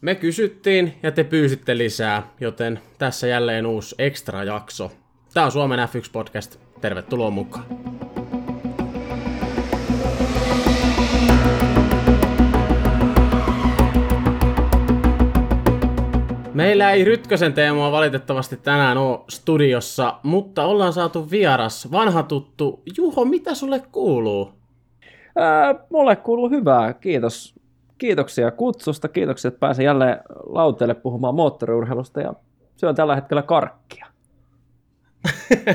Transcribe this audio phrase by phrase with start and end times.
[0.00, 4.92] Me kysyttiin ja te pyysitte lisää, joten tässä jälleen uusi extra jakso.
[5.34, 6.58] Tämä on Suomen F1-podcast.
[6.80, 7.64] Tervetuloa mukaan.
[16.54, 22.82] Meillä ei Rytkösen teemaa valitettavasti tänään ole studiossa, mutta ollaan saatu vieras, vanha tuttu.
[22.96, 24.52] Juho, mitä sulle kuuluu?
[25.36, 27.59] Ää, mulle kuuluu hyvää, kiitos.
[28.00, 32.32] Kiitoksia kutsusta, kiitoksia, että pääsen jälleen lauteelle puhumaan moottoriurheilusta ja
[32.76, 34.06] syön tällä hetkellä karkkia.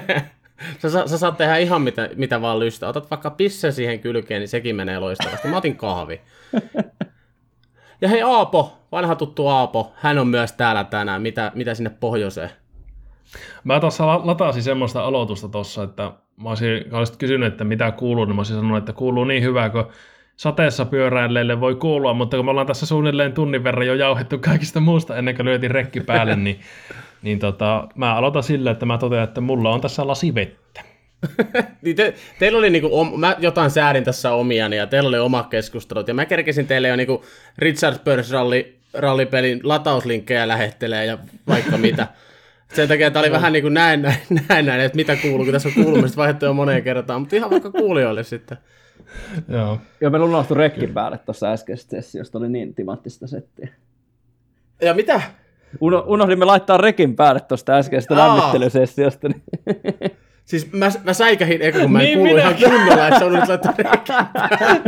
[0.81, 2.88] sä, sä, sä, saat tehdä ihan mitä, mitä vaan lystä.
[2.88, 5.48] Otat vaikka pisse siihen kylkeen, niin sekin menee loistavasti.
[5.48, 6.21] Mä otin kahvi.
[8.01, 11.21] Ja hei Aapo, vanha tuttu Aapo, hän on myös täällä tänään.
[11.21, 12.49] Mitä, mitä sinne pohjoiseen?
[13.63, 16.12] Mä tuossa latasin semmoista aloitusta tuossa, että
[16.43, 19.70] mä olisin, olisit kysynyt, että mitä kuuluu, niin mä olisin sanonut, että kuuluu niin hyvää
[19.70, 19.85] kuin
[20.38, 24.80] sateessa pyöräilleille voi kuulua, mutta kun me ollaan tässä suunnilleen tunnin verran jo jauhettu kaikista
[24.80, 26.59] muusta ennen kuin lyötiin rekki päälle, niin,
[27.21, 30.82] niin tota, mä aloitan sillä, että mä totean, että mulla on tässä lasi vettä.
[31.82, 35.43] niin te, teillä oli niinku, om, mä jotain säädin tässä omiani ja teillä oli oma
[35.43, 37.26] keskustelut ja mä kerkesin teille jo niinku
[37.57, 42.07] Richard Purse ralli, rallipelin latauslinkkejä lähettelee ja vaikka mitä.
[42.76, 45.54] Sen takia tämä oli vähän niin kuin näin, näin, näin, näin, että mitä kuuluu, kun
[45.54, 48.57] tässä on kuulumista vaihdettu jo moneen kertaan, mutta ihan vaikka kuulijoille sitten.
[49.48, 49.80] Joo.
[50.02, 53.70] Joo, me unohtui rekkin päälle tuossa äskeisestä sessiosta, oli niin timanttista settiä.
[54.82, 55.21] Ja mitä?
[55.80, 59.30] Uno, unohdimme laittaa rekin päälle tuosta äskeisestä lämmittelysessiosta.
[59.30, 59.43] Niin
[60.46, 63.34] Siis mä, mä säikähin, eikö kun mä en niin kuulu ihan kunnolla, että se on
[63.34, 63.74] nyt laittaa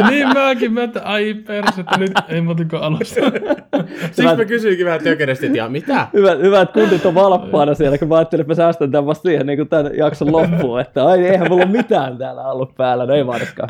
[0.10, 3.16] Niin mäkin, mä että ai että nyt ei muutenko alusta.
[4.12, 6.08] Siksi mä kysyinkin vähän tökeresti, että ja mitä?
[6.14, 9.30] Hyvä, hyvä, että kundit on valppaana siellä, kun mä ajattelin, että mä säästän tämän vasta
[9.30, 13.14] siihen niin kuin tämän jakson loppuun, että ai eihän mulla mitään täällä ollut päällä, no
[13.14, 13.70] ei varsinkaan.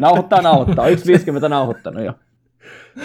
[0.00, 2.12] Nauhoittaa, nauhoittaa, 1.50 nauhoittanut jo.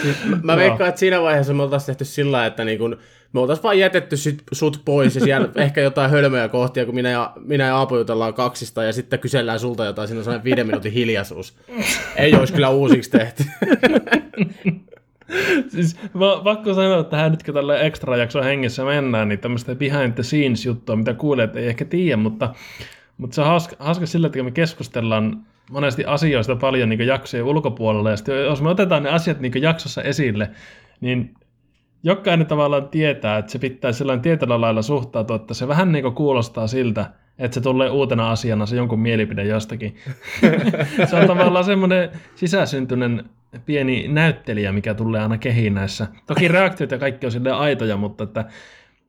[0.01, 2.97] Siis mä, mä veikkaan, että siinä vaiheessa me oltaisiin tehty sillä että niin kun,
[3.33, 7.09] me oltaisiin vaan jätetty sit, sut pois ja siellä ehkä jotain hölmöjä kohtia, kun minä
[7.09, 10.67] ja, minä ja Aapo jutellaan kaksista ja sitten kysellään sulta jotain, siinä on sellainen viiden
[10.67, 11.53] minuutin hiljaisuus.
[12.15, 13.43] Ei olisi kyllä uusiksi tehty.
[15.73, 19.75] siis mä, pakko sanoa, että tähän nyt kun tällä extra jakso hengessä mennään, niin tämmöistä
[19.75, 22.53] behind the scenes juttua, mitä kuulee, ei ehkä tiedä, mutta,
[23.17, 28.09] mutta se on hauska, hauska sillä, että me keskustellaan monesti asioista paljon niin jaksojen ulkopuolella,
[28.09, 30.49] ja sitten jos me otetaan ne asiat niin jaksossa esille,
[31.01, 31.35] niin
[32.03, 36.67] jokainen tavallaan tietää, että se pitää sellainen tietyllä lailla suhtautua, että se vähän niin kuulostaa
[36.67, 37.05] siltä,
[37.39, 39.95] että se tulee uutena asiana se jonkun mielipide jostakin.
[41.09, 43.23] se on tavallaan semmoinen sisäsyntyinen
[43.65, 46.07] pieni näyttelijä, mikä tulee aina kehiin näissä.
[46.27, 48.45] Toki reaktiot ja kaikki on silleen aitoja, mutta että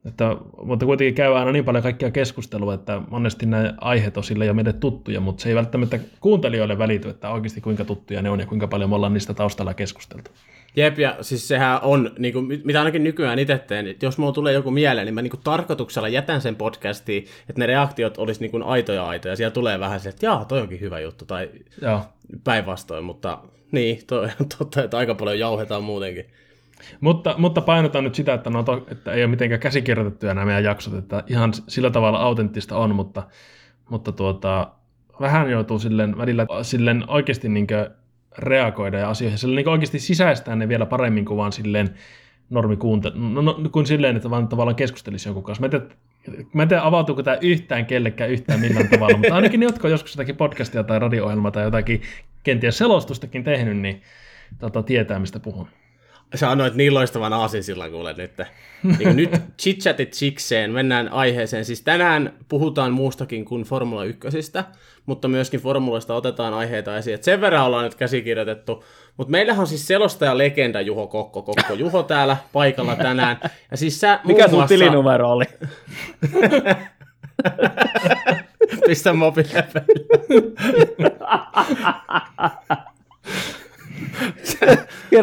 [0.05, 4.45] että, mutta kuitenkin käy aina niin paljon kaikkia keskustelua, että monesti nämä aiheet on sille
[4.45, 8.39] jo meille tuttuja, mutta se ei välttämättä kuuntelijoille välity, että oikeasti kuinka tuttuja ne on
[8.39, 10.31] ja kuinka paljon me ollaan niistä taustalla keskusteltu.
[10.75, 14.33] Jep, ja siis sehän on, niin kuin, mitä ainakin nykyään itse teen, että jos mulla
[14.33, 18.41] tulee joku mieleen, niin mä niin kuin tarkoituksella jätän sen podcastiin, että ne reaktiot olisi
[18.41, 19.35] niin kuin aitoja aitoja.
[19.35, 21.49] Siellä tulee vähän se, että jaa, toi onkin hyvä juttu, tai
[22.43, 23.37] päinvastoin, mutta
[23.71, 26.25] niin, toi on totta, että aika paljon jauhetaan muutenkin.
[27.01, 30.63] Mutta, mutta painotan nyt sitä, että, no to, että ei ole mitenkään käsikirjoitettuja nämä meidän
[30.63, 33.23] jaksot, että ihan sillä tavalla autenttista on, mutta,
[33.89, 34.71] mutta tuota,
[35.19, 37.67] vähän joutuu silleen välillä silleen oikeasti niin
[38.37, 41.89] reagoida ja asioihin, silleen niin oikeasti sisäistää ne vielä paremmin kuin vaan silleen
[42.49, 42.77] normi
[43.13, 45.61] no, no, kuin silleen, että vaan tavallaan keskustelisi jonkun kanssa.
[45.61, 45.85] Mä en tiedä,
[46.53, 49.91] mä en tiedä avautuuko tämä yhtään kellekään yhtään millään tavalla, mutta ainakin ne, jotka on
[49.91, 52.01] joskus jotakin podcastia tai radio-ohjelmaa tai jotakin
[52.43, 54.01] kenties selostustakin tehnyt, niin
[54.59, 55.67] tota, tietää, mistä puhun.
[56.35, 58.31] Sä annoit niin loistavan aasin silloin kuule nyt.
[58.99, 59.31] Niin nyt
[59.61, 61.65] chitchatit sikseen, mennään aiheeseen.
[61.65, 64.27] Siis tänään puhutaan muustakin kuin Formula 1,
[65.05, 67.15] mutta myöskin formuloista otetaan aiheita esiin.
[67.15, 68.83] Et sen verran ollaan nyt käsikirjoitettu.
[69.17, 71.41] Mutta meillähän on siis selostaja legenda Juho Kokko.
[71.43, 73.37] Kokko Juho täällä paikalla tänään.
[73.71, 74.67] Ja siis sä Mikä sun muassa...
[74.75, 75.45] tilinumero oli?
[78.87, 79.63] Pistä mobiilia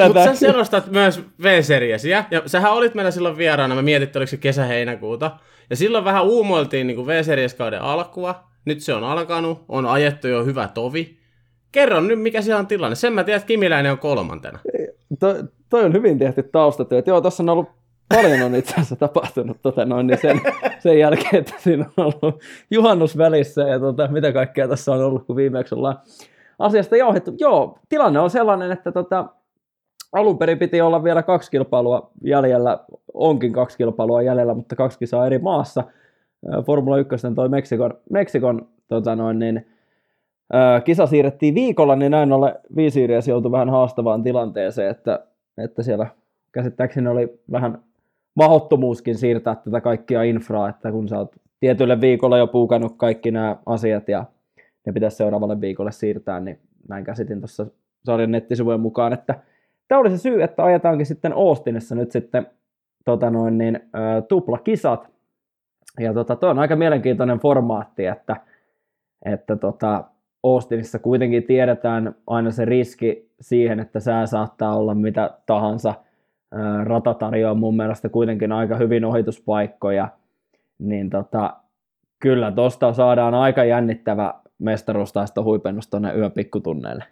[0.06, 4.36] Mutta sä selostat myös V-seriesiä, ja sähän olit meillä silloin vieraana, mä mietin, oliko se
[4.36, 5.30] kesä-heinäkuuta,
[5.70, 10.68] ja silloin vähän uumoiltiin niin V-serieskauden alkua, nyt se on alkanut, on ajettu jo hyvä
[10.74, 11.18] tovi.
[11.72, 12.94] Kerro nyt, mikä siellä on tilanne.
[12.94, 14.58] Sen mä tiedän, että Kimiläinen on kolmantena.
[15.20, 15.34] To,
[15.68, 17.06] toi on hyvin tehty taustatyöt.
[17.06, 17.68] Joo, tässä on ollut
[18.08, 20.40] paljon on itse asiassa tapahtunut tota noin, niin sen,
[20.78, 25.26] sen jälkeen, että siinä on ollut juhannus välissä ja tota, mitä kaikkea tässä on ollut,
[25.26, 25.98] kun viimeksi ollaan
[26.58, 27.34] asiasta johdettu.
[27.38, 29.26] Joo, tilanne on sellainen, että tota,
[30.12, 32.78] alun perin piti olla vielä kaksi kilpailua jäljellä,
[33.14, 35.84] onkin kaksi kilpailua jäljellä, mutta kaksi kisaa eri maassa.
[36.66, 39.66] Formula 1 toi Meksikon, Meksikon tota noin, niin,
[40.84, 45.26] kisa siirrettiin viikolla, niin näin ollen viisiiriäs joutui vähän haastavaan tilanteeseen, että,
[45.64, 46.06] että siellä
[46.52, 47.78] käsittääkseni oli vähän
[48.34, 53.56] mahdottomuuskin siirtää tätä kaikkia infraa, että kun sä oot tietylle viikolle jo puukannut kaikki nämä
[53.66, 54.24] asiat ja
[54.86, 56.58] ne pitäisi seuraavalle viikolle siirtää, niin
[56.88, 57.66] näin käsitin tuossa
[58.04, 59.40] sarjan nettisivujen mukaan, että
[59.88, 62.46] tämä oli se syy, että ajetaankin sitten Austinissa nyt sitten
[63.04, 65.10] tota noin, niin, ä, tuplakisat.
[66.00, 68.36] Ja tota, toi on aika mielenkiintoinen formaatti, että,
[69.24, 70.04] että tota,
[70.42, 75.94] Austinissa kuitenkin tiedetään aina se riski siihen, että sää saattaa olla mitä tahansa.
[76.84, 80.08] Rata tarjoaa mun mielestä kuitenkin aika hyvin ohituspaikkoja,
[80.78, 81.56] niin tota,
[82.18, 87.04] kyllä tosta saadaan aika jännittävä mestaruustaisto huipennus tuonne yön pikkutunneille.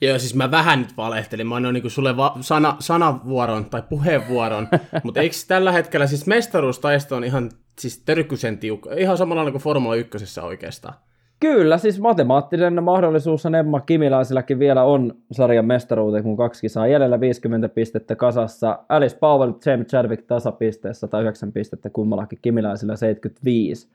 [0.00, 1.46] Joo, siis mä vähän nyt valehtelin.
[1.46, 4.68] Mä annoin niinku sulle va- sana, sanavuoron tai puheenvuoron,
[5.04, 9.94] mutta eikö tällä hetkellä siis mestaruustaisto on ihan siis törkysen tiukka, ihan samalla kuin Formula
[9.94, 10.94] 1 oikeastaan.
[11.40, 17.20] Kyllä, siis matemaattinen mahdollisuus on Emma Kimiläisilläkin vielä on sarjan mestaruuteen, kun kaksi kisaa jäljellä
[17.20, 18.78] 50 pistettä kasassa.
[18.88, 23.88] Alice Powell, James Chadwick tasapisteessä tai 9 pistettä kummallakin Kimiläisillä 75.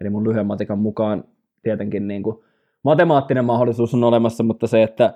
[0.00, 1.24] Eli mun lyhyen matikan mukaan
[1.68, 2.36] tietenkin niin kuin
[2.82, 5.14] matemaattinen mahdollisuus on olemassa, mutta se, että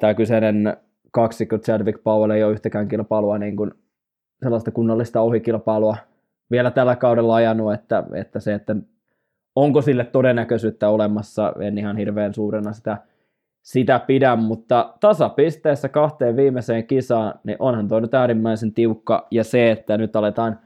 [0.00, 0.76] tämä kyseinen
[1.10, 3.70] kaksikko Chadwick Powell ei ole yhtäkään kilpailua niin kuin
[4.42, 5.96] sellaista kunnollista ohikilpailua
[6.50, 8.76] vielä tällä kaudella ajanut, että, että se, että
[9.56, 12.98] onko sille todennäköisyyttä olemassa, en ihan hirveän suurena sitä,
[13.62, 19.70] sitä pidä, mutta tasapisteessä kahteen viimeiseen kisaan, niin onhan toi nyt äärimmäisen tiukka, ja se,
[19.70, 20.58] että nyt aletaan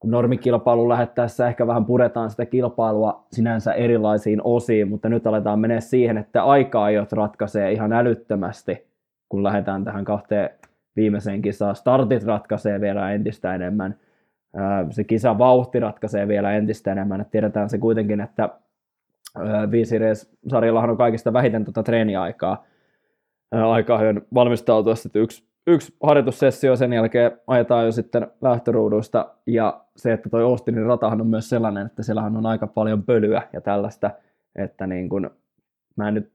[0.00, 5.80] kun normikilpailu lähettäessä ehkä vähän puretaan sitä kilpailua sinänsä erilaisiin osiin, mutta nyt aletaan mennä
[5.80, 8.86] siihen, että aika-ajot ratkaisee ihan älyttömästi,
[9.28, 10.50] kun lähdetään tähän kahteen
[10.96, 11.76] viimeiseen kisaan.
[11.76, 13.96] Startit ratkaisee vielä entistä enemmän,
[14.90, 18.48] se kisa vauhti ratkaisee vielä entistä enemmän, että tiedetään se kuitenkin, että
[19.70, 19.96] viisi
[20.48, 22.64] sarjallahan on kaikista vähiten tuota treeniaikaa
[23.50, 24.00] aikaa
[24.34, 30.42] valmistautua, että yksi yksi harjoitussessio, sen jälkeen ajetaan jo sitten lähtöruuduista, ja se, että toi
[30.42, 34.10] Austinin ratahan on myös sellainen, että siellähän on aika paljon pölyä ja tällaista,
[34.56, 35.30] että niin kun,
[35.96, 36.32] mä en nyt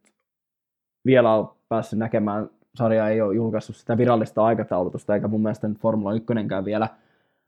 [1.06, 5.80] vielä ole päässyt näkemään, sarja ei ole julkaissut sitä virallista aikataulutusta, eikä mun mielestä nyt
[5.80, 6.27] Formula 1
[6.66, 6.88] vielä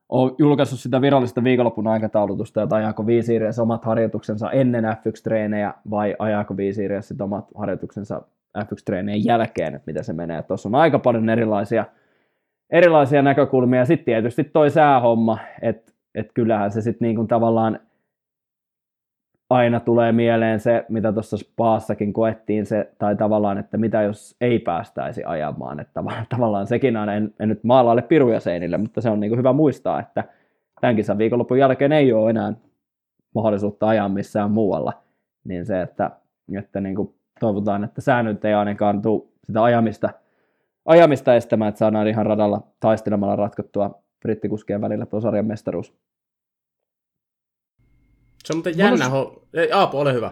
[0.09, 6.57] ole julkaissut sitä virallista viikonlopun aikataulutusta, että ajaako viisiiriässä omat harjoituksensa ennen F1-treenejä vai ajaako
[6.57, 8.21] viisiiriässä omat harjoituksensa
[8.57, 10.43] F1-treenien jälkeen, että miten se menee.
[10.43, 11.85] Tuossa on aika paljon erilaisia,
[12.69, 13.85] erilaisia näkökulmia.
[13.85, 17.79] Sitten tietysti toi säähomma, että et kyllähän se sitten niinku tavallaan
[19.49, 24.59] aina tulee mieleen se, mitä tuossa Spaassakin koettiin se, tai tavallaan, että mitä jos ei
[24.59, 26.03] päästäisi ajamaan, että
[26.35, 29.99] tavallaan sekin aina, en, en nyt maalaile piruja seinille, mutta se on niin hyvä muistaa,
[29.99, 30.23] että
[30.81, 32.53] tämän kisan viikonlopun jälkeen ei ole enää
[33.35, 34.93] mahdollisuutta ajaa missään muualla,
[35.43, 36.11] niin se, että,
[36.57, 40.09] että niin kuin toivotaan, että säännöt ei ainakaan tule sitä ajamista,
[40.85, 45.93] ajamista estämään, että saadaan ihan radalla taistelemalla ratkottua brittikuskien välillä tuo sarjan mestaruus.
[48.43, 49.09] Se on muuten jännä.
[49.09, 49.43] Ho...
[49.53, 50.31] Ei, Aapo, ole hyvä.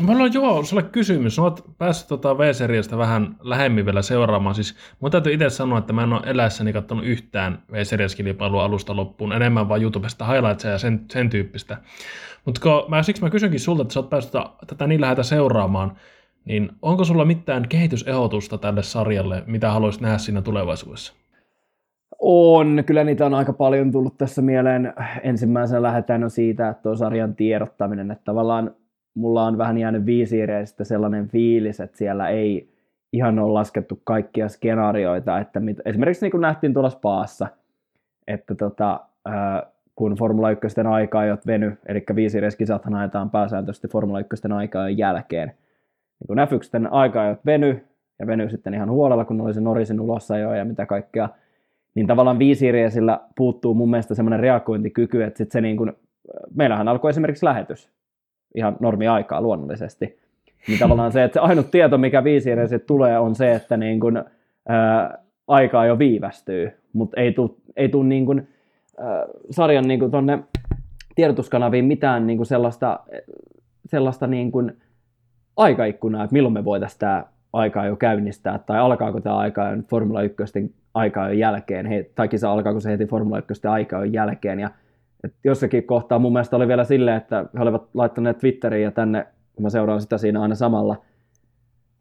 [0.00, 1.38] Mulla on joo, sulle kysymys.
[1.38, 4.54] Olet päässyt tota V-seriasta vähän lähemmin vielä seuraamaan.
[4.54, 7.74] Siis mun täytyy itse sanoa, että mä en ole eläessäni katsonut yhtään v
[8.16, 11.76] kilpailua alusta loppuun, enemmän vaan YouTubesta highlightsia ja sen, sen tyyppistä.
[12.44, 14.32] Mutta mä, siksi mä kysynkin sulta, että sä oot päässyt
[14.66, 15.96] tätä niin lähetä seuraamaan,
[16.44, 21.14] niin onko sulla mitään kehitysehdotusta tälle sarjalle, mitä haluaisit nähdä siinä tulevaisuudessa?
[22.18, 24.92] On, kyllä niitä on aika paljon tullut tässä mieleen.
[25.22, 28.74] Ensimmäisenä lähdetään on siitä, että tuo sarjan tiedottaminen, että tavallaan
[29.14, 32.72] mulla on vähän jäänyt viisiireistä sellainen fiilis, että siellä ei
[33.12, 37.46] ihan ole laskettu kaikkia skenaarioita, että mit, esimerkiksi niin kuin nähtiin tuolla Spaassa,
[38.26, 39.00] että tota,
[39.96, 45.52] kun Formula 1 aikaa ei ole veny, eli viisireiskisathan ajetaan pääsääntöisesti Formula 1 aikaa jälkeen,
[46.22, 47.84] niin kun F1 aika ei veny,
[48.18, 49.98] ja veny sitten ihan huolella, kun oli se Norrisin
[50.40, 51.28] jo ja mitä kaikkea,
[51.94, 55.96] niin tavallaan viisiiriesillä puuttuu mun mielestä semmoinen reagointikyky, että sit se niin kun,
[56.54, 57.90] meillähän alkoi esimerkiksi lähetys.
[58.54, 60.18] Ihan normi-aikaa luonnollisesti.
[60.68, 64.24] Niin tavallaan se, että se ainut tieto, mikä viisiiriesille tulee, on se, että niin kun,
[64.68, 68.46] ää, aikaa jo viivästyy, mutta ei tule ei tuu niin kun,
[68.98, 70.38] ää, sarjan niin kun tonne
[71.14, 73.00] tiedotuskanaviin mitään niin kun sellaista,
[73.86, 74.72] sellaista niin kun,
[75.56, 79.88] aikaikkunaa, että milloin me voitaisiin tämä aikaa jo käynnistää, tai alkaako tämä aika jo nyt
[79.88, 84.12] Formula 1 aikaa jo jälkeen, he, tai kisa alkaako se heti Formula 1 aikaa jo
[84.12, 84.70] jälkeen, ja
[85.24, 89.26] et jossakin kohtaa mun mielestä oli vielä silleen, että he olivat laittaneet Twitteriin ja tänne,
[89.56, 90.96] kun mä seuraan sitä siinä aina samalla,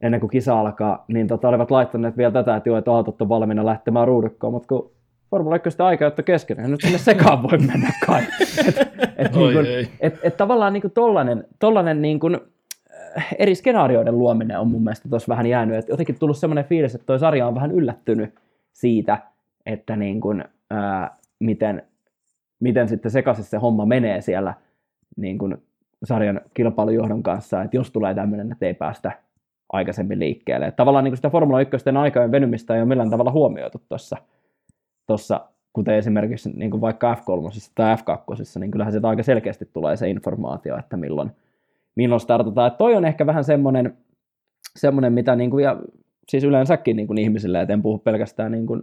[0.02, 3.30] ennen kuin kisa alkaa, niin tota, olivat laittaneet vielä tätä, että joo, että autot on
[3.30, 4.92] valmiina lähtemään ruudukkoon, mutta kun
[5.30, 8.24] Formula 1 aika, että kesken, nyt sinne sekaan voi mennä kai.
[8.68, 8.82] Että
[9.18, 12.38] et, niin et, et, tavallaan niin kuin tollanen, tollanen niin kuin,
[13.40, 15.76] eri skenaarioiden luominen on mun mielestä tuossa vähän jäänyt.
[15.76, 18.36] Et jotenkin tullut semmoinen fiilis, että toi sarja on vähän yllättynyt
[18.74, 19.18] siitä,
[19.66, 21.84] että niin kuin, ää, miten,
[22.60, 24.54] miten sitten sekaisin se homma menee siellä
[25.18, 25.58] niin kuin
[26.04, 29.12] sarjan kilpailujohdon kanssa, että jos tulee tämmöinen, että ei päästä
[29.74, 30.68] aikaisemmin liikkeelle.
[30.68, 34.18] Että tavallaan niin sitä Formula 1 aikojen venymistä ei ole millään tavalla huomioitu tuossa,
[35.08, 39.98] tuossa kuten esimerkiksi niin kuin vaikka F3 tai F2, niin kyllähän sieltä aika selkeästi tulee
[39.98, 41.32] se informaatio, että milloin,
[41.96, 42.68] milloin startataan.
[42.68, 43.98] Että toi on ehkä vähän semmoinen,
[44.76, 45.82] semmoinen mitä niin kuin, ja
[46.30, 48.82] siis yleensäkin niin kuin ihmisille, että en puhu pelkästään niin kuin,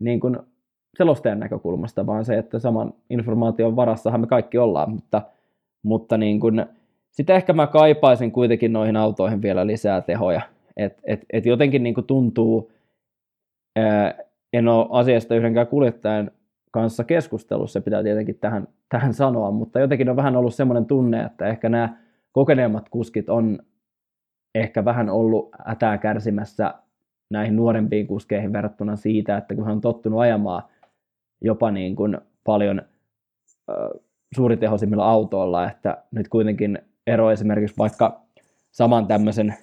[0.00, 0.36] niin kuin
[0.96, 5.22] selostajan näkökulmasta, vaan se, että saman informaation varassahan me kaikki ollaan, mutta,
[5.82, 6.66] mutta niin kuin,
[7.10, 10.40] sitten ehkä mä kaipaisin kuitenkin noihin autoihin vielä lisää tehoja,
[10.76, 12.72] että et, et jotenkin niin kuin tuntuu,
[13.76, 14.14] ää,
[14.52, 16.30] en ole asiasta yhdenkään kuljettajan
[16.70, 21.22] kanssa keskustelussa, se pitää tietenkin tähän, tähän sanoa, mutta jotenkin on vähän ollut semmoinen tunne,
[21.22, 21.96] että ehkä nämä
[22.38, 23.58] kokeneemmat kuskit on
[24.54, 26.74] ehkä vähän ollut ätää kärsimässä
[27.30, 30.62] näihin nuorempiin kuskeihin verrattuna siitä, että kun hän on tottunut ajamaan
[31.40, 32.82] jopa niin kuin paljon
[33.70, 33.76] äh,
[34.36, 38.20] suuritehoisimmilla autoilla, että nyt kuitenkin ero esimerkiksi vaikka
[38.70, 39.54] saman tämmöisen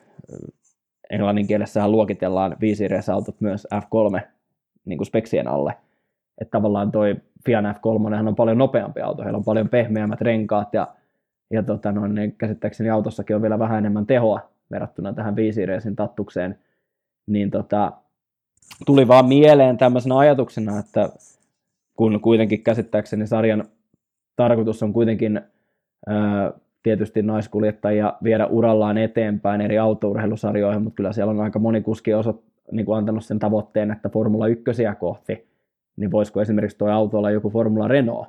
[1.09, 4.21] englannin kielessähän luokitellaan 5 autot myös F3
[4.85, 5.77] niin kuin speksien alle.
[6.41, 7.15] Että tavallaan toi
[7.45, 10.87] Fian F3 on paljon nopeampi auto, heillä on paljon pehmeämmät renkaat ja,
[11.51, 15.95] ja tota, no, niin käsittääkseni autossakin on vielä vähän enemmän tehoa verrattuna tähän 5 Racing
[15.95, 16.59] tattukseen.
[17.27, 17.91] Niin tota,
[18.85, 21.09] tuli vaan mieleen tämmöisenä ajatuksena, että
[21.95, 23.65] kun kuitenkin käsittääkseni sarjan
[24.35, 25.41] tarkoitus on kuitenkin
[26.07, 26.51] ää,
[26.83, 32.41] tietysti naiskuljettajia viedä urallaan eteenpäin eri autourheilusarjoihin, mutta kyllä siellä on aika moni kuski osat,
[32.71, 34.63] niin kuin antanut sen tavoitteen, että Formula 1
[34.99, 35.47] kohti,
[35.97, 38.27] niin voisiko esimerkiksi tuo auto olla joku Formula Renault.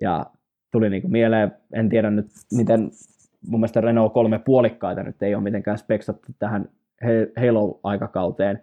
[0.00, 0.26] Ja
[0.70, 2.90] tuli niin kuin mieleen, en tiedä nyt miten,
[3.48, 6.68] mun mielestä Renault kolme puolikkaita nyt ei ole mitenkään speksattu tähän
[7.40, 8.62] Halo-aikakauteen,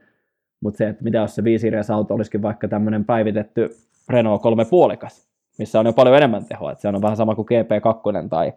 [0.61, 3.69] mutta se, että mitä jos se 5 auto olisikin vaikka tämmöinen päivitetty
[4.09, 7.47] Renault kolme puolikas, missä on jo paljon enemmän tehoa, että se on vähän sama kuin
[7.51, 8.53] GP2 tai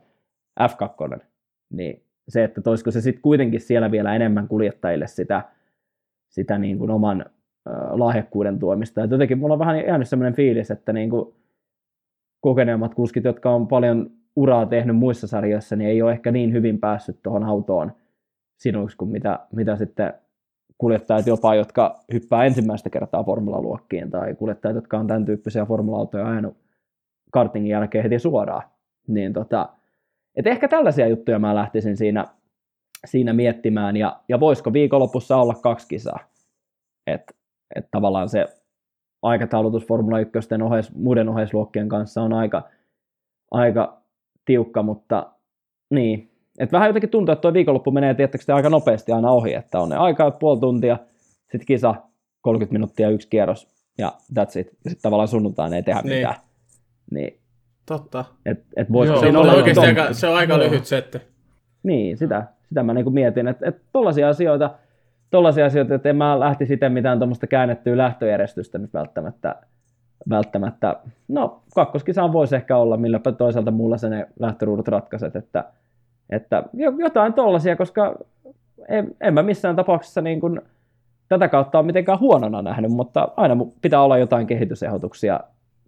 [0.60, 1.20] F2,
[1.72, 5.42] niin se, että toisiko se sitten kuitenkin siellä vielä enemmän kuljettajille sitä,
[6.28, 7.24] sitä niin kuin oman
[7.90, 9.04] lahjakkuuden tuomista.
[9.04, 11.34] Et jotenkin mulla on vähän jäänyt sellainen fiilis, että niin kuin
[12.40, 16.78] kokeneemmat kuskit, jotka on paljon uraa tehnyt muissa sarjoissa, niin ei ole ehkä niin hyvin
[16.78, 17.92] päässyt tuohon autoon
[18.56, 20.14] sinuiksi kuin mitä, mitä sitten
[20.78, 26.56] kuljettajat jopa, jotka hyppää ensimmäistä kertaa formulaluokkiin tai kuljettajat, jotka on tämän tyyppisiä formula-autoja ajanut
[27.30, 28.62] kartingin jälkeen heti suoraan.
[29.08, 29.68] Niin tota,
[30.36, 32.26] et ehkä tällaisia juttuja mä lähtisin siinä,
[33.06, 36.18] siinä miettimään, ja, ja voisiko viikonlopussa olla kaksi kisaa.
[37.06, 37.34] Että
[37.74, 38.46] et tavallaan se
[39.22, 40.32] aikataulutus Formula 1
[40.64, 42.68] oheis, muiden oheisluokkien kanssa on aika,
[43.50, 44.02] aika
[44.44, 45.32] tiukka, mutta
[45.90, 46.30] niin.
[46.58, 49.88] Et vähän jotenkin tuntuu, että tuo viikonloppu menee tietysti aika nopeasti aina ohi, että on
[49.88, 50.98] ne aikaa puoli tuntia,
[51.40, 51.94] sitten kisa
[52.40, 54.66] 30 minuuttia yksi kierros ja that's it.
[54.84, 56.16] Ja sitten tavallaan sunnuntaina ei tehdä niin.
[56.16, 56.36] mitään.
[57.10, 57.40] Niin
[57.86, 58.24] Totta.
[58.46, 60.62] Et, et voisiko Joo, siinä olla oikeasti aika, se on aika Joo.
[60.62, 61.18] lyhyt setti.
[61.82, 64.70] Niin, sitä, sitä mä niinku mietin, että et tollaisia asioita,
[65.30, 69.56] tollaisia asioita, että en mä lähtisi sitten mitään tuommoista käännettyä lähtöjärjestystä nyt välttämättä,
[70.28, 70.96] välttämättä.
[71.28, 75.64] No, kakkoskisaan voisi ehkä olla, millä toisaalta mulla se ne lähtöruudut ratkaiset, että,
[76.30, 76.62] että
[76.98, 78.14] jotain tollaisia, koska
[78.88, 80.60] en, en mä missään tapauksessa niin kuin
[81.28, 85.40] tätä kautta ole mitenkään huonona nähnyt, mutta aina pitää olla jotain kehitysehdotuksia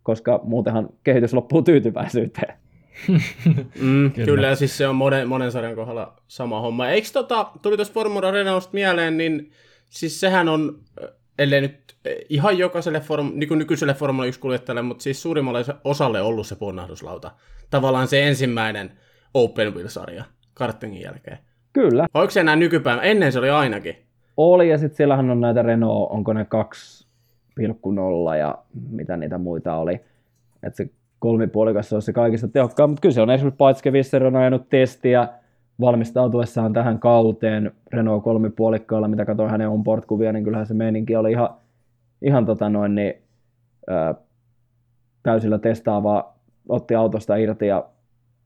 [0.02, 2.54] koska muutenhan kehitys loppuu tyytyväisyyteen.
[3.80, 4.26] Mm, kyllä.
[4.26, 6.88] kyllä, siis se on monen, monen sarjan kohdalla sama homma.
[6.88, 9.50] Eikö tota, tuli tuossa Formula Renault mieleen, niin
[9.90, 10.78] siis sehän on,
[11.38, 11.96] ellei nyt
[12.28, 17.30] ihan jokaiselle form, niin kuin nykyiselle Formula 1-kuljettajalle, mutta siis suurimmalle osalle ollut se ponnahduslauta.
[17.70, 18.92] Tavallaan se ensimmäinen
[19.34, 21.38] Open Wheel-sarja kartingin jälkeen.
[21.72, 22.06] Kyllä.
[22.14, 23.02] Onko se enää nykypäivä?
[23.02, 23.96] Ennen se oli ainakin.
[24.36, 27.06] Oli, ja sitten siellähän on näitä Renault, onko ne kaksi
[27.60, 28.58] 0,0 ja
[28.90, 29.94] mitä niitä muita oli.
[30.62, 30.90] Että se
[31.22, 35.28] kolmipuolikas on se kaikista tehokkaan, mutta kyllä se on esimerkiksi Paitskevisser on ajanut testiä
[35.80, 41.32] valmistautuessaan tähän kauteen Renault kolmipuolikkaalla, mitä katsoin hänen on kuvia niin kyllähän se meininki oli
[41.32, 41.48] ihan,
[42.22, 43.14] ihan tota noin, niin,
[43.88, 44.14] ää,
[45.22, 46.38] täysillä testaavaa,
[46.68, 47.84] otti autosta irti ja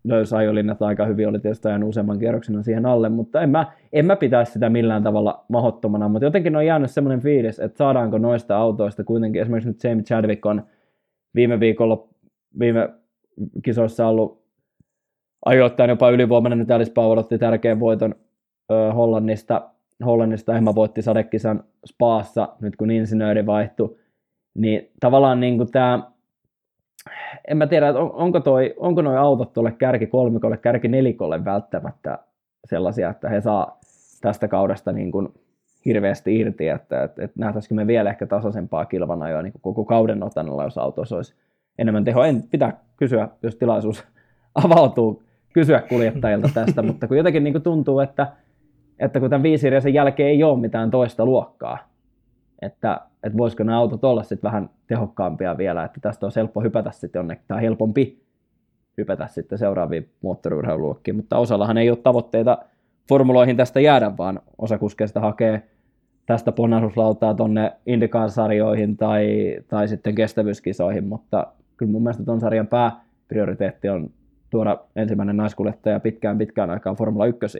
[0.04, 4.06] löysi ajolinnat aika hyvin, oli tietysti ajan useamman kierroksen siihen alle, mutta en mä, en
[4.06, 8.56] mä pitäisi sitä millään tavalla mahottomana, mutta jotenkin on jäänyt semmoinen fiilis, että saadaanko noista
[8.56, 10.62] autoista kuitenkin, esimerkiksi nyt Jamie Chadwick on
[11.34, 12.08] viime viikolla,
[12.58, 12.88] viime
[13.62, 14.46] kisoissa ollut
[15.44, 18.14] ajoittain jopa ylivoimainen, nyt Alice Power otti tärkeän voiton
[18.72, 19.70] ö, Hollannista,
[20.04, 23.96] Hollannista Emma voitti sadekisan Spaassa, nyt kun insinööri vaihtui,
[24.54, 26.10] niin tavallaan niin kuin tämä
[27.48, 31.44] en mä tiedä, että on, onko, toi, onko noi autot tuolle kärki kolmikolle, kärki nelikolle
[31.44, 32.18] välttämättä
[32.64, 33.78] sellaisia, että he saa
[34.20, 35.28] tästä kaudesta niin kuin
[35.84, 40.22] hirveästi irti, että, että, että nähtäisikö me vielä ehkä tasaisempaa kilvana jo niin koko kauden
[40.22, 41.34] otannalla, jos autossa olisi
[41.78, 42.22] enemmän teho.
[42.22, 44.04] En pitää kysyä, jos tilaisuus
[44.64, 48.26] avautuu, kysyä kuljettajilta tästä, mutta kun jotenkin niin kuin tuntuu, että,
[48.98, 51.78] että kun tämän viisiriäisen jälkeen ei ole mitään toista luokkaa,
[52.62, 56.90] että, että voisiko nämä autot olla sitten vähän tehokkaampia vielä, että tästä on helppo hypätä
[56.90, 58.22] sitten jonnekin, tai helpompi
[58.98, 62.58] hypätä sitten seuraaviin moottoriurheiluluokkiin, mutta osallahan ei ole tavoitteita
[63.08, 65.62] formuloihin tästä jäädä, vaan osa kuskeista hakee
[66.26, 73.88] tästä ponnahduslautaa tuonne IndyCar-sarjoihin tai, tai sitten kestävyyskisoihin, mutta kyllä mun mielestä tuon sarjan pääprioriteetti
[73.88, 74.10] on
[74.50, 77.58] tuoda ensimmäinen naiskuljettaja pitkään pitkään aikaan Formula 1.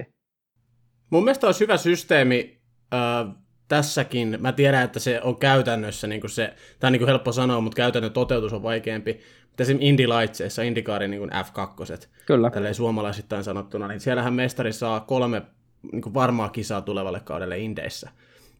[1.10, 2.60] Mun mielestä olisi hyvä systeemi
[2.94, 3.34] äh,
[3.68, 4.38] tässäkin.
[4.40, 8.12] Mä tiedän, että se on käytännössä, niin se, tämä on niin helppo sanoa, mutta käytännön
[8.12, 9.20] toteutus on vaikeampi.
[9.46, 12.50] Mutta esimerkiksi Indy Lightsissa, IndyCarin niin F2, Kyllä.
[12.50, 15.42] tälleen suomalaisittain sanottuna, niin siellähän mestari saa kolme
[15.92, 18.10] niin varmaa kisaa tulevalle kaudelle Indeissä.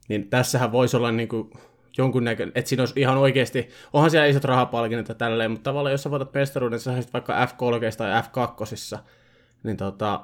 [0.08, 1.50] Niin tässähän voisi olla niin kuin
[1.98, 6.02] jonkunnäköinen, että siinä olisi ihan oikeasti, onhan siellä isot rahapalkinnot ja tälleen, mutta tavallaan jos
[6.02, 8.98] sä voitat mestaruuden, sä vaikka F3 tai F2,
[9.62, 10.20] niin tota,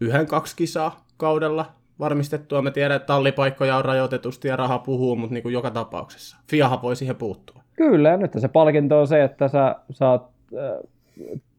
[0.00, 2.62] yhden kaksi kisaa kaudella varmistettua.
[2.62, 6.36] Me tiedän, että tallipaikkoja on rajoitetusti ja raha puhuu, mutta niin kuin joka tapauksessa.
[6.50, 7.62] Fiaha voi siihen puuttua.
[7.76, 10.90] Kyllä, ja nyt se palkinto on se, että sä saat, äh,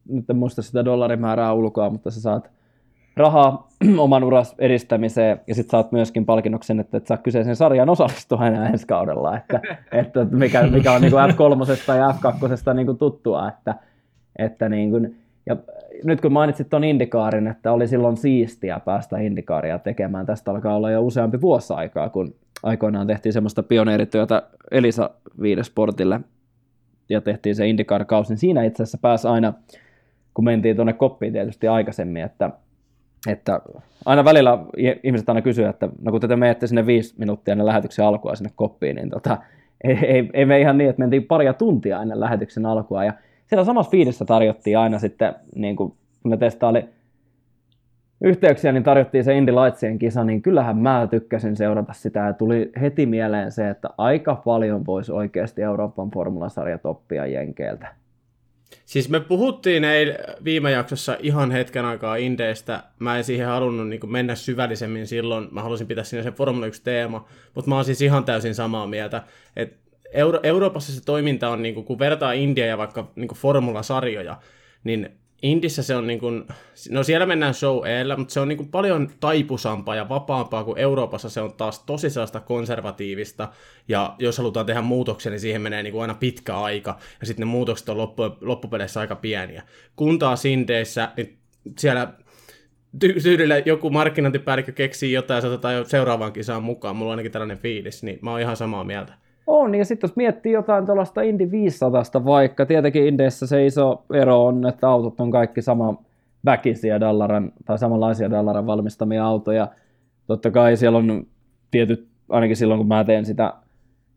[0.08, 2.50] nyt en muista sitä dollarimäärää ulkoa, mutta sä saat
[3.16, 3.68] rahaa
[3.98, 8.68] oman uras edistämiseen ja sitten saat myöskin palkinnoksen, että et saa kyseisen sarjan osallistua enää
[8.68, 9.60] ensi kaudella, että,
[10.00, 13.74] että mikä, mikä on niin kuin F3 ja F2 niin kuin tuttua, että,
[14.38, 15.56] että niin kuin, ja
[16.04, 20.90] nyt kun mainitsit tuon Indikaarin, että oli silloin siistiä päästä Indikaaria tekemään, tästä alkaa olla
[20.90, 25.10] jo useampi vuosi aikaa, kun aikoinaan tehtiin semmoista pioneerityötä Elisa
[25.42, 26.20] Viidesportille
[27.08, 29.54] ja tehtiin se Indikaar-kausi, niin siinä itse asiassa pääsi aina,
[30.34, 32.50] kun mentiin tuonne koppiin tietysti aikaisemmin, että
[33.28, 33.60] että
[34.04, 34.58] aina välillä
[35.02, 38.52] ihmiset aina kysyy, että no kun te menette sinne viisi minuuttia ennen lähetyksen alkua sinne
[38.56, 39.38] koppiin, niin tota,
[39.84, 43.04] ei, ei, ei me ihan niin, että mentiin paria tuntia ennen lähetyksen alkua.
[43.04, 43.12] Ja
[43.46, 46.84] siellä samassa fiidissä tarjottiin aina sitten, niin kun ne testaili
[48.20, 52.70] yhteyksiä, niin tarjottiin se Indy Lightsien kisa, niin kyllähän mä tykkäsin seurata sitä ja tuli
[52.80, 57.86] heti mieleen se, että aika paljon voisi oikeasti Euroopan formulasarjat oppia Jenkeiltä.
[58.84, 62.82] Siis me puhuttiin ei viime jaksossa ihan hetken aikaa Indeistä.
[62.98, 65.48] Mä en siihen halunnut niin mennä syvällisemmin silloin.
[65.50, 67.28] Mä halusin pitää sinne sen Formula 1 teema.
[67.54, 69.22] Mutta mä oon siis ihan täysin samaa mieltä.
[69.56, 69.76] Että
[70.12, 74.36] Euro- Euroopassa se toiminta on, niin kuin, kun vertaa India ja vaikka niin Formula-sarjoja,
[74.84, 76.44] niin Indissä se on niin kuin,
[76.90, 80.78] no siellä mennään show eellä, mutta se on niin kuin paljon taipusampaa ja vapaampaa kuin
[80.78, 83.48] Euroopassa se on taas tosi sellaista konservatiivista,
[83.88, 87.46] ja jos halutaan tehdä muutoksia, niin siihen menee niin kuin aina pitkä aika, ja sitten
[87.46, 89.62] ne muutokset on loppu, loppupeleissä aika pieniä.
[89.96, 91.38] Kun taas Indeissä, niin
[91.78, 92.12] siellä
[93.22, 97.32] tyydillä joku markkinointipäällikkö keksii jotain ja se otetaan jo seuraavaan kisaan mukaan, mulla on ainakin
[97.32, 99.25] tällainen fiilis, niin mä oon ihan samaa mieltä.
[99.46, 104.46] On, ja sitten jos miettii jotain tuollaista Indy 500 vaikka, tietenkin Indeissä se iso ero
[104.46, 106.02] on, että autot on kaikki sama
[106.44, 109.68] väkisiä Dallaran, tai samanlaisia Dallaran valmistamia autoja.
[110.26, 111.26] Totta kai siellä on
[111.70, 113.52] tietyt, ainakin silloin kun mä teen sitä,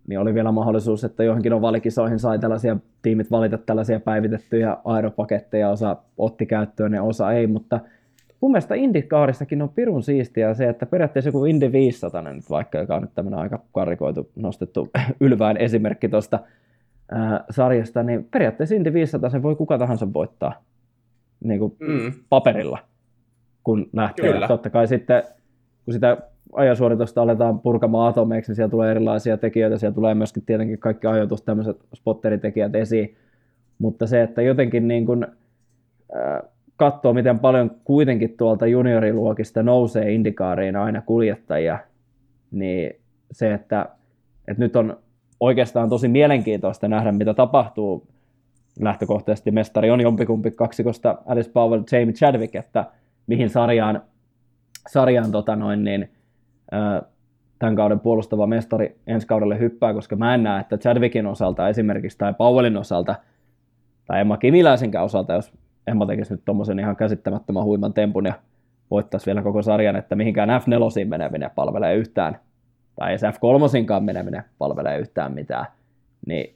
[0.07, 5.69] niin oli vielä mahdollisuus, että johonkin on valikisoihin sai tällaisia tiimit valita tällaisia päivitettyjä aeropaketteja,
[5.69, 7.79] osa otti käyttöön ja osa ei, mutta
[8.41, 12.95] mun mielestä Indikaarissakin on pirun siistiä se, että periaatteessa joku Indy 500 nyt vaikka, joka
[12.95, 16.39] on nyt tämmöinen aika karikoitu, nostettu ylvään esimerkki tuosta
[17.49, 20.63] sarjasta, niin periaatteessa Indy 500 se voi kuka tahansa voittaa
[21.43, 22.13] niin kuin mm.
[22.29, 22.79] paperilla,
[23.63, 24.31] kun lähtee.
[24.31, 24.47] Kyllä.
[24.47, 25.23] Totta kai sitten,
[25.85, 26.17] kun sitä
[26.53, 31.41] ajasuoritusta aletaan purkamaan atomeiksi, niin siellä tulee erilaisia tekijöitä, siellä tulee myöskin tietenkin kaikki ajoitus,
[31.41, 33.15] tämmöiset spotteritekijät esiin,
[33.79, 35.27] mutta se, että jotenkin niin kuin,
[36.15, 36.41] äh,
[36.79, 41.79] katsoo, miten paljon kuitenkin tuolta junioriluokista nousee indikaariin aina kuljettajia,
[42.51, 42.91] niin
[43.31, 43.89] se, että,
[44.47, 44.97] että nyt on
[45.39, 48.07] oikeastaan tosi mielenkiintoista nähdä, mitä tapahtuu.
[48.79, 52.85] Lähtökohtaisesti mestari on jompikumpi kaksikosta Alice Powell, Jamie Chadwick, että
[53.27, 54.01] mihin sarjaan,
[54.89, 56.11] sarjaan tota noin, niin,
[57.59, 62.17] tämän kauden puolustava mestari ensi kaudelle hyppää, koska mä en näe, että Chadwickin osalta esimerkiksi
[62.17, 63.15] tai Powellin osalta
[64.05, 65.53] tai Emma Kimiläisenkään osalta, jos
[65.89, 68.33] Emma tekisi nyt tuommoisen ihan käsittämättömän huiman tempun ja
[68.91, 72.39] voittaisi vielä koko sarjan, että mihinkään F4 meneminen palvelee yhtään,
[72.95, 75.65] tai edes F3 meneminen palvelee yhtään mitään,
[76.27, 76.55] niin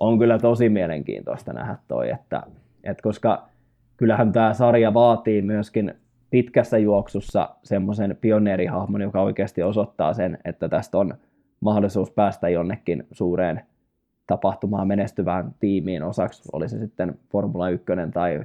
[0.00, 2.42] on kyllä tosi mielenkiintoista nähdä toi, että,
[2.84, 3.48] että koska
[3.96, 5.94] kyllähän tämä sarja vaatii myöskin
[6.30, 11.14] pitkässä juoksussa semmoisen pioneerihahmon, joka oikeasti osoittaa sen, että tästä on
[11.60, 13.60] mahdollisuus päästä jonnekin suureen
[14.26, 18.44] tapahtumaan menestyvään tiimiin osaksi, oli se sitten Formula 1 tai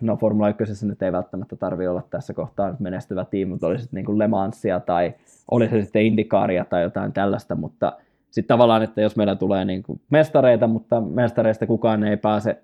[0.00, 4.04] no Formula 1 nyt ei välttämättä tarvi olla tässä kohtaa menestyvä tiimi, mutta olisi niin
[4.04, 5.14] kuin Le Mansia tai
[5.50, 7.92] olisi se sitten Indikaaria tai jotain tällaista, mutta
[8.30, 12.62] sitten tavallaan, että jos meillä tulee niin kuin mestareita, mutta mestareista kukaan ei pääse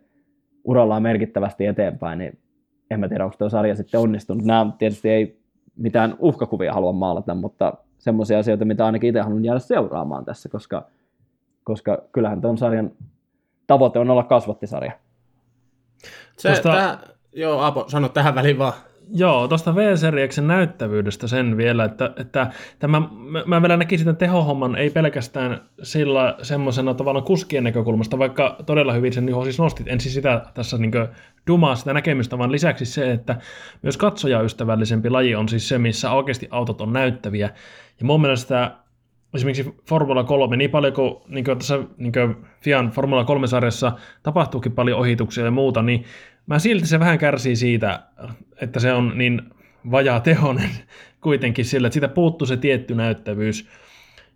[0.65, 2.39] urallaan merkittävästi eteenpäin, niin
[2.91, 4.45] en mä tiedä, onko tuo sarja sitten onnistunut.
[4.45, 5.41] Nämä tietysti ei
[5.77, 10.87] mitään uhkakuvia halua maalata, mutta semmoisia asioita, mitä ainakin itse haluan jäädä seuraamaan tässä, koska,
[11.65, 12.91] koska kyllähän tuon sarjan
[13.67, 14.93] tavoite on olla kasvattisarja.
[16.37, 16.73] Se, Tuosta...
[16.73, 16.99] tää,
[17.33, 18.73] joo, Apo, sano tähän väliin vaan.
[19.15, 24.77] Joo, tuosta V-seriaksen näyttävyydestä sen vielä, että, että tämä, mä, mä vielä näkisin tämän tehohomman
[24.77, 30.01] ei pelkästään sillä semmoisena tavallaan kuskien näkökulmasta, vaikka todella hyvin sen niin siis nostit, en
[30.01, 30.93] siis sitä tässä niin
[31.47, 33.37] dumaa sitä näkemystä, vaan lisäksi se, että
[33.83, 37.51] myös katsojaystävällisempi laji on siis se, missä oikeasti autot on näyttäviä.
[38.01, 38.73] Ja mun mielestä
[39.37, 44.73] esimerkiksi Formula 3, niin paljon kuin, niin kuin tässä niin kuin Fian Formula 3-sarjassa tapahtuukin
[44.73, 46.05] paljon ohituksia ja muuta, niin
[46.47, 48.03] mä silti se vähän kärsii siitä,
[48.61, 49.43] että se on niin
[49.91, 50.71] vajaa tehonen
[51.21, 53.69] kuitenkin sillä, että siitä puuttuu se tietty näyttävyys.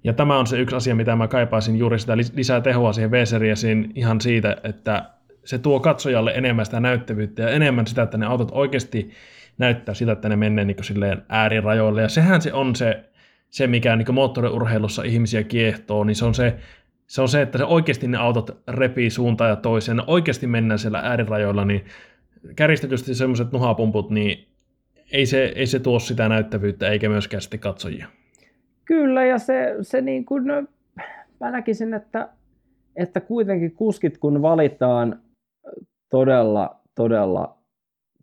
[0.05, 3.15] Ja tämä on se yksi asia, mitä mä kaipaisin juuri sitä lisää tehoa siihen v
[3.95, 5.11] ihan siitä, että
[5.45, 9.11] se tuo katsojalle enemmän sitä näyttävyyttä ja enemmän sitä, että ne autot oikeasti
[9.59, 12.03] näyttää sitä, että ne menee niin silleen äärirajoille.
[12.03, 13.10] Ja sehän se on se,
[13.51, 16.57] se mikä niin moottoriurheilussa ihmisiä kiehtoo, niin se on se,
[17.07, 20.79] se on se, että se oikeasti ne autot repii suuntaan ja toiseen, ne oikeasti mennään
[20.79, 21.85] siellä äärirajoilla, niin
[22.57, 24.49] käristetysti semmoiset nuhapumput, niin
[25.13, 28.07] ei se, ei se tuo sitä näyttävyyttä eikä myöskään sitten katsojia.
[28.85, 30.55] Kyllä, ja se, se niin kuin, no,
[31.41, 32.29] mä näkisin, että,
[32.97, 35.21] että kuitenkin kuskit kun valitaan
[36.11, 37.59] todella, todella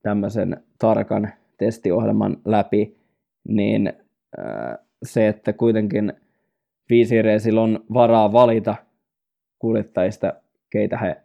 [0.02, 2.98] tämmöisen tarkan testiohjelman läpi,
[3.48, 3.94] niin
[4.40, 6.14] äh, se, että kuitenkin–
[6.90, 8.76] Viisireisillä on varaa valita
[9.60, 10.34] kuljettajista,
[10.70, 11.22] keitä he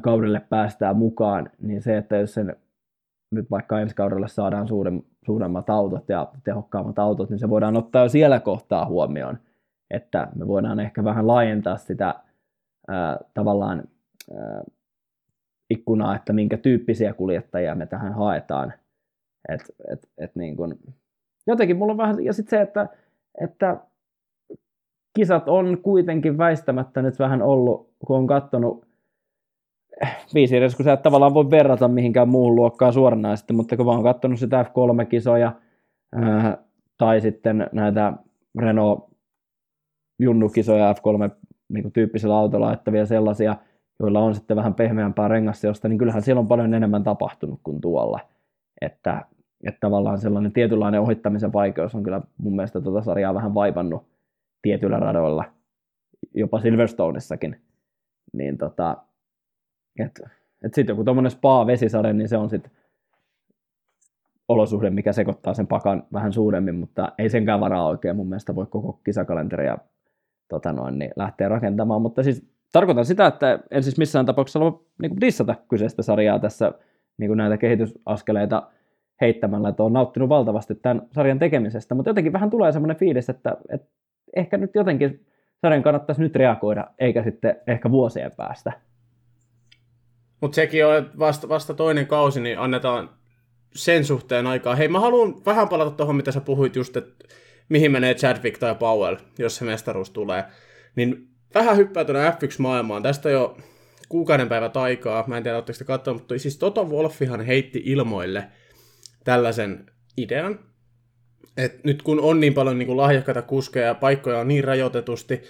[0.00, 2.56] kaudelle päästään mukaan, niin se, että jos sen
[3.30, 8.02] nyt vaikka ensi kaudelle saadaan suurem, suuremmat autot ja tehokkaammat autot, niin se voidaan ottaa
[8.02, 9.38] jo siellä kohtaa huomioon,
[9.90, 12.14] että me voidaan ehkä vähän laajentaa sitä
[12.88, 13.82] ää, tavallaan
[14.34, 14.64] ää,
[15.70, 18.72] ikkunaa, että minkä tyyppisiä kuljettajia me tähän haetaan.
[19.48, 19.60] Et,
[19.92, 20.78] et, et niin kun,
[21.46, 22.88] jotenkin mulla on vähän, ja sitten se, että,
[23.40, 23.80] että
[25.16, 28.86] kisat on kuitenkin väistämättä nyt vähän ollut, kun on katsonut
[30.34, 33.92] viisi edes, kun sä et tavallaan voi verrata mihinkään muuhun luokkaan suoranaisesti, mutta kun mä
[33.92, 35.52] oon katsonut sitä F3-kisoja
[36.14, 36.58] ää,
[36.98, 38.12] tai sitten näitä
[38.58, 39.10] Renault
[40.18, 41.30] junnukisoja F3
[41.68, 43.56] niin tyyppisellä autolla laittavia sellaisia,
[44.00, 48.20] joilla on sitten vähän pehmeämpää rengasseosta, niin kyllähän siellä on paljon enemmän tapahtunut kuin tuolla.
[48.80, 49.24] Että,
[49.64, 54.06] että tavallaan sellainen tietynlainen ohittamisen vaikeus on kyllä mun mielestä tuota sarjaa vähän vaivannut
[54.62, 55.44] tietyillä radoilla,
[56.34, 57.60] jopa Silverstoneissakin,
[58.32, 58.96] niin tota,
[59.98, 60.30] että
[60.64, 62.72] et sitten joku tuommoinen spa-vesisade, niin se on sitten
[64.48, 68.66] olosuhde, mikä sekoittaa sen pakan vähän suuremmin, mutta ei senkään varaa oikein mun mielestä voi
[68.66, 69.78] koko kisakalenteria
[70.48, 74.84] tota noin, niin lähteä rakentamaan, mutta siis tarkoitan sitä, että en siis missään tapauksessa halua
[75.02, 76.72] niin dissata kyseistä sarjaa tässä
[77.18, 78.70] niin näitä kehitysaskeleita
[79.20, 83.56] heittämällä, että olen nauttinut valtavasti tämän sarjan tekemisestä, mutta jotenkin vähän tulee semmoinen fiilis, että,
[83.68, 83.88] että
[84.36, 85.26] ehkä nyt jotenkin
[85.62, 88.72] sarjan kannattaisi nyt reagoida, eikä sitten ehkä vuosien päästä.
[90.40, 93.10] Mutta sekin on vasta, vasta toinen kausi, niin annetaan
[93.74, 94.74] sen suhteen aikaa.
[94.74, 97.24] Hei, mä haluan vähän palata tuohon, mitä sä puhuit just, että
[97.68, 100.44] mihin menee Chadwick tai Powell, jos se mestaruus tulee.
[100.96, 103.02] Niin vähän hyppää tuonne F1-maailmaan.
[103.02, 103.56] Tästä jo
[104.08, 108.44] kuukauden päivät aikaa, mä en tiedä, oletteko te katsoneet, mutta siis Toto Wolfihan heitti ilmoille
[109.24, 110.58] tällaisen idean,
[111.56, 115.42] et nyt kun on niin paljon niin kuin lahjakkaita kuskeja ja paikkoja on niin rajoitetusti,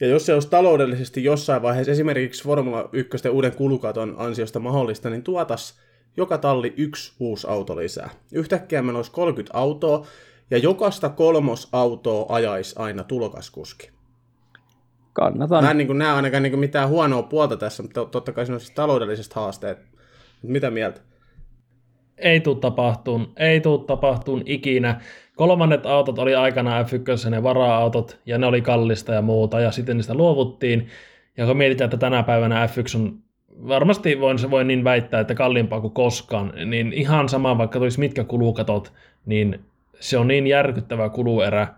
[0.00, 5.22] ja jos se olisi taloudellisesti jossain vaiheessa esimerkiksi Formula 1 uuden kulukaton ansiosta mahdollista, niin
[5.22, 5.80] tuotas
[6.16, 8.10] joka talli yksi uusi auto lisää.
[8.32, 10.06] Yhtäkkiä meillä olisi 30 autoa,
[10.50, 13.90] ja jokaista kolmosautoa ajaisi aina tulokaskuski.
[15.12, 15.64] Kannatan.
[15.64, 18.46] Mä en niin kuin, näe ainakaan niin kuin mitään huonoa puolta tässä, mutta totta kai
[18.46, 19.78] siinä on siis taloudelliset haasteet.
[20.42, 21.00] Mitä mieltä?
[22.18, 25.00] Ei tule tapahtuun, ei tule tapahtuun ikinä.
[25.36, 29.96] Kolmannet autot oli aikana F1 ne vara-autot, ja ne oli kallista ja muuta, ja sitten
[29.96, 30.88] niistä luovuttiin.
[31.36, 33.18] Ja kun mietitään, että tänä päivänä F1 on
[33.68, 38.00] varmasti voin, se voi niin väittää, että kalliimpaa kuin koskaan, niin ihan sama vaikka tulisi
[38.00, 38.92] mitkä kulukatot,
[39.26, 39.60] niin
[40.00, 41.68] se on niin järkyttävä kuluerä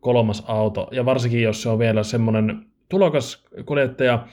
[0.00, 4.26] kolmas auto, ja varsinkin jos se on vielä semmoinen tulokas kuljettaja,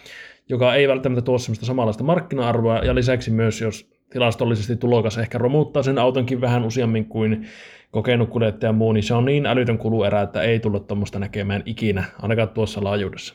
[0.50, 5.84] joka ei välttämättä tuo semmoista samanlaista markkina-arvoa, ja lisäksi myös jos tilastollisesti tulokas ehkä romuttaa
[5.84, 7.48] sen autonkin vähän useammin kuin
[7.92, 11.64] kokenut kuljettaja ja muu, niin se on niin älytön kuluerä, että ei tulla tuommoista näkemään
[11.66, 13.34] ikinä, ainakaan tuossa laajuudessa.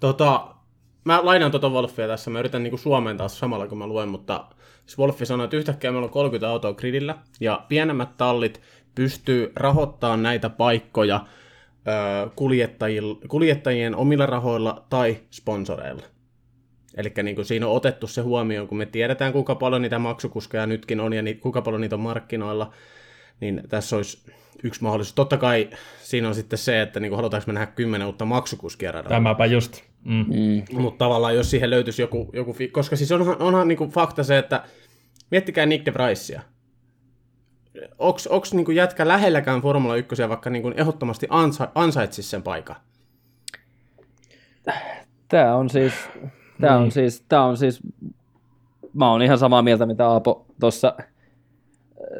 [0.00, 0.54] Tota,
[1.04, 4.44] mä lainaan tuota Wolfia tässä, mä yritän niin suomentaa samalla kun mä luen, mutta
[4.86, 8.60] siis Wolfi sanoi, että yhtäkkiä meillä on 30 autoa gridillä, ja pienemmät tallit
[8.94, 11.26] pystyy rahoittamaan näitä paikkoja
[13.28, 16.02] kuljettajien omilla rahoilla tai sponsoreilla.
[16.98, 21.00] Eli niin siinä on otettu se huomioon, kun me tiedetään, kuinka paljon niitä maksukuskeja nytkin
[21.00, 22.72] on ja ni, kuinka paljon niitä on markkinoilla,
[23.40, 24.32] niin tässä olisi
[24.62, 25.14] yksi mahdollisuus.
[25.14, 25.70] Totta kai
[26.02, 29.16] siinä on sitten se, että niin halutaanko me nähdä kymmenen uutta maksukuskia radalla.
[29.16, 29.82] Tämäpä just.
[30.04, 30.24] Mm.
[30.28, 30.80] Mm.
[30.80, 34.64] Mutta tavallaan jos siihen löytyisi joku, joku koska siis onhan, onhan niin fakta se, että
[35.30, 36.40] miettikää Nick de Vricea.
[37.98, 42.76] Onko niin jätkä lähelläkään Formula 1, vaikka niin ehdottomasti ansa, ansaitsisi sen paikan?
[45.28, 45.92] Tämä on siis,
[46.60, 46.84] tämä niin.
[46.84, 47.80] on siis, tämä on siis,
[48.94, 51.06] mä oon ihan samaa mieltä, mitä Aapo tuossa äh,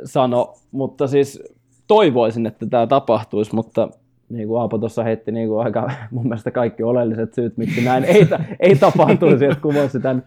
[0.05, 1.43] sanoi, mutta siis
[1.87, 3.89] toivoisin, että tämä tapahtuisi, mutta
[4.29, 8.05] niin kuin Aapo tuossa heitti niin kuin aika mun mielestä kaikki oleelliset syyt, miksi näin
[8.05, 8.29] ei,
[8.61, 10.23] ei tapahtuisi, että kumosi tämän,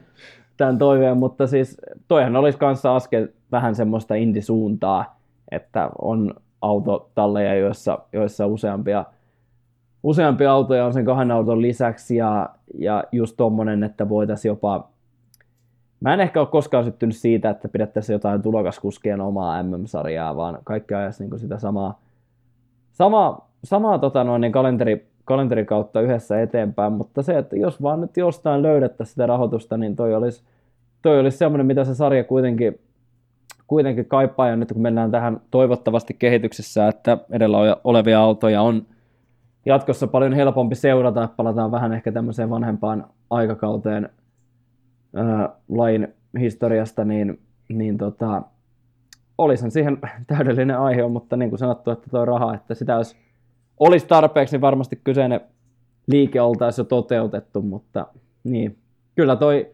[0.58, 5.20] tämän toiveen, mutta siis toihan olisi kanssa askel vähän semmoista indisuuntaa,
[5.52, 9.06] että on autotalleja, joissa, joissa useampia,
[10.04, 14.92] useampia autoja on sen kahden auton lisäksi ja, ja just tommonen, että voitaisiin jopa
[16.02, 20.94] Mä en ehkä ole koskaan syttynyt siitä, että pidettäisiin jotain tulokaskuskien omaa MM-sarjaa, vaan kaikki
[20.94, 22.02] ajaisi niin sitä samaa,
[22.92, 28.18] samaa, samaa tota noin, niin kalenteri, kalenterikautta yhdessä eteenpäin, mutta se, että jos vaan nyt
[28.18, 30.44] jostain löydettäisiin sitä rahoitusta, niin toi olisi,
[31.02, 32.80] toi olisi semmoinen, mitä se sarja kuitenkin,
[33.68, 38.86] kuitenkin kaipaa, ja nyt kun mennään tähän toivottavasti kehityksessä, että edellä olevia autoja on
[39.66, 44.10] jatkossa paljon helpompi seurata, palataan vähän ehkä tämmöiseen vanhempaan aikakauteen
[45.16, 46.08] ää, lain
[46.40, 48.42] historiasta, niin, niin tota,
[49.38, 49.98] olisin siihen
[50.28, 53.16] täydellinen aihe, mutta niin kuin sanottu, että tuo raha, että sitä olisi,
[53.80, 55.42] olisi tarpeeksi, niin varmasti kyseinen
[56.08, 58.08] liike oltaisiin jo toteutettu, mutta
[58.44, 58.78] niin,
[59.16, 59.72] kyllä toi,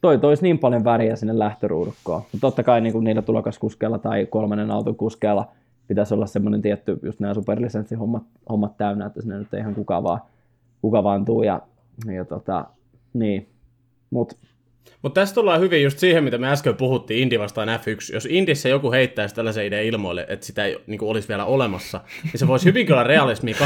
[0.00, 2.20] toi toisi niin paljon väriä sinne lähtöruudukkoon.
[2.20, 5.48] Mutta totta kai niin kuin niillä tulokaskuskeilla tai kolmannen auton kuskeilla
[5.88, 10.02] pitäisi olla semmoinen tietty, just nämä superlisenssihommat hommat täynnä, että sinne nyt ei ihan kuka
[10.02, 10.20] vaan,
[10.82, 11.42] kuka vaan tuu.
[11.42, 11.62] Ja,
[12.14, 12.64] ja tota,
[13.14, 13.48] niin.
[14.10, 14.36] Mutta
[15.02, 18.14] mutta tässä tullaan hyvin just siihen, mitä me äsken puhuttiin Indi vastaan F1.
[18.14, 22.00] Jos Indissä joku heittäisi tällaisen idean ilmoille, että sitä ei niin kuin olisi vielä olemassa,
[22.22, 23.56] niin se voisi hyvin olla realismia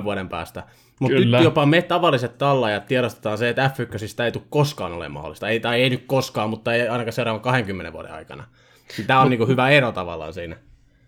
[0.00, 0.62] 2-3 vuoden päästä.
[1.00, 5.08] Mutta nyt jopa me tavalliset tallajat tiedostetaan se, että F1 siis ei tule koskaan ole
[5.08, 5.48] mahdollista.
[5.48, 8.44] Ei, tai ei nyt koskaan, mutta ei ainakaan seuraavan 20 vuoden aikana.
[9.06, 10.56] Tämä on niin kuin hyvä ero tavallaan siinä.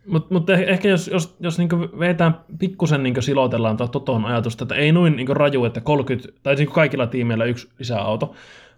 [0.09, 4.75] Mutta mut eh, ehkä jos, jos, jos niinku vetään pikkusen niinku silotellaan Toton ajatusta, että
[4.75, 8.35] ei noin niinku raju, että 30, tai niinku kaikilla tiimeillä yksi lisäauto,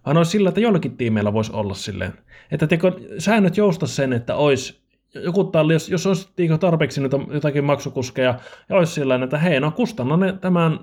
[0.07, 2.13] vaan olisi sillä, että jollakin tiimeillä voisi olla silleen.
[2.51, 4.81] Että teko, säännöt jousta sen, että olisi
[5.15, 6.29] joku talli, jos, jos olisi
[6.61, 8.35] tarpeeksi nyt jotakin maksukuskeja,
[8.69, 10.81] ja olisi sillä että hei, no kustanna ne tämän,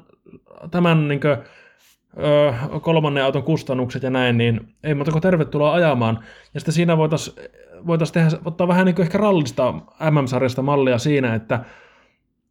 [0.72, 1.38] tämän niin kuin,
[2.24, 6.20] ö, kolmannen auton kustannukset ja näin, niin ei muuta kuin tervetuloa ajamaan.
[6.54, 7.38] Ja sitten siinä voitaisiin
[7.88, 9.74] voitais tehdä, ottaa vähän niin kuin ehkä rallista
[10.12, 11.60] MM-sarjasta mallia siinä, että,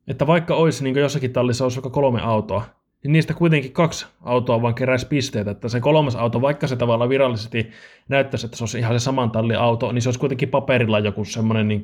[0.09, 2.65] että vaikka olisi niin jossakin tallissa olisi vaikka kolme autoa,
[3.03, 7.11] niin niistä kuitenkin kaksi autoa vaan keräisi pisteitä, että se kolmas auto, vaikka se tavallaan
[7.11, 7.71] virallisesti
[8.09, 11.25] näyttäisi, että se olisi ihan se saman tallin auto, niin se olisi kuitenkin paperilla joku
[11.25, 11.83] semmoinen niin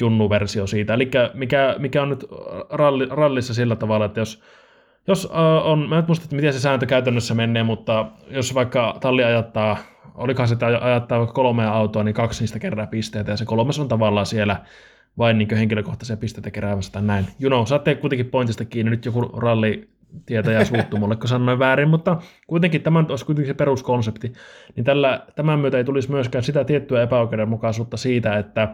[0.00, 0.94] junnu-versio siitä.
[0.94, 2.24] Eli mikä, mikä on nyt
[2.70, 4.42] ralli, rallissa sillä tavalla, että jos,
[5.06, 5.30] jos uh,
[5.70, 9.76] on, mä en muista, että miten se sääntö käytännössä menee, mutta jos vaikka talli ajattaa,
[10.14, 13.88] olikohan se ajattaa vaikka kolmea autoa, niin kaksi niistä kerää pisteitä, ja se kolmas on
[13.88, 14.56] tavallaan siellä
[15.18, 17.26] vain niin henkilökohtaisia pisteitä keräävässä tai näin.
[17.40, 19.88] You know, kuitenkin pointista kiinni, nyt joku ralli
[20.26, 24.32] tietäjä suuttu mulle, kun sanoin väärin, mutta kuitenkin tämä olisi kuitenkin se peruskonsepti.
[24.76, 28.68] Niin tällä, tämän myötä ei tulisi myöskään sitä tiettyä epäoikeudenmukaisuutta siitä, että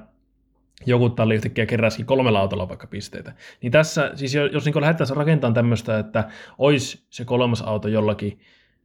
[0.87, 3.33] joku talli yhtäkkiä keräsikin kolmella autolla vaikka pisteitä.
[3.63, 8.41] Niin tässä, siis jos niin lähdettäisiin rakentamaan tämmöistä, että olisi se kolmas auto jollakin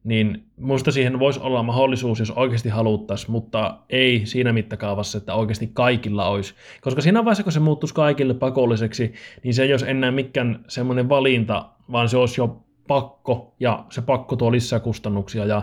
[0.06, 5.70] niin minusta siihen voisi olla mahdollisuus, jos oikeasti haluttaisiin, mutta ei siinä mittakaavassa, että oikeasti
[5.74, 6.54] kaikilla olisi.
[6.80, 11.08] Koska siinä vaiheessa, kun se muuttuisi kaikille pakolliseksi, niin se ei olisi enää mikään semmoinen
[11.08, 15.44] valinta, vaan se olisi jo pakko, ja se pakko tuo lisää kustannuksia.
[15.44, 15.62] Ja,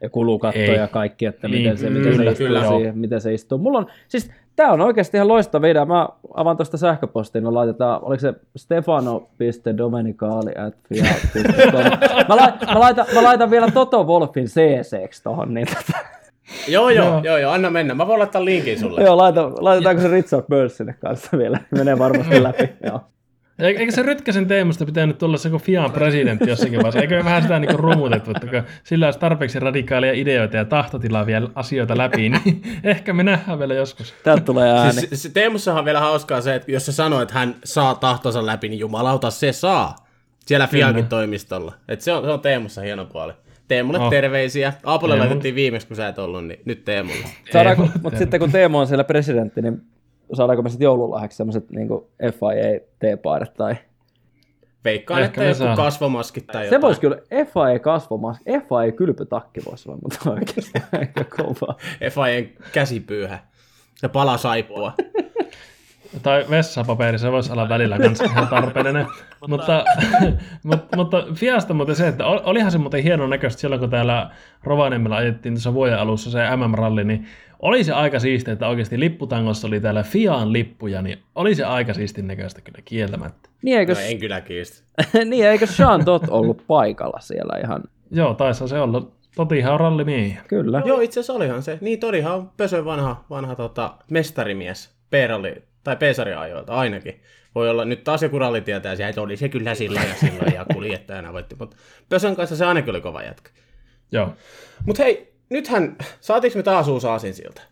[0.00, 0.74] ja kulukatto ei.
[0.74, 3.58] ja kaikki, että miten, niin, se, miten, kyllä, se istuu kyllä, siihen, miten se istuu.
[3.58, 5.86] Mulla on, siis Tämä on oikeasti ihan loistava video.
[5.86, 10.74] Mä avaan tuosta sähköpostiin, no laitetaan, oliko se stefano.domenicali at
[12.28, 15.98] mä, la, mä, laitan, mä laitan vielä Toto Wolfin cc tohon, niin tota.
[16.68, 17.94] Joo, joo, joo, joo, joo, anna mennä.
[17.94, 19.02] Mä voin laittaa linkin sulle.
[19.02, 21.60] joo, laita, laitetaanko se Richard Bird sinne kanssa vielä?
[21.70, 23.00] Menee varmasti läpi, joo.
[23.58, 27.00] Eikö se Rytkäsen teemasta pitänyt tulla se kuin Fian presidentti jossakin vaiheessa?
[27.00, 31.48] Eikö vähän sitä niin rumutettu, että kun sillä olisi tarpeeksi radikaalia ideoita ja tahtotilaa vielä
[31.54, 34.14] asioita läpi, niin ehkä me nähdään vielä joskus.
[34.24, 34.92] Täältä tulee ääni.
[34.92, 38.46] Siis, se Teemussahan on vielä hauskaa se, että jos se sanoo, että hän saa tahtonsa
[38.46, 39.96] läpi, niin jumalauta se saa.
[40.46, 41.08] Siellä Fiankin Kyllä.
[41.08, 41.72] toimistolla.
[41.88, 43.32] Et se, on, se on Teemussa hieno puoli.
[43.68, 44.10] Teemulle Oh.
[44.10, 44.72] terveisiä.
[44.84, 45.24] Aapolle Teemu.
[45.26, 47.24] laitettiin viimeksi, kun sä et ollut, niin nyt Teemulle.
[47.52, 49.82] Saadaanko, mutta sitten kun Teemu on siellä presidentti, niin
[50.32, 51.88] saadaanko me sitten joululahjaksi semmoiset niin
[52.22, 53.76] FIA-teepaidat tai...
[54.84, 56.82] Veikkaan, Ehkä että joku kasvomaskit tai Se jotain.
[56.82, 61.76] voisi kyllä, FIA kasvomas, FIA kylpytakki voisi olla, mutta oikeasti aika kovaa.
[62.10, 63.38] FIAn käsipyyhä.
[64.02, 64.92] Ja pala saippua.
[66.22, 69.06] Tai vessapaperi, se voisi olla välillä kanssa ihan tarpeellinen.
[69.48, 69.84] mutta,
[70.62, 74.30] mutta, mutta Fiasta muuten se, että ol- olihan se muuten hienon näköistä silloin, kun täällä
[74.64, 77.26] Rovaniemellä ajettiin tuossa vuoden alussa se MM-ralli, niin
[77.62, 81.94] oli se aika siistiä, että oikeasti lipputangossa oli täällä Fiaan lippuja, niin oli se aika
[81.94, 83.48] siistin näköistä kyllä kieltämättä.
[83.62, 84.84] Niin eikö, No en kyllä kiistä.
[85.24, 87.82] niin eikö Sean Todd ollut paikalla siellä ihan?
[88.10, 89.10] Joo, taisi se olla.
[89.36, 90.42] Totihan on rallimiehiä.
[90.48, 90.82] Kyllä.
[90.84, 91.78] Joo, itse asiassa olihan se.
[91.80, 94.98] Niin, Torihan on Pösön vanha, vanha tota, mestarimies.
[95.10, 97.20] P-ralli, tai P-sarja-ajoilta ainakin.
[97.54, 100.64] Voi olla, nyt taas joku ralli tietää, että oli se kyllä sillä ja sillä ja
[100.72, 101.56] kuljettajana voitti.
[101.58, 101.76] Mutta
[102.08, 103.50] Pösön kanssa se ainakin oli kova jätkä.
[104.12, 104.34] Joo.
[104.86, 107.62] Mutta hei, nythän, saatiinko me taas uusi aasin siltä?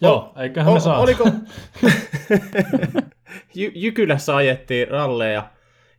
[0.00, 0.98] Joo, eiköhän me saa.
[0.98, 1.24] Oliko...
[3.58, 5.50] Jy- Jykylässä ajettiin ralleja.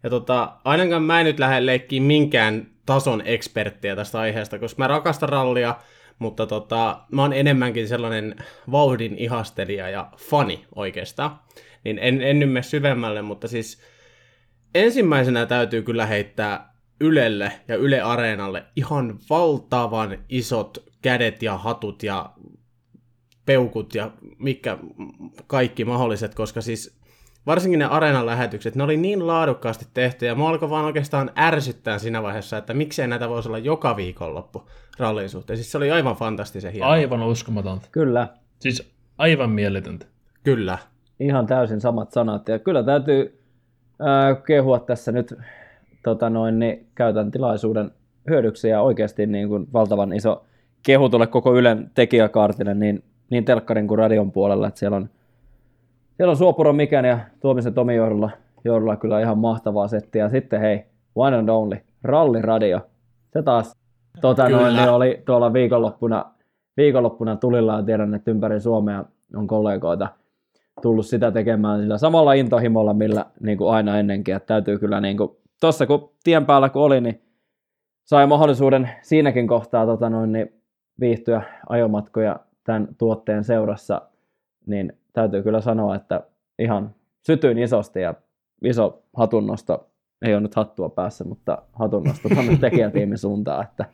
[0.03, 4.88] Ja tota, ainakaan mä en nyt lähde leikkiin minkään tason eksperttiä tästä aiheesta, koska mä
[4.88, 5.75] rakastan rallia,
[6.19, 8.36] mutta tota, mä oon enemmänkin sellainen
[8.71, 11.39] vauhdin ihastelija ja fani oikeastaan.
[11.84, 13.82] Niin en, en nyt mene syvemmälle, mutta siis
[14.75, 16.68] ensimmäisenä täytyy kyllä heittää
[17.01, 22.29] Ylelle ja Yle Areenalle ihan valtavan isot kädet ja hatut ja
[23.45, 24.77] peukut ja mikä
[25.47, 26.99] kaikki mahdolliset, koska siis
[27.45, 31.99] varsinkin ne areenan lähetykset, ne oli niin laadukkaasti tehty, ja mua alkoi vaan oikeastaan ärsyttää
[31.99, 35.57] siinä vaiheessa, että miksei näitä voisi olla joka viikonloppu rallin suhteen.
[35.57, 36.88] Siis se oli aivan fantastisen hieno.
[36.88, 37.88] Aivan uskomatonta.
[37.91, 38.27] Kyllä.
[38.59, 40.05] Siis aivan mieletöntä.
[40.43, 40.77] Kyllä.
[41.19, 42.47] Ihan täysin samat sanat.
[42.47, 43.43] Ja kyllä täytyy
[43.99, 45.33] ää, kehua tässä nyt,
[46.03, 47.91] tota noin, niin käytän tilaisuuden
[48.29, 50.45] hyödyksi ja oikeasti niin kuin valtavan iso
[50.83, 55.09] kehu tuolle koko Ylen tekijäkaartille niin, niin telkkarin kuin radion puolella, että siellä on,
[56.17, 58.29] siellä on Suopuro Mikän ja Tuomisen Tomi johdolla,
[58.63, 60.23] johdolla kyllä ihan mahtavaa settiä.
[60.23, 60.85] Ja sitten hei,
[61.15, 62.79] one and only, ralliradio.
[63.33, 63.75] Se taas
[64.21, 64.62] tota Kyllä.
[64.62, 66.25] noin, niin oli tuolla viikonloppuna,
[66.77, 70.07] viikonloppuna tulilla ja tiedän, että ympäri Suomea on kollegoita
[70.81, 74.35] tullut sitä tekemään sillä samalla intohimolla, millä niin kuin aina ennenkin.
[74.35, 77.22] Että täytyy kyllä niin kuin, tuossa kun tien päällä kun oli, niin
[78.06, 80.54] sai mahdollisuuden siinäkin kohtaa tota noin, niin
[81.00, 84.02] viihtyä ajomatkoja tämän tuotteen seurassa,
[84.65, 86.22] niin täytyy kyllä sanoa, että
[86.60, 86.95] ihan
[87.26, 88.13] sytyin isosti ja
[88.63, 89.89] iso hatunnosto,
[90.26, 93.86] ei ole nyt hattua päässä, mutta hatunnosto tuonne tekijätiimin suuntaan, että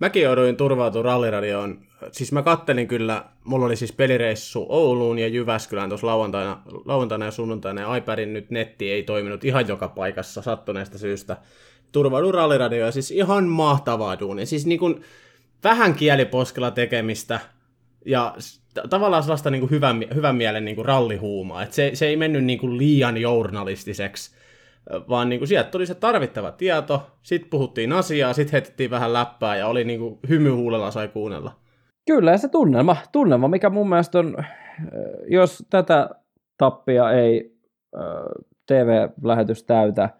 [0.00, 1.78] Mäkin jouduin turvautumaan ralliradioon.
[2.12, 7.30] Siis mä kattelin kyllä, mulla oli siis pelireissu Ouluun ja Jyväskylään tuossa lauantaina, lauantaina ja
[7.30, 11.36] sunnuntaina, ja iPadin nyt netti ei toiminut ihan joka paikassa sattuneesta syystä.
[11.92, 14.46] Turvaudun ralliradioon, ja siis ihan mahtavaa duunia.
[14.46, 15.02] Siis niin kuin
[15.64, 17.40] vähän kieliposkella tekemistä,
[18.06, 18.34] ja
[18.74, 21.62] t- tavallaan sellaista niin kuin hyvän, hyvän mielen niin kuin rallihuumaa.
[21.62, 24.39] Et se, se ei mennyt niin kuin liian journalistiseksi,
[25.08, 29.56] vaan niin kuin sieltä tuli se tarvittava tieto, sitten puhuttiin asiaa, sitten heitettiin vähän läppää
[29.56, 31.52] ja oli niin kuin hymyhuulella sai kuunnella.
[32.06, 34.52] Kyllä, ja se tunnelma, tunnelma, mikä mun mielestä on, äh,
[35.28, 36.10] jos tätä
[36.58, 37.56] tappia ei
[37.96, 38.02] äh,
[38.66, 40.10] TV-lähetys täytä,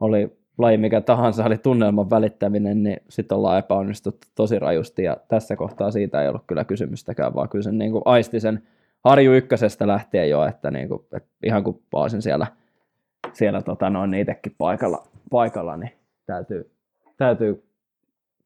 [0.00, 5.56] oli laji mikä tahansa, oli tunnelman välittäminen, niin sitten ollaan epäonnistuttu tosi rajusti, ja tässä
[5.56, 8.62] kohtaa siitä ei ollut kyllä kysymystäkään, vaan kyllä sen niin kuin aisti sen
[9.04, 12.46] Harju ykkösestä lähtien jo, että, niin kuin, että ihan kun paasin siellä,
[13.32, 15.92] siellä tota noin, itsekin paikalla, paikalla, niin
[16.26, 16.70] täytyy,
[17.16, 17.64] täytyy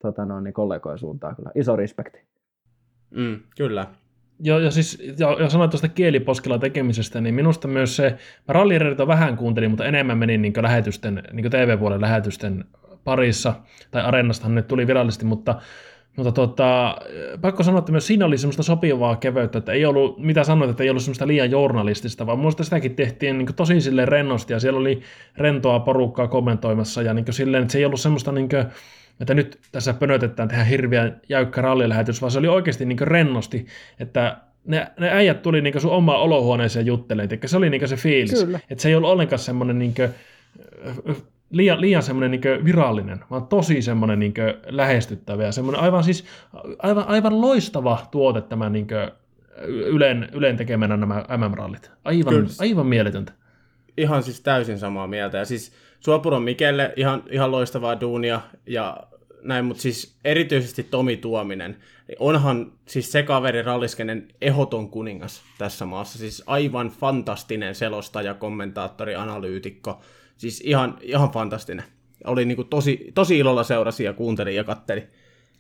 [0.03, 2.19] tota noin, niin kollegojen suuntaan kyllä iso respekti.
[3.11, 3.87] Mm, kyllä.
[4.41, 8.19] Joo, ja siis, ja, ja sanoit tuosta kieliposkella tekemisestä, niin minusta myös se,
[8.49, 8.53] mä
[9.07, 12.65] vähän kuuntelin, mutta enemmän menin niin lähetysten, niin TV-puolen lähetysten
[13.05, 13.55] parissa,
[13.91, 15.61] tai Arenastahan nyt tuli virallisesti, mutta,
[16.17, 16.97] mutta tota,
[17.41, 20.83] pakko sanoa, että myös siinä oli semmoista sopivaa keveyttä, että ei ollut, mitä sanoit, että
[20.83, 24.81] ei ollut semmoista liian journalistista, vaan minusta sitäkin tehtiin niin tosi silleen rennosti, ja siellä
[24.81, 25.03] oli
[25.37, 28.65] rentoa porukkaa kommentoimassa, ja niin silleen, että se ei ollut semmoista niin kuin,
[29.21, 33.67] että nyt tässä pönötetään tehdä hirveän jäykkä rallilähetys, vaan se oli oikeasti niin rennosti,
[34.01, 38.45] että ne, ne äijät tuli niin sun omaan olohuoneeseen juttelemaan, se oli niin se fiilis,
[38.45, 38.61] Kyllä.
[38.71, 39.95] että se ei ollut ollenkaan semmoinen niin
[41.53, 44.35] liian, liian semmoinen niin virallinen, vaan tosi semmoinen niin
[44.67, 46.25] lähestyttävä ja semmoinen aivan siis
[46.79, 48.87] aivan, aivan loistava tuote tämä niin
[49.67, 51.91] Ylen, Ylen tekemänä nämä MM-rallit.
[52.05, 52.49] Aivan, Kyllä.
[52.59, 53.33] aivan mieletöntä.
[53.97, 55.39] Ihan siis täysin samaa mieltä.
[55.39, 58.97] Ja siis Suopuron Mikelle ihan, ihan loistavaa duunia ja
[59.43, 61.77] näin, mutta siis erityisesti Tomi Tuominen.
[62.19, 66.19] Onhan siis se kaveri ralliskenen ehoton kuningas tässä maassa.
[66.19, 70.01] Siis aivan fantastinen selostaja, kommentaattori, analyytikko.
[70.43, 71.85] Siis ihan, ihan fantastinen.
[72.27, 75.07] oli niin kuin tosi, tosi ilolla seurasi ja kuunteli ja katteli.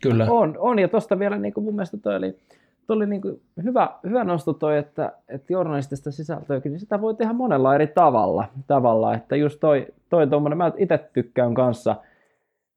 [0.03, 0.27] Kyllä.
[0.31, 2.39] On, on ja tuosta vielä niin kuin mun mielestä toi oli,
[2.87, 7.15] toi oli niin kuin hyvä, hyvä nosto toi, että, että journalistista sisältöäkin, niin sitä voi
[7.15, 11.97] tehdä monella eri tavalla, tavalla että just toi, toi tommonen, mä itse tykkään kanssa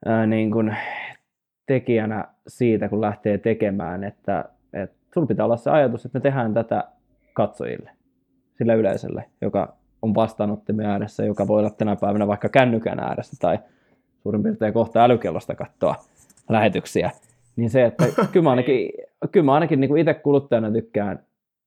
[0.06, 0.76] ää, niin kuin
[1.66, 6.54] tekijänä siitä, kun lähtee tekemään, että, että sulla pitää olla se ajatus, että me tehdään
[6.54, 6.84] tätä
[7.34, 7.92] katsojille,
[8.58, 13.60] sillä yleisölle, joka on vastaanottimen ääressä, joka voi olla tänä päivänä vaikka kännykän ääressä tai
[14.24, 15.96] suurin piirtein kohta älykellosta katsoa
[16.50, 17.12] lähetyksiä,
[17.56, 18.90] niin se, että kyllä mä ainakin,
[19.32, 21.20] kyllä mä ainakin niin kuin itse kuluttajana tykkään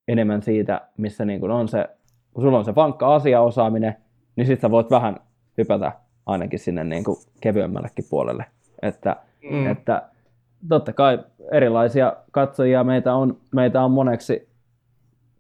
[0.09, 1.89] enemmän siitä, missä niin kuin on se,
[2.35, 3.97] kun sulla on se vankka asiaosaaminen,
[4.37, 5.17] niin sitten sä voit vähän
[5.59, 5.93] hypätä
[6.27, 8.45] ainakin sinne niin kuin kevyemmällekin puolelle.
[8.83, 9.17] Että,
[9.51, 9.67] mm.
[9.67, 10.03] että
[10.69, 11.19] totta kai
[11.53, 14.48] erilaisia katsojia meitä on, meitä on moneksi,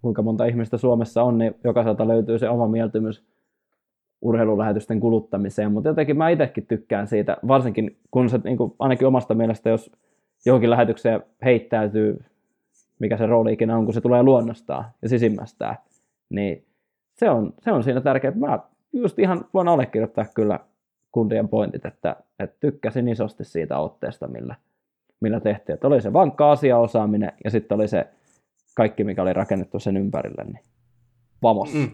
[0.02, 3.24] kuinka monta ihmistä Suomessa on, niin jokaiselta löytyy se oma mieltymys
[4.20, 9.34] urheilulähetysten kuluttamiseen, mutta jotenkin mä itsekin tykkään siitä, varsinkin kun se niin kuin, ainakin omasta
[9.34, 9.92] mielestä, jos
[10.46, 12.24] johonkin lähetykseen heittäytyy,
[12.98, 15.76] mikä se rooli ikinä on, kun se tulee luonnostaan ja sisimmästään,
[16.30, 16.64] niin
[17.14, 18.32] se on, se on siinä tärkeää.
[18.36, 18.58] Mä
[18.92, 20.60] just ihan voin allekirjoittaa kyllä
[21.12, 24.54] kundien pointit, että, että tykkäsin isosti siitä otteesta, millä,
[25.20, 25.74] millä tehtiin.
[25.74, 28.06] Että oli se vankka asiaosaaminen ja sitten oli se
[28.78, 30.62] kaikki, mikä oli rakennettu sen ympärille, niin
[31.42, 31.74] vamos.
[31.74, 31.90] Mm.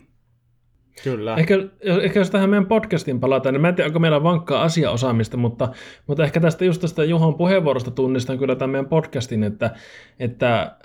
[1.05, 1.37] Kyllä.
[1.37, 1.55] Ehkä,
[2.03, 5.69] ehkä jos tähän meidän podcastiin palataan, niin mä en tiedä, onko meillä vankkaa asiaosaamista, mutta,
[6.07, 9.71] mutta ehkä tästä just tästä Juhon puheenvuorosta tunnistan kyllä tämän meidän podcastin, että,
[10.19, 10.77] että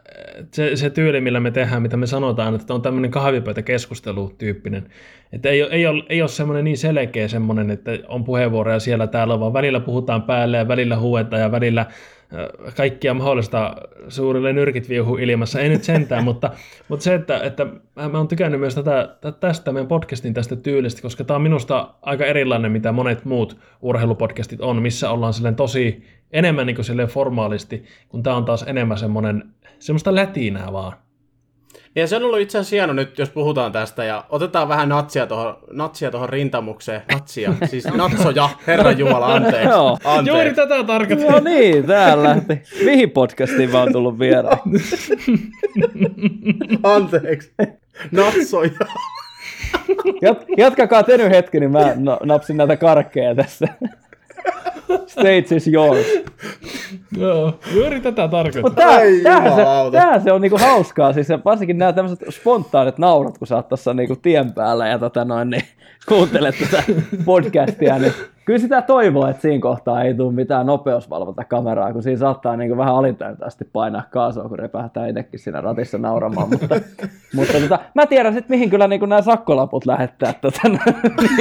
[0.53, 4.89] se, se tyyli, millä me tehdään, mitä me sanotaan, että on tämmöinen kahvipöytäkeskustelu tyyppinen.
[5.33, 9.39] Että ei, ei, ole, ei ole semmoinen niin selkeä semmoinen, että on puheenvuoroja siellä täällä,
[9.39, 11.85] vaan välillä puhutaan päälle ja välillä huuetaan ja välillä
[12.77, 13.75] kaikkia mahdollista
[14.07, 16.51] suurille nyrkit viuhu ilmassa, ei nyt sentään, mutta,
[16.87, 17.65] mutta se, että, että
[17.95, 22.25] mä oon tykännyt myös tätä, tästä meidän podcastin tästä tyylistä, koska tämä on minusta aika
[22.25, 27.83] erilainen, mitä monet muut urheilupodcastit on, missä ollaan silleen tosi enemmän niin kuin silleen formaalisti,
[28.09, 29.43] kun tämä on taas enemmän semmoinen,
[29.79, 30.93] semmoista lätinää vaan.
[31.95, 35.27] Ja se on ollut itse asiassa hieno nyt, jos puhutaan tästä, ja otetaan vähän natsia
[35.27, 37.01] tuohon, natsia tuohon rintamukseen.
[37.11, 39.69] Natsia, siis natsoja, herra Jumala, anteeksi.
[39.69, 39.97] Joo.
[40.03, 40.29] anteeksi.
[40.29, 41.27] Juuri tätä tarkoitin.
[41.27, 42.61] No niin, täällä lähti.
[42.85, 44.59] Mihin podcastiin mä oon tullut vieraan?
[46.95, 47.53] Anteeksi.
[48.11, 48.71] Natsoja.
[50.21, 53.67] Jat, jatkakaa te nyt hetki, niin mä no, napsin näitä karkkeja tässä.
[55.07, 56.05] Stage is yours.
[57.17, 58.61] Joo, juuri tätä tarkoitin.
[58.61, 62.97] Mutta tää, tää, se, tää se on niinku hauskaa, siis se- varsinkin nämä tämmöiset spontaanit
[62.97, 65.63] naurat, kun sä oot tuossa niinku tien päällä ja tota noin, niin
[66.07, 66.83] kuuntelet tätä
[67.25, 68.13] podcastia, niin
[68.49, 72.95] kyllä sitä toivoo, että siinä kohtaa ei tule mitään nopeusvalvontakameraa, kun siinä saattaa niinku vähän
[72.95, 76.67] alitäyntäisesti painaa kaasua, kun repähtää itsekin siinä ratissa nauramaan, mutta,
[77.35, 80.81] mutta tota, mä tiedän sitten, mihin kyllä niinku nämä sakkolaput lähettää, tota, niin,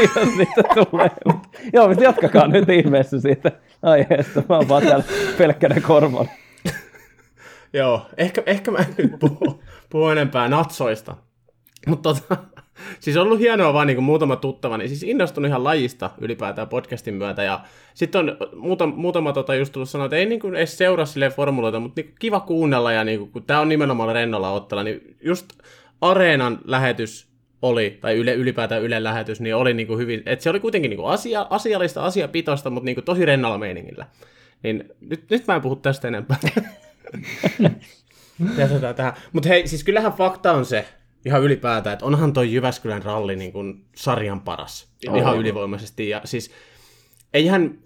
[0.17, 1.11] jos niitä tulee.
[1.25, 1.37] Mut,
[1.73, 3.53] joo, mutta jatkakaa nyt ihmeessä siitä
[3.83, 5.05] aiheesta, mä oon vaan täällä
[5.39, 6.31] pelkkänä korvalla.
[7.73, 11.17] Joo, ehkä, ehkä mä en nyt puhu, puhu enempää natsoista.
[11.87, 12.37] Mutta tota,
[13.01, 17.15] siis on ollut hienoa vaan niin muutama tuttava, niin siis innostunut ihan lajista ylipäätään podcastin
[17.15, 17.43] myötä.
[17.43, 17.61] Ja
[17.95, 21.33] sitten on muutama, muutama tota just tullut sanoa, että ei niin kuin edes seuraa silleen
[21.33, 22.93] formuloita, mutta niin kiva kuunnella.
[22.93, 25.47] Ja niin kuin, kun tämä on nimenomaan rennolla ottella, niin just
[26.01, 27.29] Areenan lähetys
[27.63, 30.91] oli, tai yle, ylipäätään Ylen lähetys, niin oli niin kuin hyvin, että se oli kuitenkin
[30.91, 34.07] niin kuin asia, asiallista, asiapitoista, mutta niin kuin tosi rennolla meiningillä.
[34.63, 36.37] Niin nyt, nyt mä en puhu tästä enempää.
[38.59, 39.13] Jätetään tähän.
[39.33, 40.89] Mutta hei, siis kyllähän fakta on se,
[41.25, 44.89] ihan ylipäätään, että onhan toi Jyväskylän ralli niin kuin sarjan paras.
[45.17, 46.09] Ihan ylivoimaisesti.
[46.09, 46.51] Ja siis
[47.35, 47.79] eihän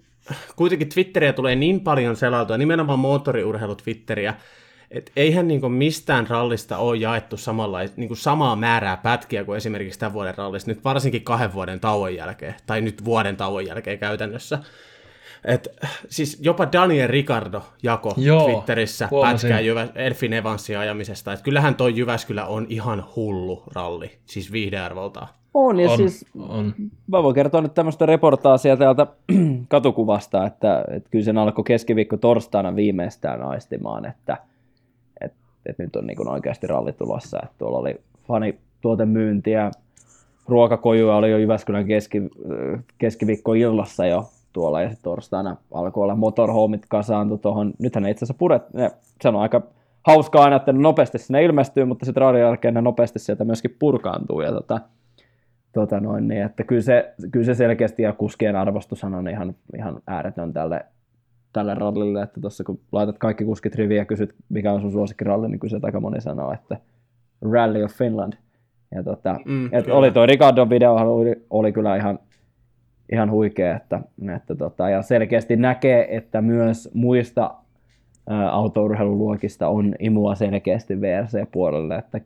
[0.55, 4.33] kuitenkin Twitteriä tulee niin paljon selailtua, nimenomaan moottoriurheilu Twitteriä,
[4.91, 9.57] että eihän niin kuin mistään rallista ole jaettu samalla, niin kuin samaa määrää pätkiä kuin
[9.57, 13.99] esimerkiksi tämän vuoden rallista, nyt varsinkin kahden vuoden tauon jälkeen, tai nyt vuoden tauon jälkeen
[13.99, 14.59] käytännössä.
[15.45, 15.67] Et,
[16.09, 19.49] siis jopa Daniel Ricardo jako Joo, Twitterissä huomasin.
[19.49, 21.33] pätkää Jyvä, Elfin Evansin ajamisesta.
[21.33, 25.27] Et kyllähän toi Jyväskylä on ihan hullu ralli, siis viihdearvoltaan.
[25.53, 26.73] On, ja On, siis on.
[27.07, 29.07] mä voin kertoa nyt tämmöistä reportaasia täältä
[29.67, 34.37] katukuvasta, että, että kyllä sen alkoi keskiviikko torstaina viimeistään aistimaan, että,
[35.21, 37.39] että, että nyt on niin oikeasti ralli tulossa.
[37.43, 37.95] Että tuolla oli
[38.27, 39.71] fanituotemyyntiä,
[40.47, 42.21] ruokakojuja oli jo Jyväskylän keski,
[42.97, 47.73] keskiviikkoillassa jo tuolla, ja sitten torstaina alkoi olla motorhomit kasaantu tuohon.
[47.79, 48.91] Nythän ne itse asiassa puret, ne,
[49.21, 49.61] se on aika
[50.07, 53.75] hauskaa aina, että ne nopeasti sinne ilmestyy, mutta sitten radion jälkeen ne nopeasti sieltä myöskin
[53.79, 54.79] purkaantuu, ja tota,
[55.73, 60.01] tota noin, niin, että kyllä se, kyllä se selkeästi ja kuskien arvostushan on ihan, ihan
[60.07, 60.85] ääretön tälle,
[61.53, 65.49] tälle rallille, että tuossa kun laitat kaikki kuskit riviin ja kysyt, mikä on sun suosikkiralli,
[65.49, 66.77] niin kyllä se aika moni sanoo, että
[67.51, 68.33] Rally of Finland.
[68.95, 69.97] Ja tota, Mm, et kyllä.
[69.97, 72.19] oli toi Ricardon video oli, oli kyllä ihan
[73.13, 73.99] ihan huikea, että,
[74.35, 77.55] että tota, ja selkeästi näkee, että myös muista
[78.51, 82.21] autourheiluluokista on imua selkeästi VRC-puolelle, että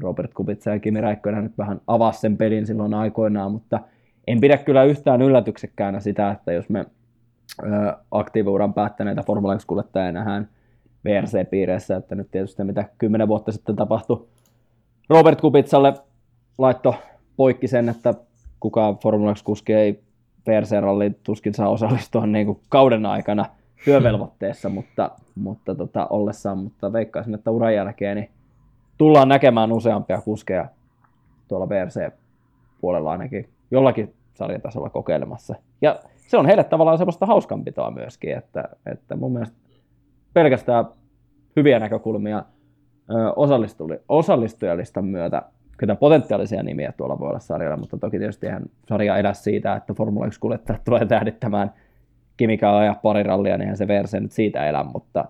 [0.00, 3.80] Robert Kubica ja Kimi Räikkönen nyt vähän avasi sen pelin silloin aikoinaan, mutta
[4.26, 6.86] en pidä kyllä yhtään yllätyksekkäänä sitä, että jos me
[8.10, 10.48] aktiivuuran päättäneitä Formula 1-kuljettajia nähdään
[11.04, 14.26] VRC-piireissä, että nyt tietysti mitä kymmenen vuotta sitten tapahtui
[15.10, 15.94] Robert Kubicalle
[16.58, 16.94] laitto
[17.36, 18.14] poikki sen, että
[18.60, 20.05] kukaan Formula 1-kuski ei
[20.46, 23.46] VRC-ralliin tuskin saa osallistua niin kuin kauden aikana
[23.84, 28.30] työvelvoitteessa, mutta, mutta tota, ollessaan, mutta veikkaisin, että uran jälkeen niin
[28.98, 30.68] tullaan näkemään useampia kuskeja
[31.48, 35.54] tuolla VRC-puolella ainakin jollakin sarjatasolla kokeilemassa.
[35.82, 39.56] Ja se on heille tavallaan semmoista hauskanpitoa myöskin, että, että mun mielestä
[40.34, 40.84] pelkästään
[41.56, 42.44] hyviä näkökulmia
[44.08, 45.42] osallistujalistan myötä,
[45.80, 49.94] ketä potentiaalisia nimiä tuolla voi olla sarjalla, mutta toki tietysti ihan sarja elä siitä, että
[49.94, 51.72] Formula 1 kuljettajat tulee tähdittämään
[52.36, 55.24] Kimikaa ja pari rallia, niin se VRC nyt siitä elä, mutta,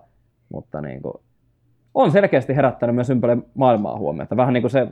[0.53, 1.13] mutta niin kuin,
[1.93, 4.37] on selkeästi herättänyt myös ympäri maailmaa huomiota.
[4.37, 4.87] Vähän niin kuin se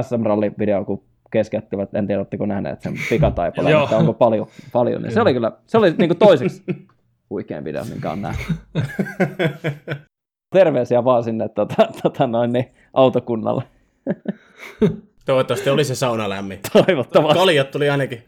[0.00, 5.20] SM-ralli-video, kun keskeyttivät, en tiedä, oletteko nähneet sen pikataipaleen, että onko paljon, paljon niin se
[5.20, 6.62] oli kyllä, se oli niin kuin toiseksi
[7.30, 8.46] huikein video, minkä on nähnyt.
[10.52, 13.62] Terveisiä vaan sinne tota, tota noin, niin, autokunnalle.
[15.26, 16.60] Toivottavasti oli se sauna lämmin.
[16.72, 17.38] Toivottavasti.
[17.38, 18.22] Kaljat tuli ainakin.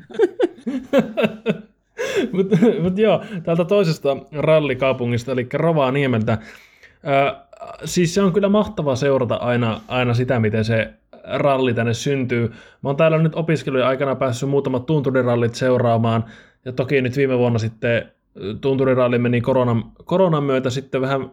[2.32, 6.32] Mutta mut joo, täältä toisesta rallikaupungista, eli Rovaniemeltä.
[6.32, 7.36] Äh,
[7.84, 10.92] siis se on kyllä mahtava seurata aina, aina sitä, miten se
[11.24, 12.48] ralli tänne syntyy.
[12.82, 16.24] Mä oon täällä nyt opiskelujen aikana päässyt muutamat tunturirallit seuraamaan,
[16.64, 18.12] ja toki nyt viime vuonna sitten
[18.60, 21.30] tunturiralli meni koronan, koronan myötä sitten vähän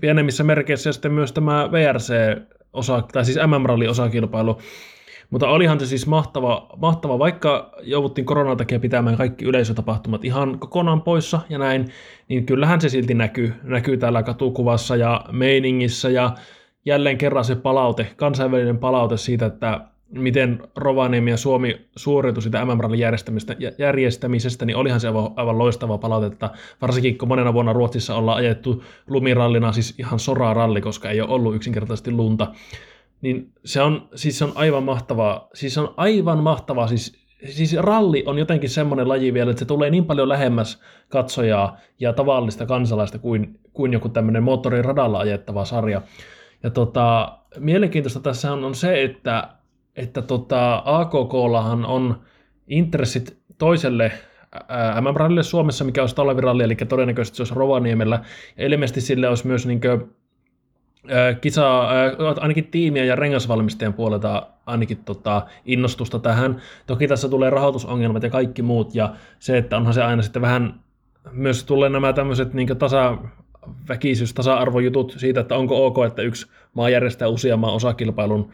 [0.00, 1.68] pienemmissä merkeissä, ja sitten myös tämä
[2.74, 4.58] VRC-osa, tai siis MM-ralli-osakilpailu.
[5.30, 11.02] Mutta olihan se siis mahtava, mahtava, vaikka jouduttiin koronan takia pitämään kaikki yleisötapahtumat ihan kokonaan
[11.02, 11.88] poissa ja näin,
[12.28, 16.34] niin kyllähän se silti näkyy, näkyy täällä katukuvassa ja meiningissä ja
[16.84, 19.80] jälleen kerran se palaute, kansainvälinen palaute siitä, että
[20.10, 25.98] miten Rovaniemi ja Suomi suoriutui sitä mm järjestämisestä, järjestämisestä, niin olihan se aivan, aivan loistava
[25.98, 26.50] palautetta,
[26.82, 31.30] varsinkin kun monena vuonna Ruotsissa ollaan ajettu lumirallina, siis ihan soraa ralli, koska ei ole
[31.30, 32.46] ollut yksinkertaisesti lunta,
[33.22, 37.18] niin se on, siis se on aivan mahtavaa, siis on aivan mahtavaa, siis,
[37.50, 42.12] siis ralli on jotenkin semmoinen laji vielä, että se tulee niin paljon lähemmäs katsojaa ja
[42.12, 46.02] tavallista kansalaista kuin, kuin joku tämmöinen moottoriradalla ajettava sarja,
[46.62, 49.48] ja tota, mielenkiintoista tässä on se, että,
[49.96, 52.20] että tota, AKKllahan on
[52.68, 54.12] intressit toiselle
[55.00, 58.24] MM-rallille Suomessa, mikä olisi talviralli, eli todennäköisesti se olisi Rovaniemellä.
[58.56, 60.14] Ja ilmeisesti sille olisi myös niin kuin,
[61.40, 61.88] kisa,
[62.40, 66.62] ainakin tiimiä ja rengasvalmistajan puolelta ainakin tota, innostusta tähän.
[66.86, 70.80] Toki tässä tulee rahoitusongelmat ja kaikki muut, ja se, että onhan se aina sitten vähän
[71.32, 73.18] myös tulee nämä tämmöiset niin tasa,
[73.88, 78.52] väkisyys, tasa-arvojutut siitä, että onko ok, että yksi maa järjestää useamman osakilpailun,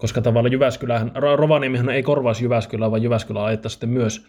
[0.00, 4.26] koska tavallaan Jyväskylähän, Rovaniemihän ei korvaisi Jyväskylää, vaan Jyväskylä ajettaisiin sitten myös.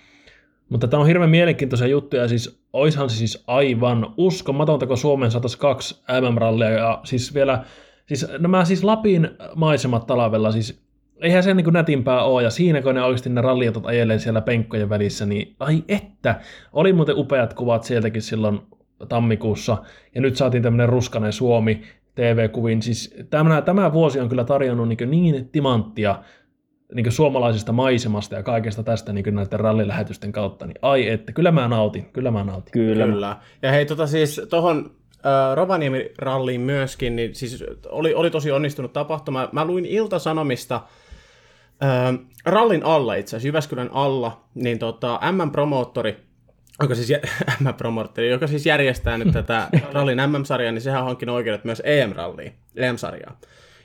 [0.70, 5.62] Mutta tämä on hirveän mielenkiintoisia juttuja, siis oishan se siis aivan uskomatonta, kun Suomeen saataisiin
[5.62, 7.64] kaksi MM-rallia, ja siis vielä,
[8.06, 10.84] siis nämä siis Lapin maisemat talvella, siis
[11.22, 14.42] eihän se niin kuin nätimpää ole, ja siinä kun ne oikeasti ne ralliotot ajelee siellä
[14.42, 16.40] penkkojen välissä, niin ai että,
[16.74, 18.60] oli muuten upeat kuvat sieltäkin silloin
[19.10, 19.78] tammikuussa,
[20.16, 21.82] ja nyt saatiin tämmöinen ruskanen Suomi
[22.16, 22.82] TV-kuvin.
[22.82, 26.24] Siis tämä, tämä vuosi on kyllä tarjonnut niin, niin timanttia
[26.96, 31.68] niin suomalaisesta maisemasta ja kaikesta tästä niin näiden rallilähetysten kautta, niin ai että, kyllä mä
[31.68, 32.72] nautin, kyllä mä nautin.
[32.72, 33.06] Kyllä.
[33.06, 33.38] kyllä.
[33.62, 34.92] Ja hei, tota siis tuohon
[35.26, 39.50] äh, Rovaniemi-ralliin myöskin, niin siis oli, oli tosi onnistunut tapahtuma.
[39.52, 40.82] Mä luin Ilta-Sanomista
[41.84, 46.31] äh, rallin alla itse asiassa, Jyväskylän alla, niin tota, M-promoottori
[46.82, 47.12] joka siis,
[47.64, 52.54] M-promoottori, joka siis järjestää nyt tätä rallin MM-sarjaa, niin sehän on hankkinut oikeudet myös EM-ralliin,
[52.76, 53.40] EM-sarjaa.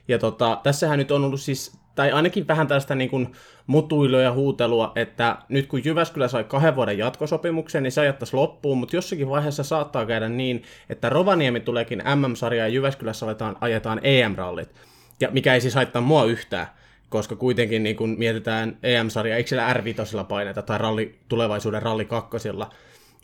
[0.09, 3.33] Ja tota, tässähän nyt on ollut siis, tai ainakin vähän tästä niin kuin
[3.67, 8.79] mutuilua ja huutelua, että nyt kun Jyväskylä sai kahden vuoden jatkosopimuksen, niin se ajattaisi loppuun,
[8.79, 14.75] mutta jossakin vaiheessa saattaa käydä niin, että Rovaniemi tuleekin MM-sarja ja Jyväskylässä aletaan, ajetaan EM-rallit.
[15.21, 16.67] Ja mikä ei siis haittaa mua yhtään,
[17.09, 22.71] koska kuitenkin niin kun mietitään EM-sarja, eikö siellä R5 paineta tai ralli, tulevaisuuden ralli kakkosilla,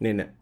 [0.01, 0.33] niin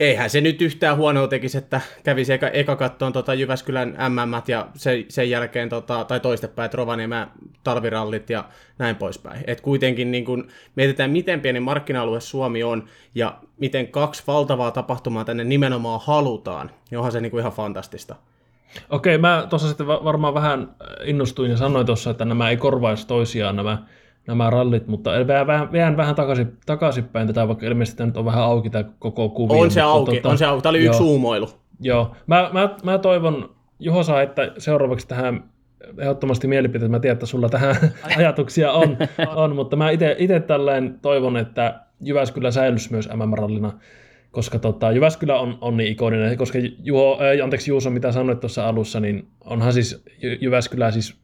[0.00, 4.68] eihän se nyt yhtään huonoa tekisi, että kävisi eka, eka kattoon tota Jyväskylän MM ja
[4.74, 7.26] se, sen jälkeen, tota, tai toistepäin, Rovaniemen
[7.64, 8.44] talvirallit ja
[8.78, 9.44] näin poispäin.
[9.46, 15.24] Et kuitenkin niin kun mietitään, miten pieni markkina-alue Suomi on ja miten kaksi valtavaa tapahtumaa
[15.24, 18.16] tänne nimenomaan halutaan, niin onhan se niin kuin ihan fantastista.
[18.90, 20.68] Okei, mä tuossa sitten varmaan vähän
[21.04, 23.78] innostuin ja sanoin tuossa, että nämä ei korvaisi toisiaan nämä
[24.28, 28.24] nämä rallit, mutta vähän, vähän, vähän, vähän takaisin, takaisinpäin tätä, vaikka ilmeisesti tämä nyt on
[28.24, 29.58] vähän auki tämä koko kuvio.
[29.58, 30.62] On se auki, tota, on se auki.
[30.62, 31.10] Tämä oli yksi joo.
[31.10, 31.48] uumoilu.
[31.80, 35.44] Joo, mä, mä, mä toivon, Juho saa, että seuraavaksi tähän
[35.98, 37.76] ehdottomasti mielipiteet, mä tiedän, että sulla tähän
[38.18, 38.96] ajatuksia on,
[39.34, 43.72] on mutta mä itse tällainen toivon, että Jyväskylä säilyisi myös MM-rallina,
[44.30, 48.68] koska tota, Jyväskylä on, on niin ikoninen, koska Juho, äh, anteeksi Juuso, mitä sanoit tuossa
[48.68, 51.16] alussa, niin onhan siis Jy- Jyväskylä siis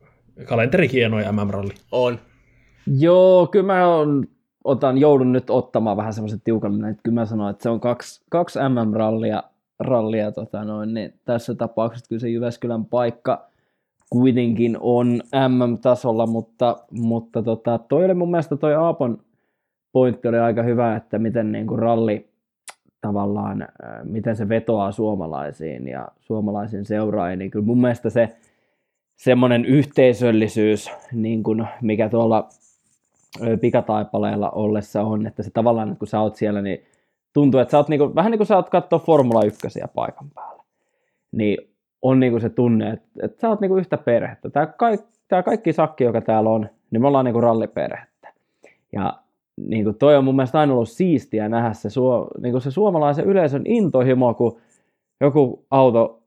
[0.45, 1.75] kalenteri hienoja MM-ralli.
[1.93, 2.19] On.
[2.99, 4.27] Joo, kyllä mä on,
[4.65, 8.25] otan, joudun nyt ottamaan vähän semmoisen tiukan, että kyllä mä sanon, että se on kaksi,
[8.31, 9.43] kaksi MM-rallia
[9.81, 13.49] rallia, tota noin, niin tässä tapauksessa kyllä se Jyväskylän paikka
[14.11, 19.19] kuitenkin on MM-tasolla, mutta, mutta tota, toi oli mun mielestä toi Aapon
[19.93, 22.29] pointti oli aika hyvä, että miten niin kuin ralli
[23.05, 23.69] tavallaan, äh,
[24.05, 28.37] miten se vetoaa suomalaisiin ja suomalaisiin seuraajiin, niin kyllä mun mielestä se
[29.17, 32.49] semmoinen yhteisöllisyys, niin kuin mikä tuolla
[33.47, 36.85] ö, pikataipaleella ollessa on, että se tavallaan, kun sä oot siellä, niin
[37.33, 39.59] tuntuu, että sä oot niinku, vähän niin kuin sä oot katsoa Formula 1
[39.95, 40.63] paikan päällä.
[41.33, 41.59] Niin
[42.03, 44.51] on niinku se tunne, että, että sä oot niinku yhtä perhettä.
[44.51, 48.33] Tämä kaikki, tää kaikki sakki, joka täällä on, niin me ollaan niinku ralliperhettä.
[48.93, 49.24] Ja
[49.61, 53.63] niinku toi on mun mielestä aina ollut siistiä nähdä se, suo, niinku se suomalaisen yleisön
[53.65, 54.61] intohimo, kun
[55.21, 56.23] joku auto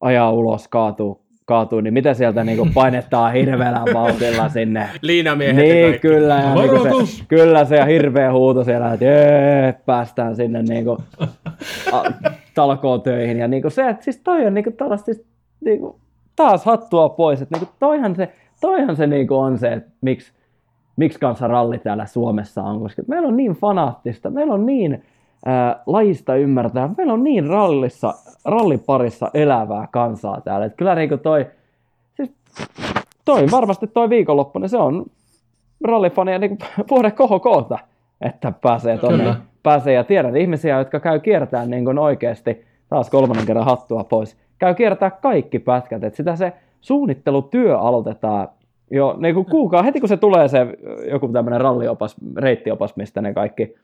[0.00, 6.08] ajaa ulos, kaatuu, kaatuu niin mitä sieltä niinku painetaan hirveällä vauhdilla sinne Liinamiehet niin, kaikki.
[6.08, 6.34] kyllä.
[6.34, 7.18] Ja Varoitus!
[7.18, 10.98] se, kyllä se ja hirveä huuto siellä, että jee, päästään sinne niinku,
[11.92, 12.02] a,
[12.54, 13.38] talkoon töihin.
[13.38, 15.26] Ja niinku se, että siis toi on niinku tällaista, siis,
[15.64, 16.00] niinku,
[16.36, 17.42] taas hattua pois.
[17.42, 20.32] Että niinku toihan se, toihan se niinku on se, että miksi,
[20.96, 25.04] miksi kanssa ralli täällä Suomessa on, koska meillä on niin fanaattista, meillä on niin
[25.46, 30.66] ää, lajista ymmärtää, meillä on niin rallissa, ralliparissa elävää kansaa täällä.
[30.66, 31.46] Että kyllä niinku toi,
[32.14, 32.34] siis
[33.24, 35.06] toi varmasti toi viikonloppu, niin se on
[35.84, 36.58] rallifania niin
[36.90, 37.78] vuoden kohokoota,
[38.20, 39.36] että pääsee tonne, Kyllä.
[39.62, 44.36] pääsee ja tiedän ihmisiä, jotka käy kiertämään niin kuin oikeasti, taas kolmannen kerran hattua pois,
[44.58, 48.48] käy kiertää kaikki pätkät, että sitä se suunnittelutyö aloitetaan
[48.90, 50.66] jo niin kuin kuukaa, heti kun se tulee se
[51.10, 53.74] joku tämmöinen ralliopas, reittiopas, mistä ne kaikki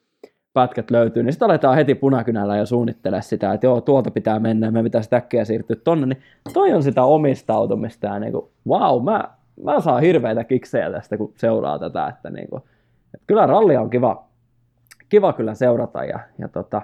[0.53, 4.71] pätkät löytyy, niin sitten aletaan heti punakynällä ja suunnittele sitä, että joo, tuolta pitää mennä,
[4.71, 6.23] me pitäisi äkkiä siirtyä tonne, niin
[6.53, 9.25] toi on sitä omistautumista ja niin kuin, wow, mä,
[9.65, 12.63] mä saan hirveitä kiksejä tästä, kun seuraa tätä, että niin kuin,
[13.15, 14.25] että kyllä rallia on kiva,
[15.09, 16.83] kiva kyllä seurata ja, ja tota,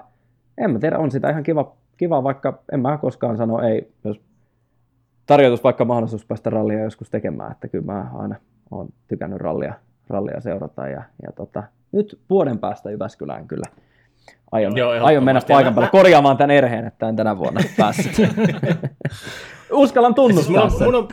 [0.57, 4.21] en mä tiedä, on sitä ihan kiva, kiva, vaikka en mä koskaan sano ei, jos
[5.29, 8.35] tarjoutus vaikka mahdollisuus päästä rallia joskus tekemään, että kyllä mä aina
[8.71, 9.73] olen tykännyt rallia,
[10.09, 13.65] rallia seurata ja, ja tota, nyt vuoden päästä Jyväskylään kyllä
[14.51, 18.11] aion, Joo, aion mennä paikan päälle korjaamaan tämän erheen, että en tänä vuonna päässyt.
[19.71, 21.07] Uskallan Siis mun, tunnustaa on, mun, on,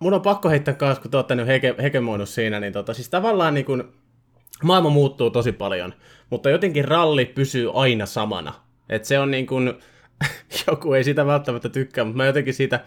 [0.00, 3.08] mun on pakko heittää kanssa, kun te olette nyt hege, hegemoinut siinä, niin tota, siis
[3.08, 3.92] tavallaan niin kun,
[4.62, 5.94] maailma muuttuu tosi paljon,
[6.30, 8.52] mutta jotenkin ralli pysyy aina samana.
[8.88, 9.74] Et se on niin kuin,
[10.66, 12.80] joku ei sitä välttämättä tykkää, mutta mä jotenkin siitä,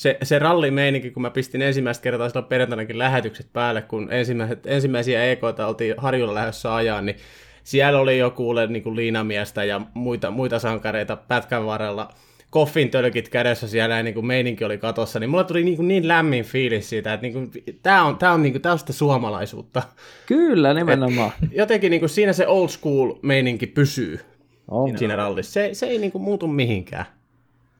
[0.00, 5.24] se, se rallimeininki, kun mä pistin ensimmäistä kertaa silloin perjantainakin lähetykset päälle, kun ensimmäiset, ensimmäisiä
[5.24, 7.16] EKta oltiin Harjulla lähdössä ajaa, niin
[7.64, 12.08] siellä oli joku niin kuin liinamiestä ja muita, muita sankareita pätkän varrella
[12.50, 15.88] koffin tölkit kädessä siellä ja niin kuin meininki oli katossa, niin mulla tuli niin, kuin
[15.88, 17.50] niin lämmin fiilis siitä, että niin kuin,
[17.82, 19.82] tää on, tää on, niin kuin, tää on sitä suomalaisuutta.
[20.26, 21.30] Kyllä, nimenomaan.
[21.52, 24.20] Jotenkin niin kuin siinä se old school meininki pysyy
[24.68, 24.98] On.
[24.98, 25.52] siinä rallissa.
[25.52, 27.06] Se, se ei niin kuin muutu mihinkään.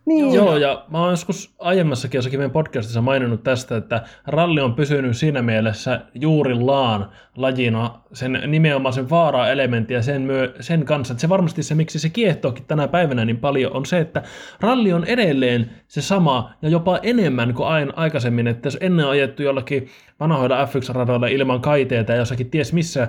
[0.07, 0.35] Niin.
[0.35, 5.17] Joo, ja mä oon joskus aiemmassakin jossakin meidän podcastissa maininnut tästä, että ralli on pysynyt
[5.17, 11.13] siinä mielessä juurillaan lajina sen nimenomaan sen vaara-elementin ja sen, myö, sen kanssa.
[11.13, 14.23] Että se varmasti se, miksi se kiehtookin tänä päivänä niin paljon, on se, että
[14.61, 18.47] ralli on edelleen se sama ja jopa enemmän kuin aina aikaisemmin.
[18.47, 19.89] Että jos ennen on ajettu jollakin
[20.21, 23.09] vanhoilla F1-radoilla ilman kaiteita ja jossakin ties missä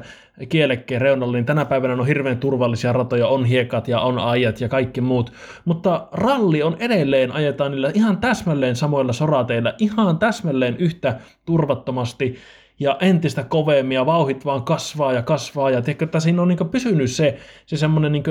[0.49, 4.70] kielekkeen reunalla, niin tänä päivänä on hirveän turvallisia ratoja, on hiekat ja on ajat ja
[4.70, 5.34] kaikki muut.
[5.66, 12.36] Mutta ralli on edelleen, ajetaan niillä ihan täsmälleen samoilla sorateilla, ihan täsmälleen yhtä turvattomasti
[12.80, 16.70] ja entistä kovemmin ja vauhit vaan kasvaa ja kasvaa ja tiedätkö, että siinä on niin
[16.72, 18.24] pysynyt se, se semmoinen niin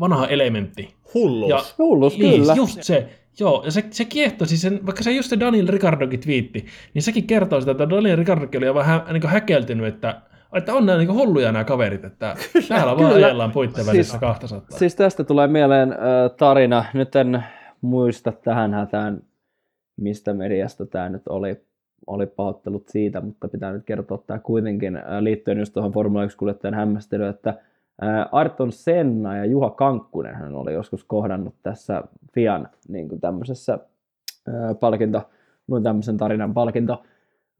[0.00, 0.94] vanha elementti.
[1.14, 1.50] Hulluus.
[1.50, 2.54] Ja- Hullus, Niin, kyllä.
[2.54, 3.08] just se.
[3.40, 7.26] Joo, ja se, se kiehtosi sen, vaikka se just se Daniel Ricardokin twiitti, niin sekin
[7.26, 10.20] kertoo sitä, että Daniel Ricardokin oli hä, niin häkeltynyt, että,
[10.52, 12.36] että on nämä niin hulluja nämä kaverit, että
[12.68, 14.78] täällä vaan ajellaan puitten välissä Siis- 200.
[14.78, 15.98] Siis tästä tulee mieleen äh,
[16.36, 17.44] tarina, nyt en
[17.80, 19.22] muista tähän hätään,
[19.96, 21.56] mistä mediasta tämä nyt oli,
[22.06, 26.74] oli pahoittelut siitä, mutta pitää nyt kertoa tämä kuitenkin äh, liittyen just tuohon Formula 1-kuljettajan
[26.74, 27.56] hämmästelyyn, että äh,
[28.32, 32.02] Arton Senna ja Juha Kankkunen hän oli joskus kohdannut tässä
[32.34, 33.78] Fian niin kuin tämmöisessä
[34.48, 35.22] äh, palkinto,
[35.68, 37.02] luin tämmöisen tarinan palkinto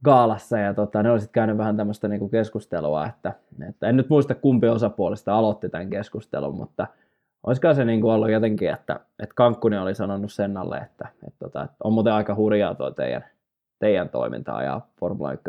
[0.05, 3.33] gaalassa ja tota, ne olisit käynyt vähän tämmöistä niinku keskustelua, että,
[3.69, 6.87] että, en nyt muista kumpi osapuolista aloitti tämän keskustelun, mutta
[7.47, 11.77] olisiko se niinku ollut jotenkin, että, että Kankkuni oli sanonut Sennalle, että, että, tota, että
[11.85, 13.25] on muuten aika hurjaa tuo teidän,
[13.79, 15.43] teidän toimintaa ja Formula 1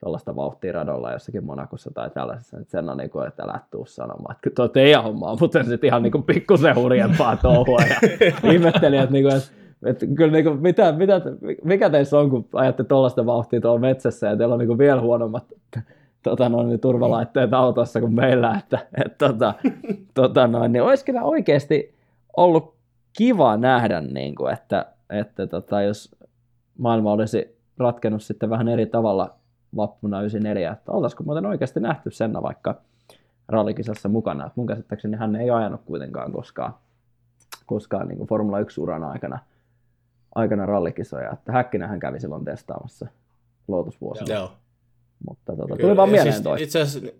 [0.00, 3.86] tuollaista vauhtia radolla jossakin Monakossa tai tällaisessa, että sen on niin kuin, että älä tuu
[3.86, 7.78] sanomaan, että tuo teidän homma on muuten sitten ihan niin kuin pikkusen hurjempaa touhua.
[7.80, 7.96] Ja
[8.52, 9.50] ihmettelin, että, niin kuin, että,
[9.84, 11.20] että kyllä niin kuin, mitä, mitä,
[11.64, 15.00] mikä teissä on, kun ajatte tuollaista vauhtia tuolla metsässä ja teillä on niin kuin vielä
[15.00, 15.44] huonommat
[16.22, 19.54] tota noin, niin turvalaitteet autossa kuin meillä, että, että tota,
[20.14, 21.94] tota noin, niin olisi kyllä oikeasti
[22.36, 22.74] ollut
[23.18, 26.16] kiva nähdä, niin kuin, että, että tota, jos
[26.78, 29.34] maailma olisi ratkennut sitten vähän eri tavalla
[29.76, 32.74] vappuna 94, että oltaisiko muuten oikeasti nähty Senna vaikka
[33.48, 34.50] rallikisassa mukana.
[34.56, 36.74] Mun käsittääkseni hän ei ajanut kuitenkaan koskaan,
[37.66, 39.38] koskaan niin Formula 1-uran aikana,
[40.34, 41.30] aikana rallikisoja.
[41.32, 43.06] Että Häkkinen hän kävi silloin testaamassa
[43.68, 44.34] Lotusvuosina.
[44.34, 44.52] Joo.
[45.28, 47.16] Mutta tota, tuli vaan mieleen siis, Itse asiassa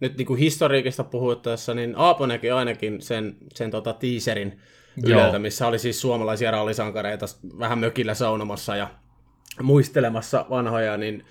[0.00, 4.58] nyt niin kuin historiikista puhuttaessa, niin Aapo näki ainakin sen, sen tota teaserin
[5.04, 7.26] Yleltä, missä oli siis suomalaisia rallisankareita
[7.58, 8.88] vähän mökillä saunomassa ja
[9.62, 11.24] muistelemassa vanhoja, niin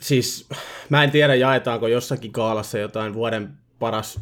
[0.00, 0.48] siis
[0.88, 4.20] mä en tiedä jaetaanko jossakin kaalassa jotain vuoden paras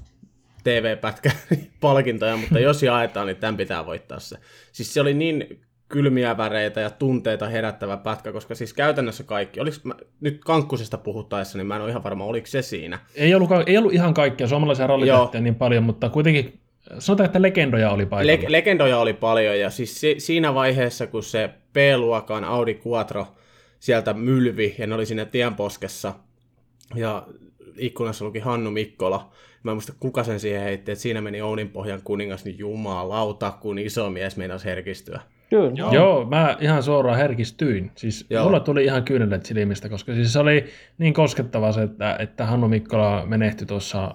[0.64, 1.30] TV-pätkä
[1.80, 4.36] palkintoja, mutta jos jaetaan, niin tämän pitää voittaa se.
[4.72, 9.76] Siis se oli niin kylmiä väreitä ja tunteita herättävä pätkä, koska siis käytännössä kaikki, oliko,
[9.84, 12.98] mä, nyt Kankkusesta puhuttaessa, niin mä en ole ihan varma, oliko se siinä.
[13.14, 16.60] Ei ollut, ei ollut ihan kaikkia suomalaisia rallitähtiä niin paljon, mutta kuitenkin
[16.98, 18.42] sanotaan, että legendoja oli paikalla.
[18.42, 23.26] Le- legendoja oli paljon, ja siis si- siinä vaiheessa, kun se P-luokan Audi Quattro
[23.78, 26.14] sieltä mylvi, ja ne oli siinä tienposkessa,
[26.94, 27.26] ja
[27.78, 29.32] ikkunassa luki Hannu Mikkola.
[29.62, 33.50] Mä en muista, kuka sen siihen heitti, että siinä meni Ounin pohjan kuningas, niin jumalauta,
[33.60, 35.20] kun iso mies meinasi herkistyä.
[35.50, 35.72] Kyllä.
[35.74, 35.92] Joo.
[35.92, 37.90] Joo, mä ihan suoraan herkistyin.
[37.94, 38.44] Siis Joo.
[38.44, 40.64] mulla tuli ihan kyynelet silmistä, koska siis se oli
[40.98, 44.14] niin koskettava se, että, että Hannu Mikkola menehtyi tuossa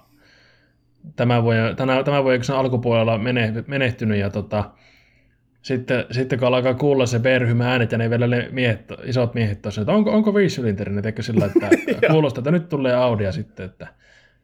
[1.16, 3.20] tämän vuoden, tämän, tämän vuoden alkupuolella
[3.68, 4.72] menehtynyt ja tota,
[5.62, 9.62] sitten, sitten kun alkaa kuulla se perhymä äänet ja ne vielä ne miehet, isot miehet
[9.62, 11.70] tosiaan, että onko, onko viisisylinterinen, eikö sillä, että
[12.12, 13.88] kuulostaa, että nyt tulee Audia sitten, että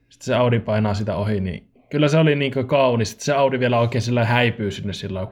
[0.10, 3.60] sitten se Audi painaa sitä ohi, niin kyllä se oli niin kaunis, että se Audi
[3.60, 5.28] vielä oikein sillä häipyy sinne sillä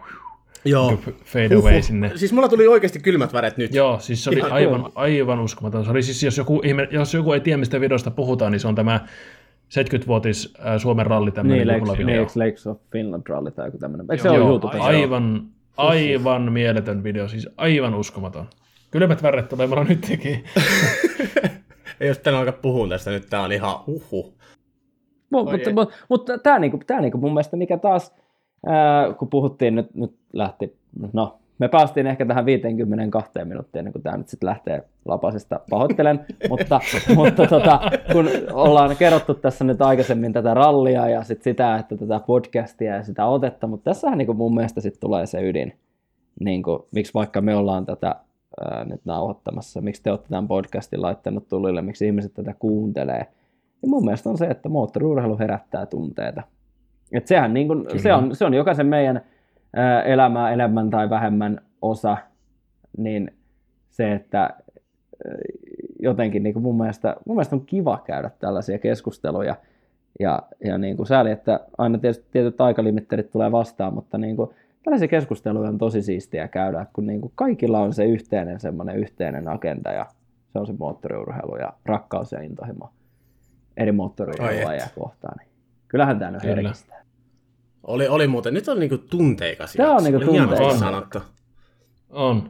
[0.65, 0.89] Joo.
[0.89, 2.11] Niin fade away sinne.
[2.15, 3.73] Siis mulla tuli oikeasti kylmät väret nyt.
[3.73, 5.85] Joo, siis se oli Ihan aivan, aivan uskomaton.
[5.85, 6.61] Se oli siis, jos joku,
[6.91, 8.99] jos joku ei tiedä, mistä videosta puhutaan, niin se on tämä
[9.69, 14.07] 70-vuotis Suomen ralli tämmöinen niin, Lakes, niin, Lakes of Finland ralli tai joku tämmöinen.
[14.11, 14.77] Eikö se ole YouTube?
[14.79, 15.47] Aivan,
[15.77, 18.49] Aivan mieletön video, siis aivan uskomaton.
[18.91, 20.19] Kylmät väret tulee mulla nytkin.
[21.99, 24.33] Ei jos tänään alkaa puhua tästä, nyt tää on ihan uhu.
[25.29, 28.15] Mut, mutta, mutta, mutta tämä niinku, tää niinku mun mielestä, mikä taas,
[28.65, 30.77] ää, kun puhuttiin, nyt, nyt lähti,
[31.13, 36.25] no me päästiin ehkä tähän 52 minuuttia, ennen kuin tämä nyt sitten lähtee lapasesta, pahoittelen,
[36.49, 36.79] mutta,
[37.15, 37.79] mutta tota,
[38.11, 43.03] kun ollaan kerrottu tässä nyt aikaisemmin tätä rallia ja sit sitä, että tätä podcastia ja
[43.03, 45.73] sitä otetta, mutta tässähän niin kuin mun mielestä sitten tulee se ydin,
[46.39, 48.15] niin kuin, miksi vaikka me ollaan tätä
[48.61, 53.27] ää, nyt nauhoittamassa, miksi te olette tämän podcastin laittanut tulille, miksi ihmiset tätä kuuntelee,
[53.81, 56.43] niin mun mielestä on se, että moottoriurheilu herättää tunteita.
[57.11, 59.21] Et sehän niin kuin, se, on, se on jokaisen meidän
[60.05, 62.17] elämää enemmän tai vähemmän osa,
[62.97, 63.31] niin
[63.89, 64.49] se, että
[65.99, 69.55] jotenkin niin kuin mun, mielestä, mun mielestä on kiva käydä tällaisia keskusteluja.
[70.19, 74.49] Ja, ja niin kuin sääli, että aina tietysti tietyt aikalimitterit tulee vastaan, mutta niin kuin,
[74.83, 79.47] tällaisia keskusteluja on tosi siistiä käydä, kun niin kuin kaikilla on se yhteinen semmoinen yhteinen
[79.47, 80.05] agenda ja
[80.53, 82.89] se on se moottoriurheilu ja rakkaus ja intohimo
[83.77, 85.37] eri moottoriurheilua kohtaan.
[85.39, 85.49] Niin
[85.87, 87.04] kyllähän tämä nyt herkistää.
[87.85, 88.53] Oli, oli muuten.
[88.53, 89.73] Nyt on niinku tunteikas.
[89.73, 90.79] Tämä on niinku tunteikas.
[90.79, 91.19] sanottu.
[92.09, 92.49] On.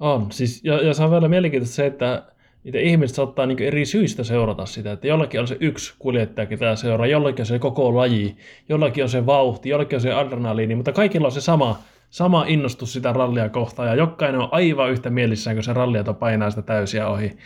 [0.00, 0.32] On.
[0.32, 2.22] Siis, ja, ja se on vielä mielenkiintoista se, että
[2.64, 6.76] niitä ihmiset saattaa niin eri syistä seurata sitä, että jollakin on se yksi kuljettaja, ketä
[6.76, 8.36] seuraa, jollakin on se koko laji,
[8.68, 11.78] jollakin on se vauhti, jollakin on se adrenaliini, mutta kaikilla on se sama,
[12.10, 16.50] sama innostus sitä rallia kohtaan, ja jokainen on aivan yhtä mielissään, kun se rallia painaa
[16.50, 17.36] sitä täysiä ohi.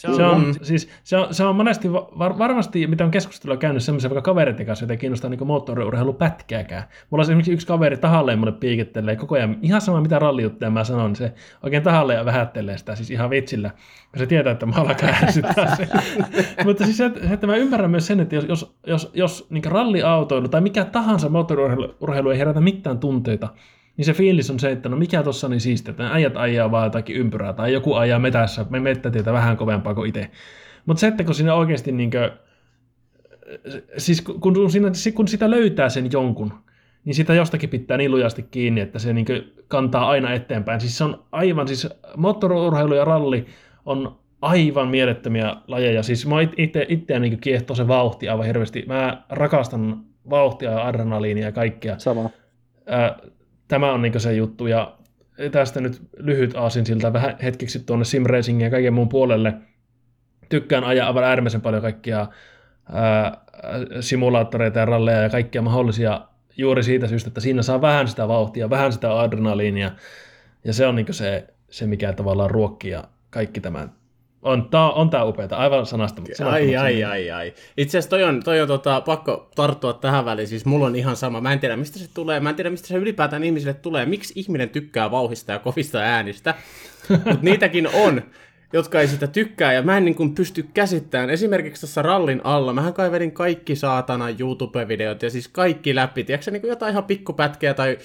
[0.00, 3.56] Se on, se on, siis, se on, se on monesti, var, varmasti mitä on keskustelua
[3.56, 6.82] käynyt semmoisen vaikka kavereiden kanssa, joita ei kiinnostaa niin moottoriurheilu pätkääkään.
[7.10, 10.84] Mulla on esimerkiksi yksi kaveri tahalleen mulle piikittelee koko ajan, ihan sama mitä rallijuttuja mä
[10.84, 11.32] sanon, se
[11.62, 13.70] oikein tahalleen ja vähättelee sitä, siis ihan vitsillä,
[14.10, 15.88] kun se tietää, että mä alkaa ärsyttää se.
[16.64, 20.48] Mutta siis se, että mä ymmärrän myös sen, että jos, jos, jos, jos niin ralliautoilu
[20.48, 23.48] tai mikä tahansa moottoriurheilu ei herätä mitään tunteita,
[24.00, 26.86] niin se fiilis on se, että no mikä tuossa niin siistiä, että äijät ajaa vaan
[26.86, 30.30] jotakin ympyrää tai joku ajaa metässä, me mettätietä vähän kovempaa kuin itse.
[30.86, 32.30] Mutta se, että kun siinä oikeasti niin kuin,
[33.96, 36.52] siis kun, siinä, kun sitä löytää sen jonkun,
[37.04, 39.26] niin sitä jostakin pitää niin lujasti kiinni, että se niin
[39.68, 40.80] kantaa aina eteenpäin.
[40.80, 43.46] Siis se on aivan, siis moottoriurheilu ja ralli
[43.86, 46.02] on aivan mielettömiä lajeja.
[46.02, 48.84] Siis mä itse, itseä niin kiehtoo se vauhti aivan hirveästi.
[48.86, 51.98] Mä rakastan vauhtia ja adrenaliinia ja kaikkea.
[51.98, 52.30] Sama.
[53.70, 54.96] Tämä on niin se juttu ja
[55.50, 58.24] tästä nyt lyhyt aasin siltä vähän hetkeksi tuonne sim
[58.60, 59.54] ja kaiken muun puolelle.
[60.48, 62.26] Tykkään ajaa aivan äärimmäisen paljon kaikkia
[62.92, 63.36] ää,
[64.00, 66.20] simulaattoreita ja ralleja ja kaikkia mahdollisia
[66.56, 69.90] juuri siitä syystä, että siinä saa vähän sitä vauhtia, vähän sitä adrenaliinia,
[70.64, 73.92] ja se on niin se, se, mikä tavallaan ruokkii ja kaikki tämän.
[74.42, 76.22] On, tää, on tää upeeta, aivan sanasta.
[76.44, 77.54] Ai, ai, ai, ai.
[77.76, 81.16] Itse asiassa toi on, toi on tota, pakko tarttua tähän väliin, siis mulla on ihan
[81.16, 81.40] sama.
[81.40, 84.06] Mä en tiedä, mistä se tulee, mä en tiedä, mistä se ylipäätään ihmisille tulee.
[84.06, 86.54] Miksi ihminen tykkää vauhista ja kovista äänistä?
[87.08, 88.22] Mutta niitäkin on
[88.72, 91.30] jotka ei sitä tykkää, ja mä en niin kuin pysty käsittämään.
[91.30, 96.60] Esimerkiksi tässä rallin alla, mähän kaivelin kaikki saatana YouTube-videot, ja siis kaikki läpi, tiedätkö niin
[96.60, 97.98] kuin jotain ihan pikkupätkiä tai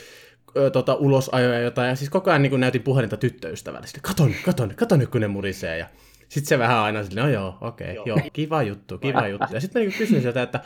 [0.74, 4.74] tota, ulosajoja jotain, ja siis koko ajan niin kuin näytin puhelinta tyttöystävälle, sitten katon, katon,
[4.76, 5.86] katon nyt kun ne murisee, ja
[6.30, 8.06] sitten se vähän aina silleen, no joo, okei, okay, joo.
[8.06, 9.54] joo, kiva juttu, kiva juttu.
[9.54, 10.60] Ja sitten mä niin kysyin sieltä, että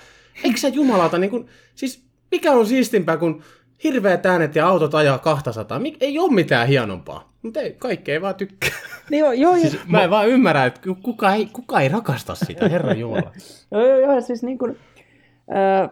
[0.44, 3.44] eikö sä jumalauta, niin kuin, siis mikä on siistimpää, kun
[3.84, 5.80] hirveät äänet ja autot ajaa 200.
[5.80, 7.34] Mik, ei ole mitään hienompaa.
[7.42, 8.70] Mutta ei, kaikki ei vaan tykkää.
[9.10, 12.70] Niin joo, joo, siis, mä en vaan ymmärrä, että kuka ei, kuka ei rakasta sitä,
[12.70, 13.32] herra Jumala.
[13.72, 14.78] joo, joo, joo, siis niin kuin,
[15.50, 15.90] ää,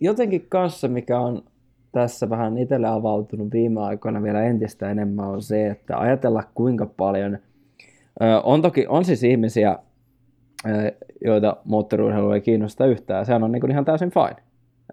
[0.00, 1.42] jotenkin kanssa, mikä on
[1.92, 7.38] tässä vähän itselle avautunut viime aikoina vielä entistä enemmän, on se, että ajatella kuinka paljon,
[8.42, 9.78] on toki, on siis ihmisiä,
[11.24, 14.36] joita moottoriurheilu ei kiinnosta yhtään, sehän on niin kuin ihan täysin fine.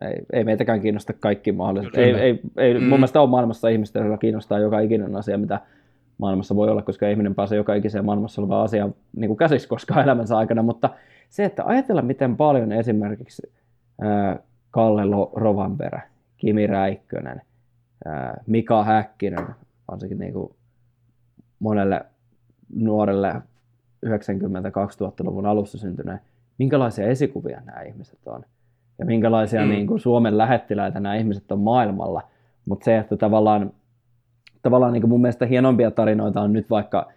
[0.02, 1.98] Ei, ei meitäkään kiinnosta kaikki mahdolliset.
[1.98, 2.80] Ei, ei, ei, mm.
[2.80, 5.60] Mun mielestä on maailmassa ihmistä, joilla kiinnostaa joka ikinen asia, mitä
[6.18, 10.04] maailmassa voi olla, koska ihminen pääsee joka ikiseen maailmassa olevaan asiaan niin kuin käsiksi koskaan
[10.04, 10.90] elämänsä aikana, mutta
[11.30, 13.54] se, että ajatella miten paljon esimerkiksi
[14.02, 14.40] ää,
[14.72, 15.02] Kalle
[15.34, 16.02] Rovanperä,
[16.38, 17.42] Kimi Räikkönen,
[18.06, 19.46] ää, Mika Häkkinen,
[19.92, 20.56] varsinkin niin kuin
[21.60, 22.06] monelle
[22.76, 23.34] nuorelle
[24.06, 26.20] 90-2000-luvun alussa syntyneen,
[26.58, 28.46] minkälaisia esikuvia nämä ihmiset on
[29.00, 29.70] ja minkälaisia mm.
[29.70, 32.22] niin kuin Suomen lähettiläitä nämä ihmiset on maailmalla.
[32.68, 33.74] Mutta se, että tavallaan,
[34.62, 37.12] tavallaan niin kuin mun mielestä hienompia tarinoita on nyt vaikka,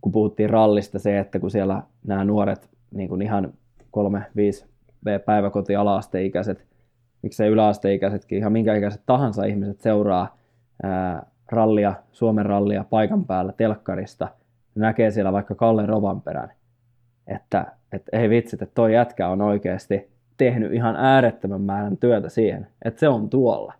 [0.00, 3.52] kun puhuttiin rallista, se, että kun siellä nämä nuoret niin kuin ihan
[3.90, 4.66] kolme, viisi
[5.24, 6.64] päiväkoti ala-asteikäiset,
[7.22, 10.36] miksei yläasteikäisetkin, ihan minkä ikäiset tahansa ihmiset seuraa
[10.82, 14.28] ää, rallia, Suomen rallia paikan päällä telkkarista,
[14.74, 16.52] näkee siellä vaikka Kalle Rovanperän,
[17.26, 22.66] että, että ei vitsit, että toi jätkä on oikeasti tehnyt ihan äärettömän määrän työtä siihen,
[22.84, 23.74] että se on tuolla.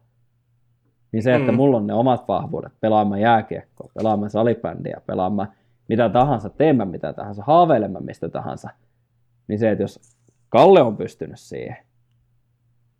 [1.13, 1.57] Niin se, että mm.
[1.57, 5.49] mulla on ne omat vahvuudet, pelaamaan jääkiekkoa, pelaamaan salibändiä, pelaamaan
[5.89, 8.71] mitä tahansa, teemään mitä tahansa, haaveilemaan mistä tahansa,
[9.49, 10.01] niin se, että jos
[10.49, 11.77] Kalle on pystynyt siihen,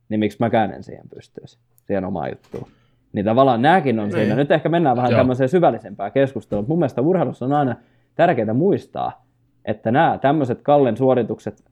[0.09, 2.69] niin miksi mäkään en siihen pystyisi, siihen omaan juttuun.
[3.15, 4.27] Niin tavallaan nämäkin on siinä.
[4.27, 4.37] Niin.
[4.37, 5.19] Nyt ehkä mennään vähän Joo.
[5.19, 6.67] tämmöiseen syvällisempään keskusteluun.
[6.69, 7.77] Mun mielestä urheilussa on aina
[8.15, 9.25] tärkeää muistaa,
[9.65, 11.65] että nämä tämmöiset Kallen suoritukset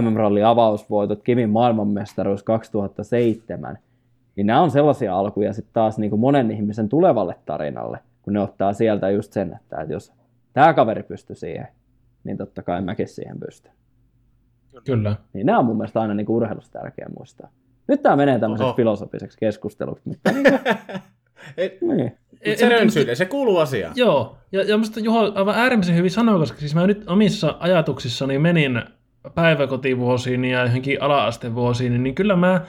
[0.00, 3.78] MM-ralli avausvoitot, Kimin maailmanmestaruus 2007,
[4.36, 8.40] niin nämä on sellaisia alkuja sitten taas niin kuin monen ihmisen tulevalle tarinalle, kun ne
[8.40, 10.12] ottaa sieltä just sen, että, että jos
[10.52, 11.68] tämä kaveri pystyy siihen,
[12.24, 13.72] niin totta kai mäkin siihen pystyn.
[14.84, 15.16] Kyllä.
[15.32, 17.48] Niin nämä on mun mielestä aina niin urheilussa tärkeä muistaa.
[17.88, 20.32] Nyt tämä menee tämmöiseksi filosofiseksi keskusteluksi, mutta
[21.80, 22.12] niin.
[22.56, 23.92] Se rönsyille, se kuuluu asiaan.
[23.96, 28.38] Joo, ja, ja minusta Juho aivan äärimmäisen hyvin sanoi, koska siis mä nyt omissa ajatuksissani
[28.38, 28.82] menin
[29.34, 32.60] päiväkotivuosiin ja johonkin ala-astevuosiin, niin kyllä mä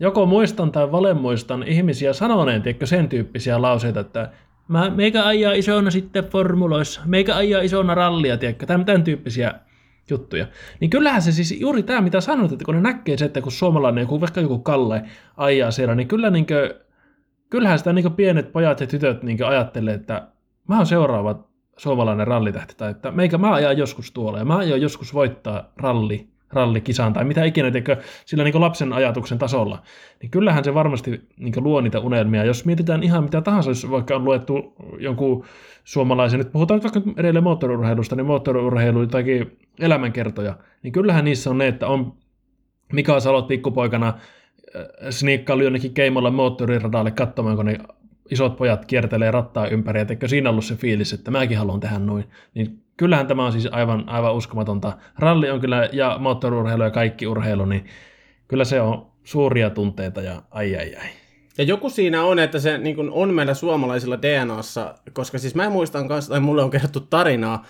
[0.00, 4.30] joko muistan tai valemuistan ihmisiä sanoneen, tiedätkö, sen tyyppisiä lauseita, että
[4.68, 9.54] mä, meikä ajaa isona sitten formuloissa, meikä ajaa isona rallia, tiedätkö, tämän, tämän tyyppisiä
[10.10, 10.46] juttuja.
[10.80, 13.52] Niin kyllähän se siis juuri tämä, mitä sanoit, että kun ne näkee se, että kun
[13.52, 15.02] suomalainen, joku, vaikka joku Kalle
[15.36, 16.80] ajaa siellä, niin kyllä niin kuin,
[17.50, 20.28] kyllähän sitä niin pienet pojat ja tytöt niin ajattelee, että
[20.68, 21.44] mä oon seuraava
[21.76, 26.28] suomalainen rallitähti, tai että meikä mä ajan joskus tuolla, ja mä aion joskus voittaa ralli,
[26.52, 29.82] rallikisan, tai mitä ikinä, teikö, sillä niin lapsen ajatuksen tasolla,
[30.22, 32.44] niin kyllähän se varmasti niin luo niitä unelmia.
[32.44, 35.44] Jos mietitään ihan mitä tahansa, jos vaikka on luettu jonkun
[35.88, 39.24] suomalaisen, nyt puhutaan vaikka edelleen moottoriurheilusta, niin moottoriurheilu tai
[39.80, 42.12] elämänkertoja, niin kyllähän niissä on ne, että on
[42.92, 47.78] Mika Salot pikkupoikana äh, sniikkailu jonnekin keimolla moottoriradalle katsomaan, kun ne
[48.30, 52.24] isot pojat kiertelee rattaa ympäri, että siinä ollut se fiilis, että mäkin haluan tehdä noin.
[52.54, 54.92] Niin kyllähän tämä on siis aivan, aivan uskomatonta.
[55.18, 57.84] Ralli on kyllä, ja moottorurheilu ja kaikki urheilu, niin
[58.48, 61.08] kyllä se on suuria tunteita ja ai ai ai.
[61.58, 66.08] Ja joku siinä on, että se niin on meillä suomalaisilla DNAssa, koska siis mä muistan
[66.08, 67.64] kanssa, tai mulle on kerrottu tarinaa,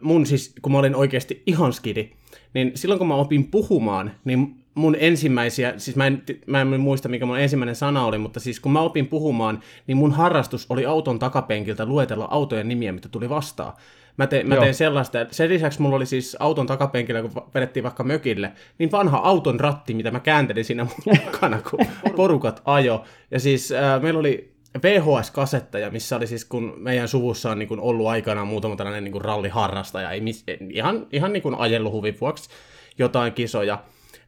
[0.00, 2.10] mun siis, kun mä olin oikeasti ihan skidi,
[2.54, 7.08] niin silloin kun mä opin puhumaan, niin mun ensimmäisiä, siis mä en, mä en muista
[7.08, 10.86] mikä mun ensimmäinen sana oli, mutta siis kun mä opin puhumaan, niin mun harrastus oli
[10.86, 13.72] auton takapenkiltä luetella autojen nimiä, mitä tuli vastaan.
[14.16, 15.18] Mä, te, mä tein sellaista.
[15.30, 19.94] Sen lisäksi mulla oli siis auton takapenkillä, kun vedettiin vaikka mökille, niin vanha auton ratti,
[19.94, 20.86] mitä mä kääntelin siinä
[21.24, 21.86] mukana, kun
[22.16, 23.04] porukat ajo.
[23.30, 27.80] Ja siis äh, meillä oli VHS-kasetteja, missä oli siis, kun meidän suvussa on niin kuin
[27.80, 32.16] ollut aikanaan muutama tällainen niin kuin ralliharrastaja, ei mis, ihan, ihan niin kuin ajellut huvin
[32.20, 32.50] vuoksi
[32.98, 33.78] jotain kisoja.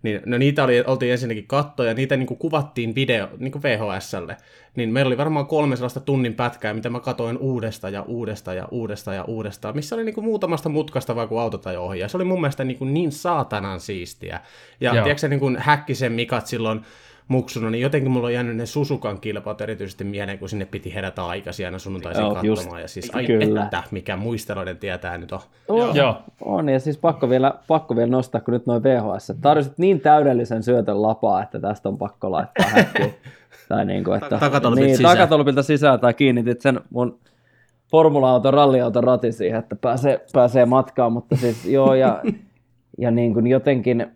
[0.03, 4.37] Niin, no niitä oli, oltiin ensinnäkin kattoja, niitä niin kuin kuvattiin video, niin kuin VHSlle.
[4.77, 8.69] Niin meillä oli varmaan kolme sellaista tunnin pätkää, mitä mä katoin uudesta ja uudesta ja
[8.71, 11.99] uudesta ja uudestaan, missä oli niin kuin muutamasta mutkasta vaan kuin autot ohi.
[11.99, 14.41] Ja se oli mun mielestä niin, kuin niin saatanan siistiä.
[14.81, 15.05] Ja Joo.
[15.05, 16.81] tiedätkö niin kuin Häkkisen Mikat silloin
[17.29, 21.27] muksuna, niin jotenkin mulla on jäänyt ne Susukan kilpaut erityisesti mieleen, kun sinne piti herätä
[21.27, 22.81] aikaisin aina sunnuntaisin Joo, katsomaan.
[22.81, 23.65] Just, ja siis ai kyllä.
[23.65, 25.41] että, mikä muisteloiden tietää nyt on.
[25.69, 26.17] On, Joo.
[26.41, 29.33] on, ja siis pakko vielä, pakko vielä nostaa, kun nyt noin VHS.
[29.41, 33.15] Tarjosit niin täydellisen syötön lapaa, että tästä on pakko laittaa häkkiin.
[33.69, 35.17] tai niin kuin, että, takatolpilta niin, sisään.
[35.17, 37.19] takatolpilta sisään, tai kiinnitit sen mun
[37.91, 42.23] formula-auton, ralliauton ratin siihen, että pääsee, pääsee matkaan, mutta siis joo, ja,
[42.99, 44.07] ja niin kuin jotenkin,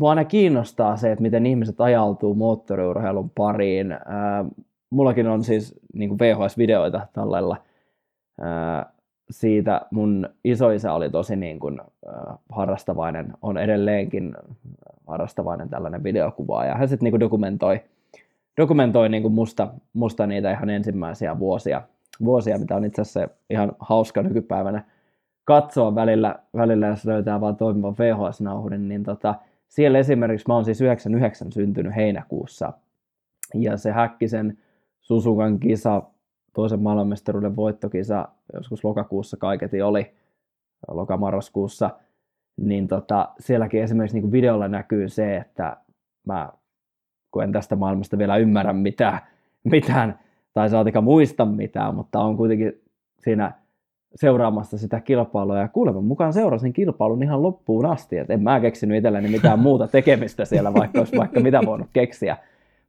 [0.00, 3.92] mua aina kiinnostaa se, että miten ihmiset ajautuu moottoriurheilun pariin.
[3.92, 4.44] Ää,
[4.90, 7.56] mullakin on siis niin VHS-videoita tallella
[8.40, 8.92] ää,
[9.30, 9.80] siitä.
[9.90, 14.36] Mun isoisä oli tosi niin kuin, ää, harrastavainen, on edelleenkin
[15.06, 17.80] harrastavainen tällainen videokuva, ja hän sitten niin dokumentoi,
[18.56, 21.82] dokumentoi niin kuin musta, musta niitä ihan ensimmäisiä vuosia,
[22.24, 24.84] vuosia, mitä on itse asiassa ihan hauska nykypäivänä
[25.44, 29.34] katsoa välillä, välillä jos löytää vaan toimivan VHS-nauhurin, niin tota,
[29.70, 32.72] siellä esimerkiksi mä oon siis 99 syntynyt heinäkuussa.
[33.54, 34.58] Ja se Häkkisen
[35.00, 36.02] Susukan kisa,
[36.54, 40.14] toisen maailmanmestaruuden voittokisa, joskus lokakuussa kaiketi oli,
[40.88, 41.90] lokamarraskuussa,
[42.56, 45.76] niin tota, sielläkin esimerkiksi niin videolla näkyy se, että
[46.26, 46.48] mä,
[47.30, 49.20] kun en tästä maailmasta vielä ymmärrä mitään,
[49.64, 50.18] mitään
[50.52, 52.82] tai saatika muista mitään, mutta on kuitenkin
[53.18, 53.52] siinä
[54.14, 55.58] seuraamassa sitä kilpailua.
[55.58, 59.88] Ja kuuleman mukaan seurasin kilpailun ihan loppuun asti, että en mä keksinyt itselleni mitään muuta
[59.88, 62.36] tekemistä siellä, vaikka olisi vaikka mitä voinut keksiä,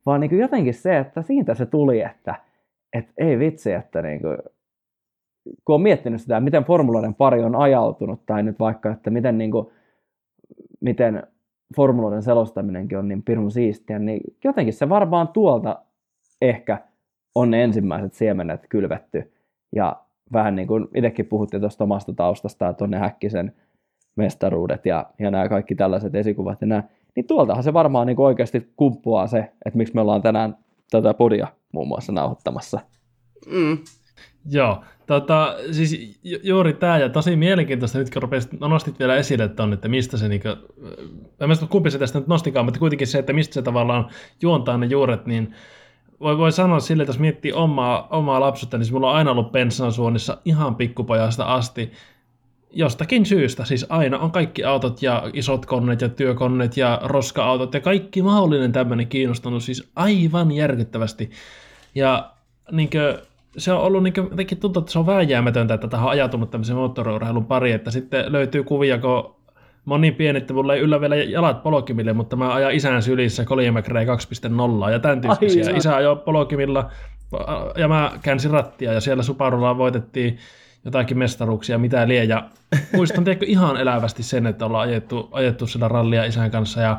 [0.06, 2.36] vaan niin kuin jotenkin se, että siitä se tuli, että,
[2.94, 4.38] että ei vitsi, että niin kuin,
[5.66, 9.52] kun on miettinyt sitä, miten formuloiden pari on ajautunut, tai nyt vaikka, että miten, niin
[9.52, 9.68] kuin,
[10.80, 11.24] miten
[11.76, 15.82] formuloiden selostaminenkin on niin pirun siistiä, niin jotenkin se varmaan tuolta
[16.42, 16.78] ehkä
[17.36, 19.34] on ne ensimmäiset siemenet kylvetty.
[19.76, 20.02] Ja
[20.34, 23.54] vähän niin kuin itsekin puhuttiin tuosta omasta taustasta, että on ne Häkkisen
[24.16, 26.84] mestaruudet ja, ja nämä kaikki tällaiset esikuvat ja nämä,
[27.16, 30.58] niin tuoltahan se varmaan niin kuin oikeasti kumpuaa se, että miksi me ollaan tänään
[30.92, 32.80] tätä podia muun muassa nauhoittamassa.
[33.52, 33.78] Mm.
[34.50, 39.16] Joo, tota, siis ju- juuri tämä ja tosi mielenkiintoista nyt kun rupesit, no nostit vielä
[39.16, 40.56] esille ton, että mistä se, niin kuin,
[41.40, 44.10] en mä kumpi se tästä nyt nostikaan, mutta kuitenkin se, että mistä se tavallaan
[44.42, 45.54] juontaa ne juuret, niin
[46.22, 49.52] voi, voi sanoa sille, että jos miettii omaa, omaa lapsuutta, niin mulla on aina ollut
[49.92, 51.92] suonissa ihan pikkupojasta asti
[52.74, 53.66] jostakin syystä.
[53.66, 58.72] Siis aina on kaikki autot ja isot koneet ja työkoneet ja roska-autot ja kaikki mahdollinen
[58.72, 61.32] tämmöinen kiinnostanut siis aivan järkyttävästi.
[61.96, 62.32] Ja
[62.72, 63.18] niin kuin,
[63.58, 66.76] se on ollut niin jotenkin tuntuu, että se on vääjäämätöntä, että tähän on ajatunut tämmöisen
[66.76, 69.36] moottoriurheilun pari, että sitten löytyy kuvia, kun
[69.86, 73.04] Mä oon niin pieni, että mulla ei yllä vielä jalat polkimille, mutta mä ajan isän
[73.04, 75.66] sylissä Colin McRae 2.0 ja tämän tyyppisiä.
[75.68, 76.90] Ai, Isä ajoi polkimilla
[77.78, 80.38] ja mä käänsin rattia ja siellä Subarulla voitettiin
[80.86, 82.28] jotakin mestaruuksia, mitä liian.
[82.28, 82.44] Ja
[82.94, 86.98] muistan tiedätkö, ihan elävästi sen, että ollaan ajettu, ajettu sitä rallia isän kanssa ja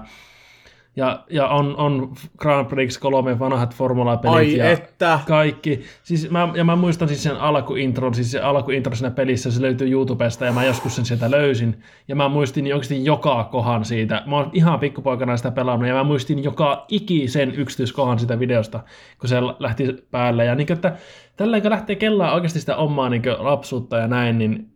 [0.97, 5.21] ja, ja on, on Grand Prix kolme vanhat formula-pelit Ai ja että.
[5.27, 5.83] kaikki.
[6.03, 9.91] Siis mä, ja mä muistan siis sen alkuintron, siis se alkuintro siinä pelissä, se löytyy
[9.91, 11.83] YouTubesta ja mä joskus sen sieltä löysin.
[12.09, 14.23] Ja mä muistin oikeasti joka kohan siitä.
[14.27, 18.81] Mä oon ihan pikkupoikana sitä pelannut ja mä muistin joka ikisen yksityiskohan sitä videosta,
[19.19, 20.45] kun se lähti päälle.
[20.45, 20.97] Ja niin kuin, että
[21.37, 24.69] tällä kun lähtee kellaa oikeasti sitä omaa niin lapsuutta ja näin, niin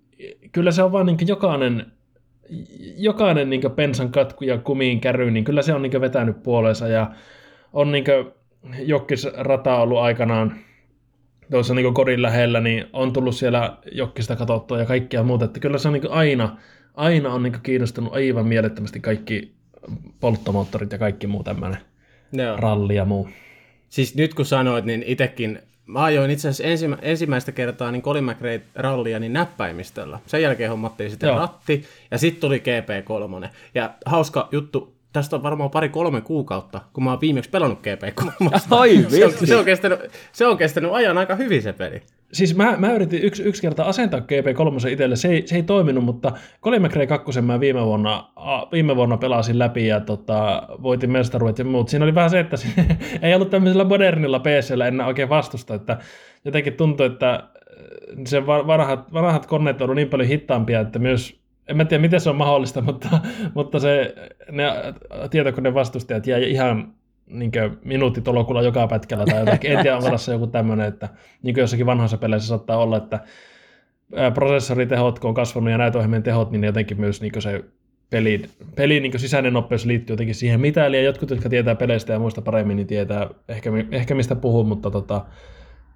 [0.52, 1.86] kyllä se on vaan niin jokainen
[2.96, 7.10] jokainen niin pensan katku ja kumiin käry, niin kyllä se on niin vetänyt puoleensa ja
[7.72, 8.04] on niin
[8.78, 10.56] Jokkis-rata ollut aikanaan
[11.50, 15.78] tuossa niin kodin lähellä, niin on tullut siellä Jokkista katsottua ja kaikkia muuta, että kyllä
[15.78, 16.56] se on niin aina,
[16.94, 19.54] aina on niin kiinnostanut aivan mielettömästi kaikki
[20.20, 21.78] polttomoottorit ja kaikki muu tämmöinen
[22.56, 23.28] ralli ja muu.
[23.88, 28.24] Siis nyt kun sanoit, niin itsekin Mä ajoin itse asiassa ensimmä, ensimmäistä kertaa niin Colin
[28.24, 30.18] McRae rallia niin näppäimistöllä.
[30.26, 31.38] Sen jälkeen hommattiin sitten Joo.
[31.38, 33.48] ratti ja sitten tuli GP3.
[33.74, 38.30] Ja hauska juttu tästä on varmaan pari-kolme kuukautta, kun mä oon viimeksi pelannut GP3.
[38.70, 40.00] Ai se, on, se, on kestänyt,
[40.32, 42.02] se on kestänyt ajan aika hyvin se peli.
[42.32, 46.04] Siis mä, mä yritin yksi, yksi kerta asentaa GP3 itselle, se ei, se ei toiminut,
[46.04, 48.30] mutta Colin McRae 2 mä viime vuonna,
[48.72, 51.88] viime vuonna pelasin läpi ja tota, voitin mestaruudet ja muut.
[51.88, 52.56] Siinä oli vähän se, että
[53.22, 55.98] ei ollut tämmöisellä modernilla PCllä enää oikein vastusta, että
[56.44, 57.42] jotenkin tuntui, että
[58.26, 62.20] se vanhat, vanhat koneet on ollut niin paljon hittaampia, että myös en mä tiedä, miten
[62.20, 63.08] se on mahdollista, mutta,
[63.54, 64.14] mutta se,
[64.50, 64.64] ne
[65.30, 66.92] tietokoneen vastustajat jäi ihan
[67.26, 67.52] niin
[67.84, 69.72] minuuttitolokulla joka pätkällä tai jotakin.
[69.72, 69.98] En tiedä,
[70.32, 71.08] joku tämmöinen, että
[71.42, 73.20] niin kuin jossakin vanhoissa peleissä saattaa olla, että
[74.34, 77.64] prosessoritehot, kun on kasvanut ja näytöohjelmien tehot, niin jotenkin myös niin se
[78.10, 78.42] peli,
[78.74, 82.42] peli niin sisäinen nopeus liittyy jotenkin siihen mitä, eli jotkut, jotka tietää peleistä ja muista
[82.42, 85.24] paremmin, niin tietää ehkä, ehkä mistä puhuu, mutta tota,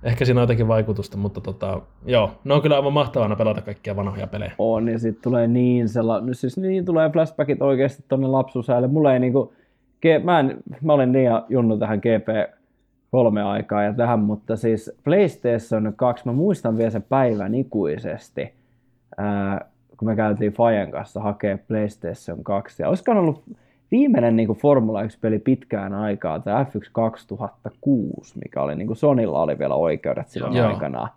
[0.02, 3.96] ehkä siinä on jotenkin vaikutusta, mutta tota, joo, ne on kyllä aivan mahtavana pelata kaikkia
[3.96, 4.52] vanhoja pelejä.
[4.58, 8.88] On, ja sitten tulee niin sellainen, siis niin tulee flashbackit oikeasti tonne lapsuusäälle.
[8.88, 9.52] Mulla ei niinku,
[10.24, 12.60] mä, en, mä olin niin junnu tähän GP
[13.10, 18.54] kolme aikaa ja tähän, mutta siis PlayStation 2, mä muistan vielä sen päivän ikuisesti,
[19.16, 22.82] ää, kun me käytiin Fajen kanssa hakea PlayStation 2.
[22.82, 23.42] Ja olisikohan ollut
[23.90, 29.42] viimeinen niin kuin Formula 1-peli pitkään aikaa, tämä F1 2006, mikä oli niin kuin Sonilla
[29.42, 30.68] oli vielä oikeudet silloin Joo.
[30.68, 31.08] aikanaan.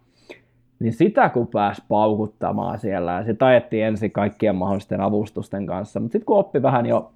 [0.80, 6.12] Niin sitä kun pääsi paukuttamaan siellä, ja sitä ajettiin ensin kaikkien mahdollisten avustusten kanssa, mutta
[6.12, 7.12] sitten kun oppi vähän jo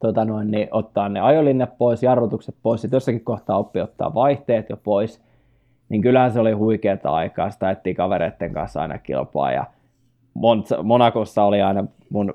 [0.00, 4.70] tota noin, niin ottaa ne ajolinjat pois, jarrutukset pois, sitten jossakin kohtaa oppi ottaa vaihteet
[4.70, 5.22] jo pois,
[5.88, 9.64] niin kyllähän se oli huikeaa aikaa, sitä ajettiin kavereiden kanssa aina kilpaa, ja
[10.82, 12.34] Monakossa oli aina mun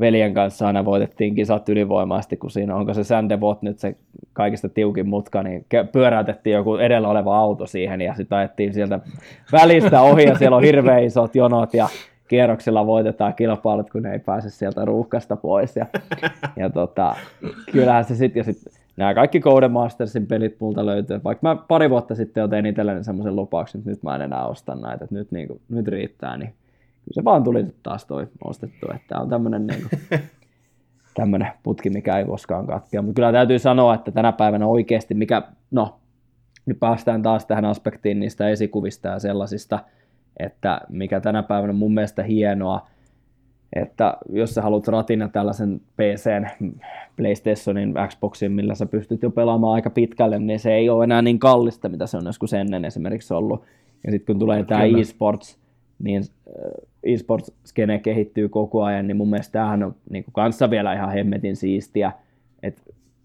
[0.00, 3.96] veljen kanssa aina voitettiin kisat ylivoimaisesti, kun siinä onko se Sandevot nyt se
[4.32, 9.00] kaikista tiukin mutka, niin pyöräytettiin joku edellä oleva auto siihen ja sitten ajettiin sieltä
[9.52, 11.88] välistä ohi ja siellä on hirveän isot jonot ja
[12.28, 15.76] kierroksilla voitetaan kilpailut, kun ne ei pääse sieltä ruuhkasta pois.
[15.76, 15.86] Ja,
[16.56, 17.16] ja tota,
[17.72, 21.20] kyllähän se sitten, ja sitten nämä kaikki Codemastersin pelit multa löytyy.
[21.24, 24.46] Vaikka mä pari vuotta sitten jo tein itselleni semmoisen lupauksen, että nyt mä en enää
[24.46, 26.54] osta näitä, että nyt, niin kuin, nyt riittää, niin
[27.04, 30.20] kyllä se vaan tuli taas toi ostettu, että on tämmöinen niin kuin,
[31.14, 33.02] tämmöinen putki, mikä ei koskaan katkea.
[33.02, 36.00] Mutta kyllä täytyy sanoa, että tänä päivänä oikeasti, mikä, no,
[36.66, 39.78] nyt päästään taas tähän aspektiin niistä esikuvista ja sellaisista,
[40.36, 42.88] että mikä tänä päivänä on mun mielestä hienoa,
[43.72, 46.70] että jos sä haluat ratina tällaisen PCn,
[47.16, 51.38] PlayStationin, Xboxin, millä sä pystyt jo pelaamaan aika pitkälle, niin se ei ole enää niin
[51.38, 53.64] kallista, mitä se on joskus ennen esimerkiksi ollut.
[54.04, 55.61] Ja sitten kun tulee tämä e-sports,
[56.02, 56.22] niin
[57.02, 61.56] e-sports-skene kehittyy koko ajan, niin mun mielestä tämähän on niin kuin kanssa vielä ihan hemmetin
[61.56, 62.12] siistiä,
[62.62, 62.82] että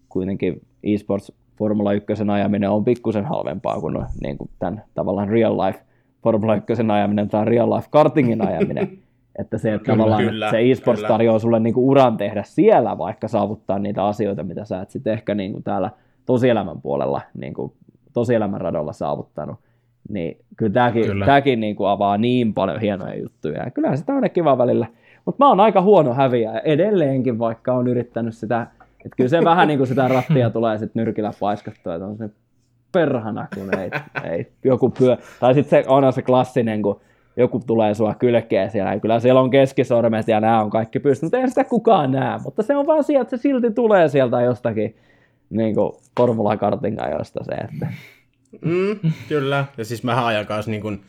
[0.08, 5.80] kuitenkin e-sports Formula 1 ajaminen on pikkusen halvempaa kuin, niin kuin tämän tavallaan real life
[6.22, 8.88] Formula 1 ajaminen tai real life kartingin ajaminen.
[9.38, 11.08] että se, että kyllä, tavallaan kyllä, se e-sports kyllä.
[11.08, 15.12] tarjoaa sulle niin kuin uran tehdä siellä, vaikka saavuttaa niitä asioita, mitä sä et sitten
[15.12, 15.90] ehkä niin kuin täällä
[16.26, 17.72] tosielämän puolella, niin kuin
[18.12, 19.58] tosielämän radolla saavuttanut.
[20.08, 21.26] Niin kyllä tämäkin, kyllä.
[21.26, 23.64] tämäkin niin kuin avaa niin paljon hienoja juttuja.
[23.64, 24.86] Ja kyllähän sitä on aina kiva välillä.
[25.24, 28.66] Mutta mä oon aika huono häviä edelleenkin, vaikka on yrittänyt sitä,
[29.04, 32.30] että kyllä se vähän niin kuin sitä rattia tulee sitten nyrkillä paiskattua, että on se
[32.92, 33.90] perhana, kun ei,
[34.32, 37.00] ei joku pyö, tai sitten se on se klassinen, kun
[37.36, 41.32] joku tulee sua kylkeä siellä, ja kyllä siellä on keskisormet ja nämä on kaikki pystynyt,
[41.32, 44.40] mutta ei sitä kukaan näe, mutta se on vaan sieltä, että se silti tulee sieltä
[44.40, 44.96] jostakin
[45.50, 47.86] niin kuin Formula Kartin ajoista se, että
[48.64, 49.64] Mm, kyllä.
[49.76, 51.00] Ja siis mä ajan kanssa niin kun,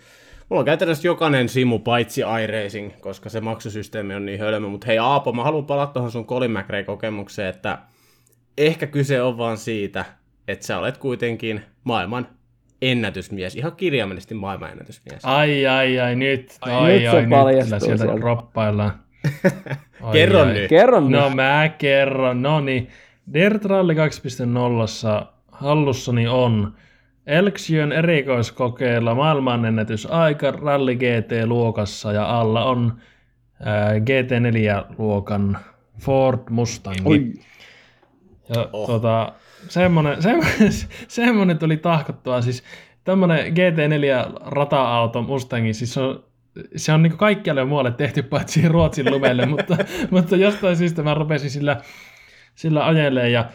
[0.49, 4.67] mulla on käytännössä jokainen simu paitsi iRacing, koska se maksusysteemi on niin hölmö.
[4.67, 7.77] Mutta hei Aapo, mä haluan palata tuohon sun Colin McRae-kokemukseen, että
[8.57, 10.05] ehkä kyse on vaan siitä,
[10.47, 12.27] että sä olet kuitenkin maailman
[12.81, 15.25] ennätysmies, ihan kirjaimellisesti maailman ennätysmies.
[15.25, 18.91] Ai, ai, ai, nyt, ai, nyt ai, nyt kyllä sieltä roppaillaan.
[20.13, 20.69] Kerro nyt.
[20.69, 21.09] Kerro nyt.
[21.09, 22.89] No mä kerron, no niin.
[23.33, 23.99] Dirt Rally 2.0
[25.51, 26.73] hallussani on
[27.29, 32.93] Elksiön erikoiskokeilla maailmanennätysaika Rally GT-luokassa ja alla on
[33.63, 35.57] ää, GT4-luokan
[35.99, 36.97] Ford Mustang.
[37.05, 37.33] Oi.
[38.55, 38.87] Ja oh.
[38.87, 39.33] tota,
[39.67, 40.71] semmonen, semmonen,
[41.07, 42.41] semmonen tuli tahkottua.
[42.41, 42.63] Siis
[43.03, 46.23] tämmönen GT4 rata-auto Mustangi, siis se on,
[46.75, 49.77] se on niin kaikkialle muualle tehty paitsi Ruotsin lumelle, mutta,
[50.11, 51.77] mutta jostain syystä mä rupesin sillä,
[52.55, 53.45] sillä ajelee ja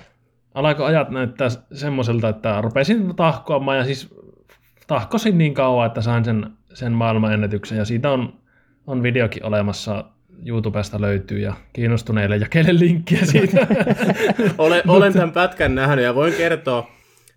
[0.55, 4.14] alkoi ajat näyttää semmoiselta, että rupesin tahkoamaan ja siis
[4.86, 8.39] tahkosin niin kauan, että sain sen, sen maailmanennätyksen ja siitä on,
[8.86, 10.05] on videokin olemassa
[10.47, 13.66] YouTubesta löytyy ja kiinnostuneille ja kelle linkkiä siitä.
[14.59, 16.90] olen, olen tämän pätkän nähnyt ja voin kertoa,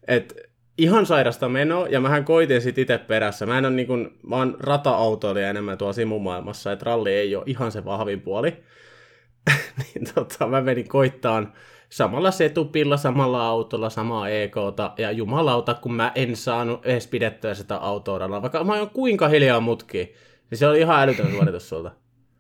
[0.07, 0.35] että
[0.77, 3.45] ihan sairasta menoa, ja mähän koitin sit itse perässä.
[3.45, 7.44] Mä en ole niin kuin, mä oon rata-autoilija enemmän tuolla simumaailmassa, että ralli ei ole
[7.45, 8.64] ihan se vahvin puoli.
[9.80, 11.53] niin tota, mä menin koittaan
[11.89, 17.77] samalla setupilla, samalla autolla, samaa EKta, ja jumalauta, kun mä en saanut edes pidettyä sitä
[17.77, 20.14] autoa vaikka mä oon kuinka hiljaa mutki,
[20.49, 21.91] niin se oli ihan älytön suoritus sulta.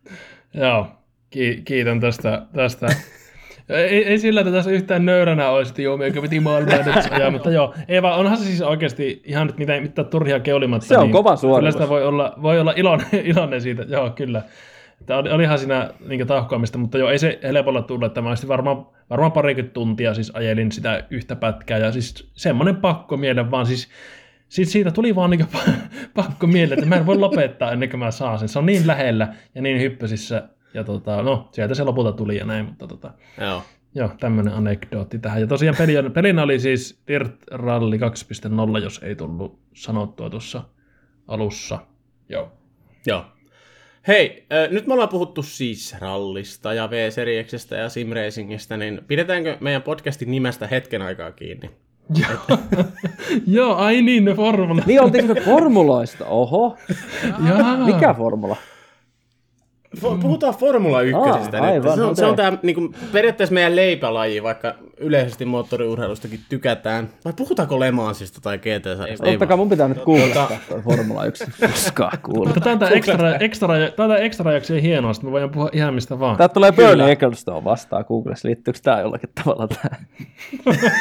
[0.53, 0.87] Joo,
[1.29, 2.41] ki- kiitän tästä.
[2.53, 2.87] tästä.
[3.69, 7.31] ei, ei sillä, että tässä yhtään nöyränä olisi, että joo, mikä piti maailmaa nyt ajaa,
[7.31, 10.87] mutta joo, ei vaan, onhan se siis oikeasti ihan nyt mitään, mitään turhia keulimatta.
[10.87, 11.73] Se on niin kova Kyllä suoritus.
[11.73, 14.41] sitä voi olla, voi olla iloinen, iloinen siitä, joo, kyllä.
[15.05, 18.49] Tämä oli, olihan siinä niin tahkoamista, mutta joo, ei se helpolla tullut, että mä olisin
[18.49, 23.65] varmaan, varmaan parikymmentä tuntia siis ajelin sitä yhtä pätkää, ja siis semmoinen pakko miele vaan,
[23.65, 23.89] siis
[24.49, 25.47] siitä, siitä tuli vaan niin
[26.13, 28.49] pakko miele, että mä en voi lopettaa ennen kuin mä saan sen.
[28.49, 32.45] Se on niin lähellä ja niin hyppysissä, ja tota, no, sieltä se lopulta tuli ja
[32.45, 33.63] näin, mutta tota, Joo.
[33.95, 35.41] joo, tämmöinen anekdootti tähän.
[35.41, 40.63] Ja tosiaan peli, pelinä oli siis Dirt Rally 2.0, jos ei tullut sanottua tuossa
[41.27, 41.79] alussa.
[42.29, 42.51] Joo.
[43.05, 43.25] Joo.
[44.07, 49.81] Hei, äh, nyt me ollaan puhuttu siis rallista ja V-serieksestä ja simracingista, niin pidetäänkö meidän
[49.81, 51.69] podcastin nimestä hetken aikaa kiinni?
[53.47, 54.83] Joo, ai niin, ne formula.
[54.85, 56.25] Niin, oltiinko formuloista?
[56.25, 56.77] Oho,
[57.47, 57.85] Jaa.
[57.85, 58.55] mikä formula?
[60.01, 61.15] Puhutaan Formula 1.
[61.15, 61.53] Aa, nyt.
[61.53, 62.45] aivan, se on, se on okei.
[62.45, 67.09] tää, niinku, periaatteessa meidän leipälaji, vaikka yleisesti moottoriurheilustakin tykätään.
[67.25, 69.25] Vai puhutaanko Le Mansista tai GT-sarjasta?
[69.25, 71.45] Ei Ottakaa, mun pitää nyt kuulla Tota- Formula 1.
[71.71, 72.53] Koskaan kuulla.
[72.53, 76.37] Tätä tää extra, extra, tätä extra jaksoa hienoa, että me voidaan puhua ihan mistä vaan.
[76.37, 78.47] Täältä tulee Bernie Ecclestone vastaan Googlessa.
[78.47, 80.07] Liittyykö tää jollakin tavalla tähän?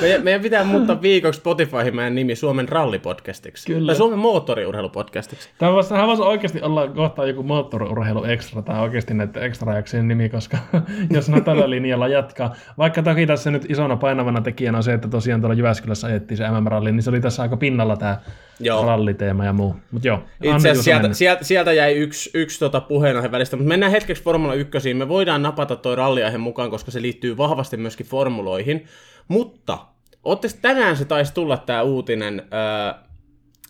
[0.00, 3.66] meidän, meidän pitää muuttaa viikoksi Spotifyhin meidän nimi Suomen rallipodcastiksi.
[3.66, 3.86] Kyllä.
[3.86, 5.48] Tai Suomen moottoriurheilupodcastiksi.
[5.58, 10.08] Tämä voisi, tämähän voisi oikeasti olla kohta joku moottoriurheilu extra, tai oikeasti näiden extra jaksojen
[10.08, 10.58] nimi, koska
[11.14, 12.54] jos ne tällä linjalla jatkaa.
[12.78, 16.44] Vaikka toki tässä nyt isona painavana tekijänä on se, että tosiaan tuolla Jyväskylässä ajettiin se
[16.50, 18.18] MM-ralli, niin se oli tässä aika pinnalla tämä
[18.60, 18.86] Joo.
[18.86, 19.76] ralliteema ja muu.
[19.90, 23.92] Mutta joo, Itse asiassa sieltä, sieltä, sieltä jäi yksi, yksi tota puheenaihe välistä, mutta mennään
[23.92, 24.94] hetkeksi Formula 1.
[24.94, 28.84] Me voidaan napata toi ralliaihe mukaan, koska se liittyy vahvasti myöskin formuloihin.
[29.28, 29.78] Mutta,
[30.24, 33.02] ootte tänään se taisi tulla tämä uutinen, öö,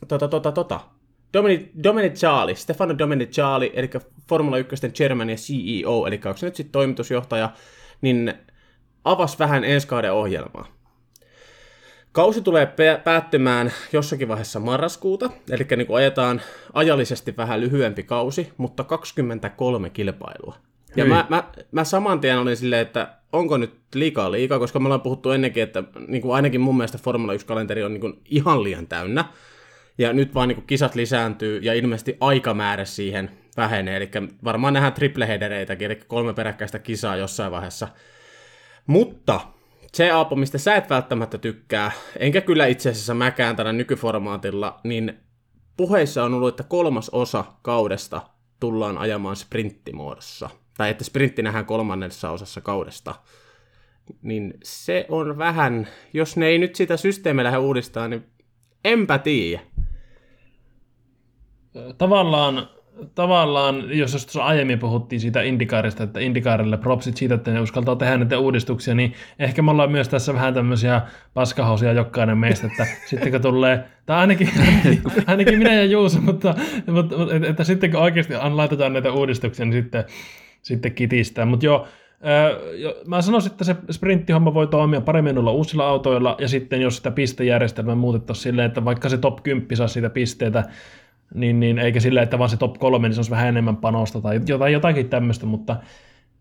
[0.08, 0.80] tota, tota, tota,
[1.32, 3.90] Dominic, Domenicali, Stefano Domenicali, eli
[4.28, 7.50] Formula 1 chairman ja CEO, eli onko se nyt sitten toimitusjohtaja,
[8.00, 8.34] niin
[9.04, 10.66] avasi vähän ensi kauden ohjelmaa.
[12.12, 12.74] Kausi tulee
[13.04, 16.40] päättymään jossakin vaiheessa marraskuuta, eli niin kuin ajetaan
[16.72, 20.56] ajallisesti vähän lyhyempi kausi, mutta 23 kilpailua.
[20.96, 21.12] Ja Hyi.
[21.12, 25.00] mä, mä, mä saman tien olin silleen, että onko nyt liikaa liikaa, koska me ollaan
[25.00, 28.86] puhuttu ennenkin, että niin kuin ainakin mun mielestä Formula 1-kalenteri on niin kuin ihan liian
[28.86, 29.24] täynnä.
[29.98, 33.96] Ja nyt vaan niin kuin kisat lisääntyy ja ilmeisesti aikamäärä siihen vähenee.
[33.96, 34.10] Eli
[34.44, 37.88] varmaan nähdään triplehedereitäkin, eli kolme peräkkäistä kisaa jossain vaiheessa.
[38.86, 39.40] Mutta
[39.92, 45.14] se Aapo, mistä sä et välttämättä tykkää, enkä kyllä itse asiassa mäkään tällä nykyformaatilla, niin
[45.76, 48.22] puheissa on ollut, että kolmas osa kaudesta
[48.60, 50.50] tullaan ajamaan sprinttimuodossa.
[50.76, 53.14] Tai että sprintti nähdään kolmannessa osassa kaudesta.
[54.22, 58.24] Niin se on vähän, jos ne ei nyt sitä systeemiä lähde uudistaa, niin
[58.84, 59.60] enpä tiedä.
[61.98, 62.68] tavallaan,
[63.14, 67.96] tavallaan, jos jos tuossa aiemmin puhuttiin siitä Indikaarista, että Indikaarille propsit siitä, että ne uskaltaa
[67.96, 71.02] tehdä näitä uudistuksia, niin ehkä me ollaan myös tässä vähän tämmöisiä
[71.34, 74.50] paskahousia jokainen meistä, että sitten kun tulee, tai ainakin,
[75.26, 76.54] ainakin minä ja Juuso, mutta,
[76.86, 80.04] mutta, mutta että, että sitten kun oikeasti laitetaan näitä uudistuksia, niin sitten,
[80.66, 81.44] sitten kitistää.
[81.44, 81.86] Mutta joo,
[83.06, 87.10] Mä sanoisin, että se sprinttihomma voi toimia paremmin noilla uusilla autoilla, ja sitten jos sitä
[87.10, 90.64] pistejärjestelmää muutettaisiin silleen, että vaikka se top 10 saa siitä pisteitä,
[91.34, 94.20] niin, niin eikä sillä, että vaan se top 3, niin se olisi vähän enemmän panosta
[94.20, 95.76] tai jotain, jotakin tämmöistä, mutta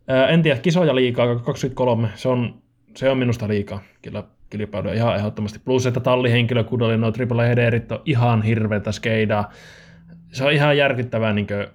[0.07, 2.55] ää, en tiedä, kisoja liikaa, 23, se on,
[2.95, 5.59] se on minusta liikaa kyllä kilpailuja ihan ehdottomasti.
[5.65, 9.51] Plus, että tallihenkilökunnalle nuo triple headerit on ihan hirveätä skeidaa.
[10.31, 11.67] Se on ihan järkyttävää, niin kuin,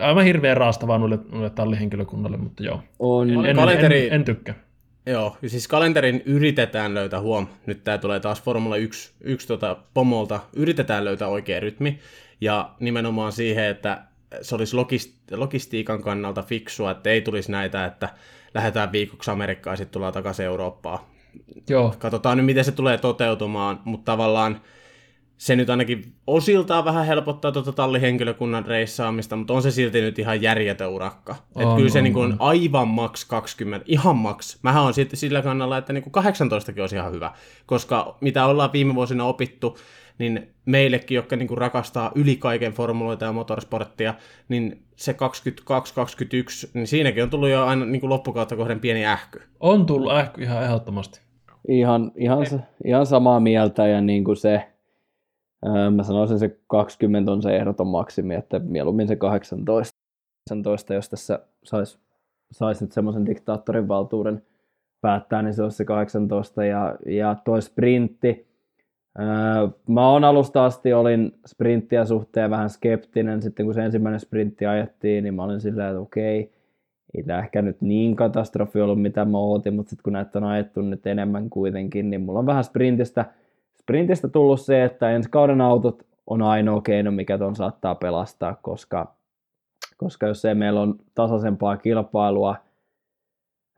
[0.00, 2.82] aivan hirveän raastavaa noille, noille tallihenkilökunnalle, mutta joo.
[2.98, 3.30] On.
[3.30, 4.54] En, en, Kalenteri- en, en tykkää.
[5.06, 10.40] Joo, siis kalenterin yritetään löytää, huom, nyt tää tulee taas Formula 1, 1 tota, pomolta,
[10.56, 11.98] yritetään löytää oikea rytmi,
[12.40, 14.02] ja nimenomaan siihen, että
[14.42, 18.08] se olisi logist- logistiikan kannalta fiksua, että ei tulisi näitä, että
[18.54, 20.98] lähdetään viikoksi Amerikkaan ja sitten tullaan takaisin Eurooppaan.
[21.68, 24.60] Joo, Katsotaan nyt, miten se tulee toteutumaan, mutta tavallaan
[25.42, 30.42] se nyt ainakin osiltaan vähän helpottaa tuota tallihenkilökunnan reissaamista, mutta on se silti nyt ihan
[30.42, 31.34] järjetön urakka.
[31.56, 32.36] Et On, kyllä se on, niin kuin on.
[32.38, 34.58] aivan maks 20, ihan maks.
[34.62, 37.32] Mähän on sitten sillä kannalla, että niin kuin 18 olisi ihan hyvä,
[37.66, 39.78] koska mitä ollaan viime vuosina opittu,
[40.18, 44.14] niin meillekin, jotka niin kuin rakastaa yli kaiken formuloita ja motorsporttia,
[44.48, 45.16] niin se 22-21,
[46.74, 49.42] niin siinäkin on tullut jo aina niin kuin loppukautta kohden pieni ähky.
[49.60, 51.20] on tullut ähky ihan ehdottomasti.
[51.68, 52.46] Ihan, ihan,
[52.84, 54.71] ihan samaa mieltä ja niin kuin se,
[55.94, 59.98] mä sanoisin se 20 on se ehdoton maksimi, että mieluummin se 18,
[60.50, 61.98] 18 jos tässä saisi
[62.52, 64.42] saisi nyt semmoisen diktaattorin valtuuden
[65.00, 68.46] päättää, niin se olisi se 18 ja, ja toi sprintti.
[69.18, 74.66] Öö, mä oon alusta asti olin sprinttiä suhteen vähän skeptinen, sitten kun se ensimmäinen sprintti
[74.66, 76.52] ajettiin, niin mä olin silleen, että okei,
[77.14, 80.44] ei tämä ehkä nyt niin katastrofi ollut, mitä mä ootin, mutta sitten kun näitä on
[80.44, 83.24] ajettu nyt enemmän kuitenkin, niin mulla on vähän sprintistä,
[83.82, 89.14] sprintistä tullut se, että ensi kauden autot on ainoa keino, mikä ton saattaa pelastaa, koska,
[89.96, 92.56] koska jos ei meillä on tasaisempaa kilpailua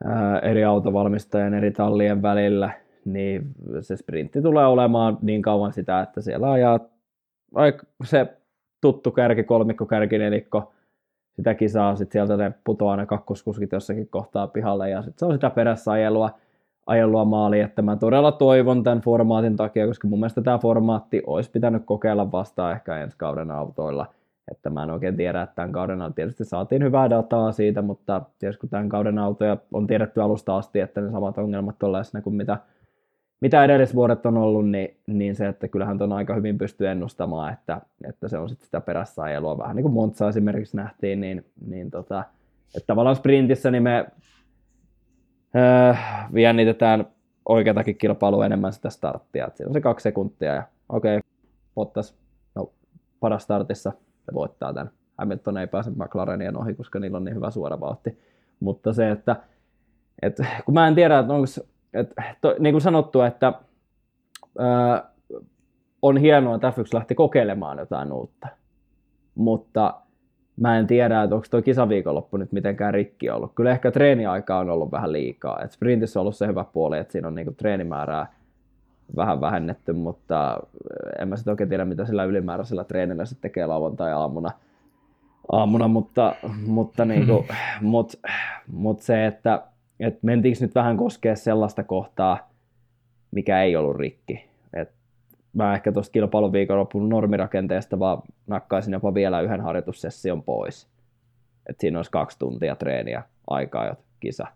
[0.05, 2.70] ää, eri autovalmistajien, eri tallien välillä,
[3.05, 3.47] niin
[3.81, 6.81] se sprintti tulee olemaan niin kauan sitä, että siellä ajaa
[8.05, 8.26] se
[8.81, 10.72] tuttu kärki, kolmikko, kärki, nelikko,
[11.36, 15.32] sitä kisaa, sitten sieltä ne putoaa ne kakkoskuskit jossakin kohtaa pihalle ja sitten se on
[15.32, 16.31] sitä perässä ajelua,
[16.86, 21.51] ajelua maali, että mä todella toivon tämän formaatin takia, koska mun mielestä tämä formaatti olisi
[21.51, 24.06] pitänyt kokeilla vasta ehkä ensi kauden autoilla,
[24.51, 28.61] että mä en oikein tiedä, että tämän kauden tietysti saatiin hyvää dataa siitä, mutta tietysti
[28.61, 32.36] kun tämän kauden autoja on tiedetty alusta asti, että ne samat ongelmat on läsnä kuin
[32.36, 32.59] mitä
[33.40, 37.81] mitä edellisvuodet on ollut, niin, niin se, että kyllähän tuon aika hyvin pystyy ennustamaan, että,
[38.09, 39.59] että se on sitten sitä perässä ajelua.
[39.59, 42.24] Vähän niin kuin Monza esimerkiksi nähtiin, niin, niin tota,
[42.77, 44.06] että tavallaan sprintissä niin me
[45.56, 45.94] öö,
[46.40, 47.06] jännitetään
[47.48, 49.51] oikeatakin kilpailua enemmän sitä starttia.
[49.55, 51.31] Siinä on se kaksi sekuntia ja okei, okay,
[51.74, 52.16] Bottas,
[52.55, 52.72] no
[53.20, 53.93] paras startissa
[54.26, 54.90] se voittaa tämän.
[55.18, 58.18] Hamilton ei pääse McLarenien ohi, koska niillä on niin hyvä suora vauhti.
[58.60, 59.36] Mutta se, että,
[60.22, 61.47] että kun mä en tiedä, että onko
[61.94, 62.14] et,
[62.59, 63.52] niin kuin sanottu, että
[64.59, 65.10] ää,
[66.02, 68.48] on hienoa, että F1 lähti kokeilemaan jotain uutta,
[69.35, 69.94] mutta
[70.56, 73.52] mä en tiedä, että onko tuo kisaviikonloppu nyt mitenkään rikki ollut.
[73.55, 75.60] Kyllä ehkä treeniaika on ollut vähän liikaa.
[75.64, 78.26] Et sprintissä on ollut se hyvä puoli, että siinä on niinku treenimäärää
[79.16, 80.59] vähän vähennetty, mutta
[81.18, 84.51] en mä sitten oikein tiedä, mitä sillä ylimääräisellä treenillä sitten tekee lauantai-aamuna.
[85.52, 86.35] Aamuna, mutta,
[86.66, 87.47] mutta, niinku,
[87.81, 88.12] mut,
[88.72, 89.62] mut se, että
[90.01, 92.51] et mentiinkö nyt vähän koskea sellaista kohtaa,
[93.31, 94.53] mikä ei ollut rikki.
[95.55, 100.89] Mä ehkä tuosta kilpailun viikonlopun normirakenteesta vaan nakkaisin jopa vielä yhden harjoitussession pois.
[101.66, 104.47] Et siinä olisi kaksi tuntia treeniä aikaa, jo kisa.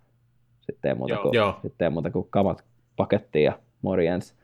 [0.60, 1.58] Sitten ei muuta, joo, kuin, joo.
[1.62, 2.64] Sitten ei muuta kuin kamat
[2.96, 4.34] pakettiin ja morjens.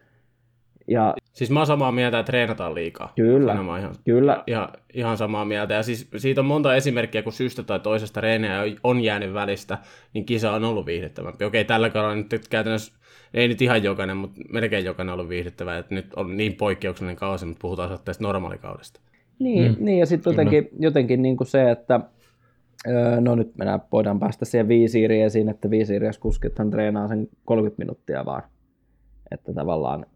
[0.88, 3.12] Ja, siis mä oon samaa mieltä, että treenataan liikaa.
[3.16, 4.44] Kyllä, ihan, kyllä.
[4.46, 5.74] Ihan, ihan samaa mieltä.
[5.74, 9.78] Ja siis siitä on monta esimerkkiä, kun syystä tai toisesta treenejä on jäänyt välistä,
[10.12, 11.44] niin kisa on ollut viihdyttävämpi.
[11.44, 12.92] Okei, tällä kaudella nyt käytännössä,
[13.34, 15.78] ei nyt ihan jokainen, mutta melkein jokainen on ollut viihdyttävä.
[15.78, 19.00] Että nyt on niin poikkeuksellinen kausi, mutta puhutaan tästä normaalikaudesta.
[19.38, 19.84] Niin, mm.
[19.84, 22.00] niin ja sitten jotenkin, jotenkin niin kuin se, että
[23.20, 28.24] no nyt mennään, voidaan päästä siihen viisiiriin esiin, että viisiiriäs kuskithan treenaa sen 30 minuuttia
[28.24, 28.42] vaan.
[29.30, 30.06] Että tavallaan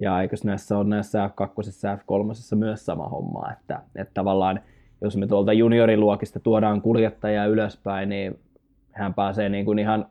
[0.00, 4.60] ja eikö näissä ole näissä F2 ja F3 myös sama homma, että, että tavallaan
[5.00, 8.38] jos me tuolta junioriluokista tuodaan kuljettajia ylöspäin, niin
[8.92, 10.06] hän pääsee niin kuin ihan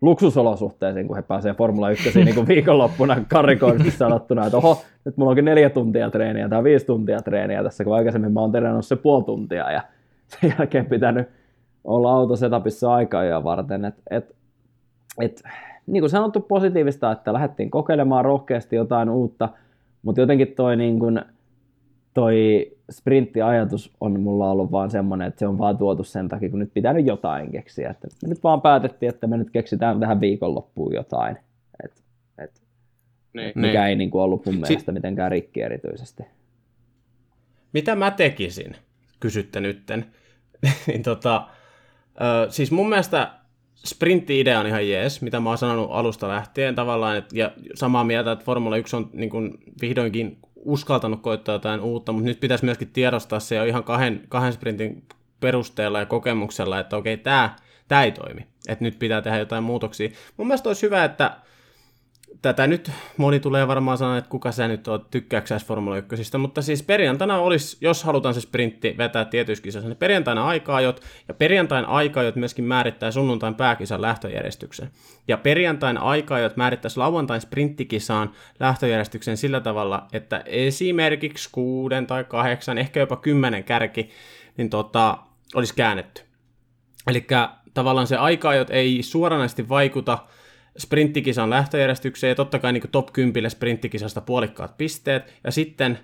[0.00, 5.30] luksusolosuhteisiin, kun he pääsee Formula 1 niin kuin viikonloppuna karikoisesti sanottuna, että oho, nyt mulla
[5.30, 8.96] onkin neljä tuntia treeniä tai viisi tuntia treeniä tässä, kun aikaisemmin mä oon treenannut se
[8.96, 9.82] puoli tuntia ja
[10.26, 11.28] sen jälkeen pitänyt
[11.84, 13.84] olla autosetapissa aikaa jo varten.
[13.84, 14.36] Et, et,
[15.20, 15.42] et,
[15.86, 19.48] niin kuin sanottu positiivista, että lähdettiin kokeilemaan rohkeasti jotain uutta,
[20.02, 21.20] mutta jotenkin toi, niin kuin,
[22.14, 26.58] toi sprinttiajatus on mulla ollut vaan semmoinen, että se on vaan tuotu sen takia, kun
[26.58, 27.90] nyt pitää nyt jotain keksiä.
[27.90, 31.36] Että me nyt vaan päätettiin, että me nyt keksitään tähän viikonloppuun jotain.
[31.84, 32.02] Et,
[32.38, 32.62] et,
[33.32, 33.88] niin, mikä niin.
[33.88, 36.22] ei niin kuin ollut mun mielestä si- mitenkään rikki erityisesti.
[37.72, 38.76] Mitä mä tekisin,
[39.20, 40.06] kysytte nytten.
[40.86, 41.46] niin tota,
[42.20, 43.30] ö, siis mun mielestä
[43.84, 48.32] sprintti-idea on ihan jees, mitä mä oon sanonut alusta lähtien tavallaan, et, ja samaa mieltä,
[48.32, 52.90] että Formula 1 on niin kun, vihdoinkin uskaltanut koittaa jotain uutta, mutta nyt pitäisi myöskin
[52.92, 55.04] tiedostaa se jo ihan kahden, kahden sprintin
[55.40, 60.08] perusteella ja kokemuksella, että okei, tämä ei toimi, että nyt pitää tehdä jotain muutoksia.
[60.36, 61.36] Mun mielestä olisi hyvä, että
[62.42, 66.62] tätä nyt moni tulee varmaan sanoa, että kuka sä nyt oot, tykkääksä Formula 1, mutta
[66.62, 71.84] siis perjantaina olisi, jos halutaan se sprintti vetää tietyissä kisassa, niin perjantaina aikaajot, ja perjantain
[71.84, 74.90] aikaajot myöskin määrittää sunnuntain pääkisan lähtöjärjestyksen.
[75.28, 78.30] Ja perjantain aikaajot määrittäisi lauantain sprinttikisaan
[78.60, 84.10] lähtöjärjestyksen sillä tavalla, että esimerkiksi kuuden tai kahdeksan, ehkä jopa kymmenen kärki,
[84.56, 85.18] niin tota,
[85.54, 86.22] olisi käännetty.
[87.06, 87.26] Eli
[87.74, 90.18] tavallaan se aikaajot ei suoranaisesti vaikuta
[90.78, 95.34] sprinttikisan lähtöjärjestykseen ja totta kai niin top 10 sprinttikisasta puolikkaat pisteet.
[95.44, 95.98] Ja sitten,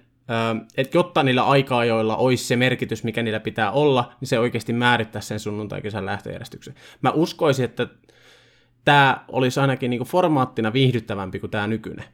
[0.77, 4.73] että jotta niillä aikaa, joilla olisi se merkitys, mikä niillä pitää olla, niin se oikeasti
[4.73, 6.75] määrittää sen sunnuntai-kisan lähtöjärjestyksen.
[7.03, 7.87] Mä uskoisin, että
[8.85, 12.05] tämä olisi ainakin niin formaattina viihdyttävämpi kuin tämä nykyinen.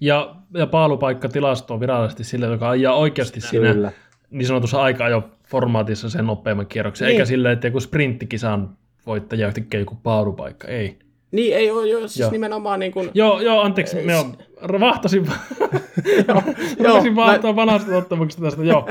[0.00, 3.50] Ja, ja paalupaikkatilasto on virallisesti sille, joka ajaa oikeasti Kyllä.
[3.50, 3.92] siinä
[4.30, 7.12] niin sanotussa aika jo formaatissa sen nopeamman kierroksen, niin.
[7.12, 8.76] eikä silleen, että joku sprinttikisa on
[9.06, 10.98] voittaja yhtäkkiä joku paalupaikka, ei.
[11.32, 12.30] Niin, ei ole, jo, siis Joo.
[12.30, 14.36] nimenomaan niin kuin, Joo, joo, anteeksi, me on,
[14.80, 15.26] vahtasin,
[16.84, 18.88] Joo, mä- vahtaa vanhasta tottamuksesta tästä, joo,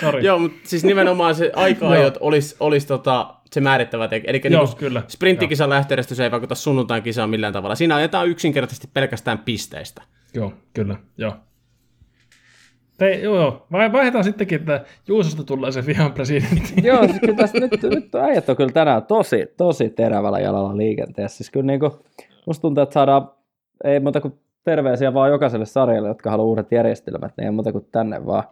[0.00, 0.24] sori.
[0.24, 4.30] Joo, mutta siis nimenomaan se aika-ajot olisi olis tota, se määrittävä tekijä.
[4.30, 5.02] Eli Joo, niin kyllä.
[5.08, 7.74] sprinttikisan lähtöjärjestys ei vaikuta sunnuntain kisaan millään tavalla.
[7.74, 10.02] Siinä ajetaan yksinkertaisesti pelkästään pisteistä.
[10.34, 11.32] Joo, kyllä, joo.
[12.98, 13.66] Te, joo, joo.
[13.72, 16.74] Vai, vaihdetaan sittenkin, että Juusosta tulee se vihan presidentti.
[16.88, 21.36] Joo, siis kyllä tässä nyt, nyt äijät on kyllä tänään tosi, tosi terävällä jalalla liikenteessä.
[21.36, 21.92] Siis kyllä niin kuin,
[22.46, 23.28] musta tuntuu, että saadaan,
[23.84, 24.34] ei muuta kuin
[24.64, 28.44] terveisiä vaan jokaiselle sarjalle, jotka haluaa uudet järjestelmät, niin ei muuta kuin tänne vaan,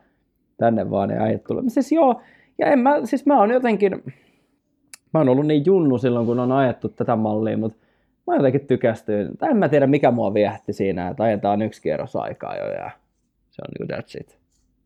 [0.56, 1.64] tänne vaan ne äijät tulee.
[1.68, 2.20] Siis joo,
[2.58, 4.02] ja en mä, siis mä oon jotenkin,
[5.14, 7.78] mä oon ollut niin junnu silloin, kun on ajettu tätä mallia, mutta
[8.26, 12.16] mä jotenkin tykästyin, tai en mä tiedä mikä mua viehätti siinä, että ajetaan yksi kierros
[12.16, 12.90] aikaa jo ja
[13.52, 14.38] se on niin kuin that's it.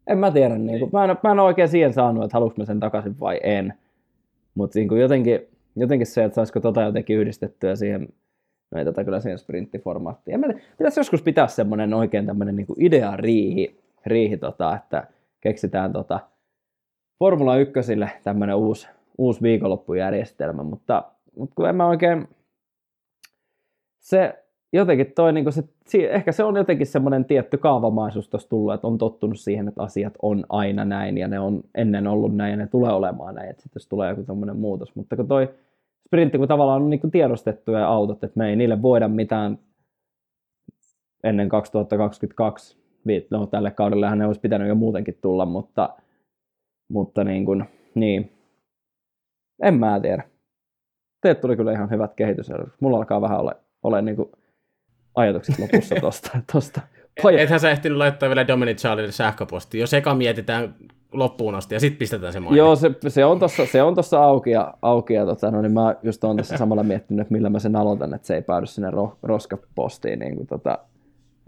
[0.06, 2.64] En mä tiedä, niin kuin, mä, en, mä en oikein siihen saanut, että haluanko mä
[2.64, 3.74] sen takaisin vai en.
[4.54, 5.40] Mutta niin jotenkin,
[5.76, 8.08] jotenkin se, että saisiko tota jotenkin yhdistettyä siihen,
[8.70, 10.40] no ei tätä kyllä siihen sprinttiformaattiin.
[10.40, 10.46] Mä
[10.78, 15.06] Pitäisi joskus pitää semmoinen oikein tämmöinen niin idea riihi, riihi tota, että
[15.40, 16.20] keksitään tota
[17.18, 17.72] Formula 1
[18.24, 18.88] tämmöinen uusi,
[19.18, 21.04] uusi viikonloppujärjestelmä, mutta,
[21.36, 22.28] mutta kun en mä oikein,
[23.98, 25.52] se jotenkin toi, niin
[25.86, 29.82] se, ehkä se on jotenkin semmoinen tietty kaavamaisuus tuossa tullut, että on tottunut siihen, että
[29.82, 33.50] asiat on aina näin ja ne on ennen ollut näin ja ne tulee olemaan näin,
[33.50, 34.94] että sitten jos tulee joku tämmöinen muutos.
[34.94, 35.54] Mutta kun toi
[36.06, 39.58] sprintti, kun tavallaan on niin tiedostettuja autot, että me ei niille voida mitään
[41.24, 42.76] ennen 2022,
[43.06, 45.96] Vi- no tälle kaudellehan ne olisi pitänyt jo muutenkin tulla, mutta,
[46.88, 47.64] mutta niin kuin,
[47.94, 48.32] niin,
[49.62, 50.22] en mä tiedä.
[51.20, 52.72] Teet tuli kyllä ihan hyvät kehitysarvot.
[52.80, 54.28] Mulla alkaa vähän ole, ole niin kuin
[55.16, 56.38] ajatukset lopussa tosta.
[56.52, 56.80] tosta.
[57.22, 59.80] Poja- Ethän sä ehtinyt laittaa vielä Dominic Charlille sähköpostiin.
[59.80, 60.74] Jos eka mietitään
[61.12, 62.58] loppuun asti ja sitten pistetään se maine.
[62.58, 65.72] Joo, se, se, on tossa, se on tossa auki ja, auki ja tota, no, niin
[65.72, 68.66] mä just oon tässä samalla miettinyt, että millä mä sen aloitan, että se ei päädy
[68.66, 70.78] sinne ro, roskapostiin, niin kuin, tota,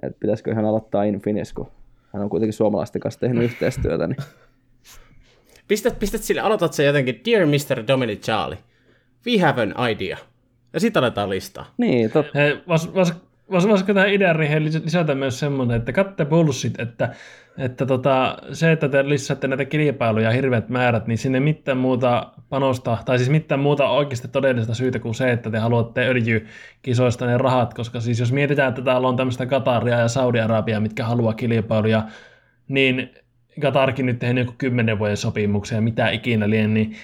[0.02, 1.66] että pitäisikö ihan aloittaa Infinis, kun
[2.12, 4.16] hän on kuitenkin suomalaisten kanssa tehnyt yhteistyötä, niin
[5.68, 7.84] Pistät, pistät sille, aloitat se jotenkin, Dear Mr.
[7.88, 8.58] Dominic Charlie,
[9.26, 10.16] we have an idea.
[10.72, 11.66] Ja sitten aletaan listaa.
[11.78, 13.14] niin, tot, Hei, vois, vois, vois,
[13.50, 14.36] voisiko tähän idean
[14.84, 17.14] lisätä myös semmoinen, että katte bullshit, että,
[17.58, 22.98] että tota, se, että te lisäätte näitä kilpailuja hirveät määrät, niin sinne mitään muuta panosta,
[23.04, 27.74] tai siis mitään muuta oikeasti todellista syytä kuin se, että te haluatte öljykisoista ne rahat,
[27.74, 32.02] koska siis jos mietitään, että täällä on tämmöistä Kataria ja Saudi-Arabia, mitkä haluaa kilpailuja,
[32.68, 33.10] niin
[33.60, 36.96] Katarkin nyt tehnyt joku kymmenen vuoden sopimuksia mitä ikinä lien, niin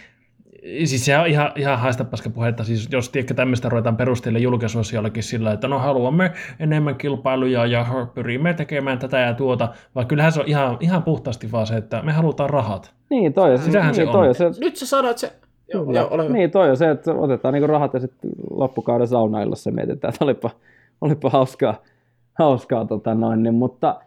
[0.84, 4.96] Siis se on ihan, ihan haista paska puhetta, siis jos tiedätkö tämmöistä ruvetaan perustella julkisuudessa
[4.96, 10.32] jollakin sillä, että no haluamme enemmän kilpailuja ja pyrimme tekemään tätä ja tuota, vaan kyllähän
[10.32, 12.94] se on ihan, ihan puhtaasti vaan se, että me halutaan rahat.
[13.10, 14.12] niin toi on se, Sitähän se niin, on.
[14.12, 15.32] toi on se, Nyt sä sanot se...
[15.72, 16.34] Joo, joo, ole hyvä.
[16.34, 20.50] Niin, toi on se, että otetaan niinku rahat ja sitten loppukauden saunaillossa mietitään, että olipa,
[21.00, 21.74] olipa hauskaa,
[22.38, 24.00] hauskaa tota noin, niin, mutta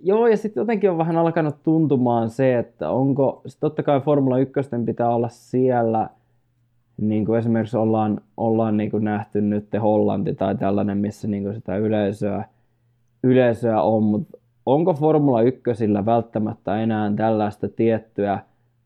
[0.00, 4.38] joo, ja sitten jotenkin on vähän alkanut tuntumaan se, että onko, sit totta kai Formula
[4.38, 4.52] 1
[4.86, 6.08] pitää olla siellä,
[6.96, 11.54] niin kuin esimerkiksi ollaan, ollaan niin kuin nähty nyt Hollanti tai tällainen, missä niin kuin
[11.54, 12.44] sitä yleisöä,
[13.22, 15.60] yleisöä on, mutta onko Formula 1
[16.06, 18.38] välttämättä enää tällaista tiettyä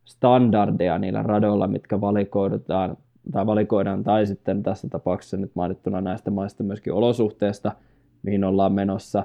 [0.05, 2.97] standardeja niillä radoilla, mitkä valikoidutaan
[3.33, 7.73] tai valikoidaan, tai sitten tässä tapauksessa nyt mainittuna näistä maista myöskin olosuhteista,
[8.23, 9.25] mihin ollaan menossa.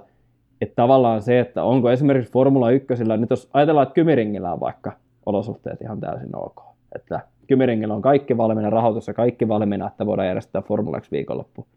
[0.61, 2.87] Että tavallaan se, että onko esimerkiksi Formula 1,
[3.17, 4.91] nyt jos ajatellaan, että Kymiringillä on vaikka
[5.25, 6.61] olosuhteet ihan täysin ok,
[6.95, 11.67] että Kymiringillä on kaikki valmiina, rahoitus ja kaikki valmiina, että voidaan järjestää Formula 1 viikonloppu.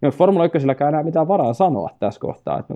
[0.00, 0.58] Niin onko Formula 1
[0.88, 2.74] enää mitään varaa sanoa tässä kohtaa, että,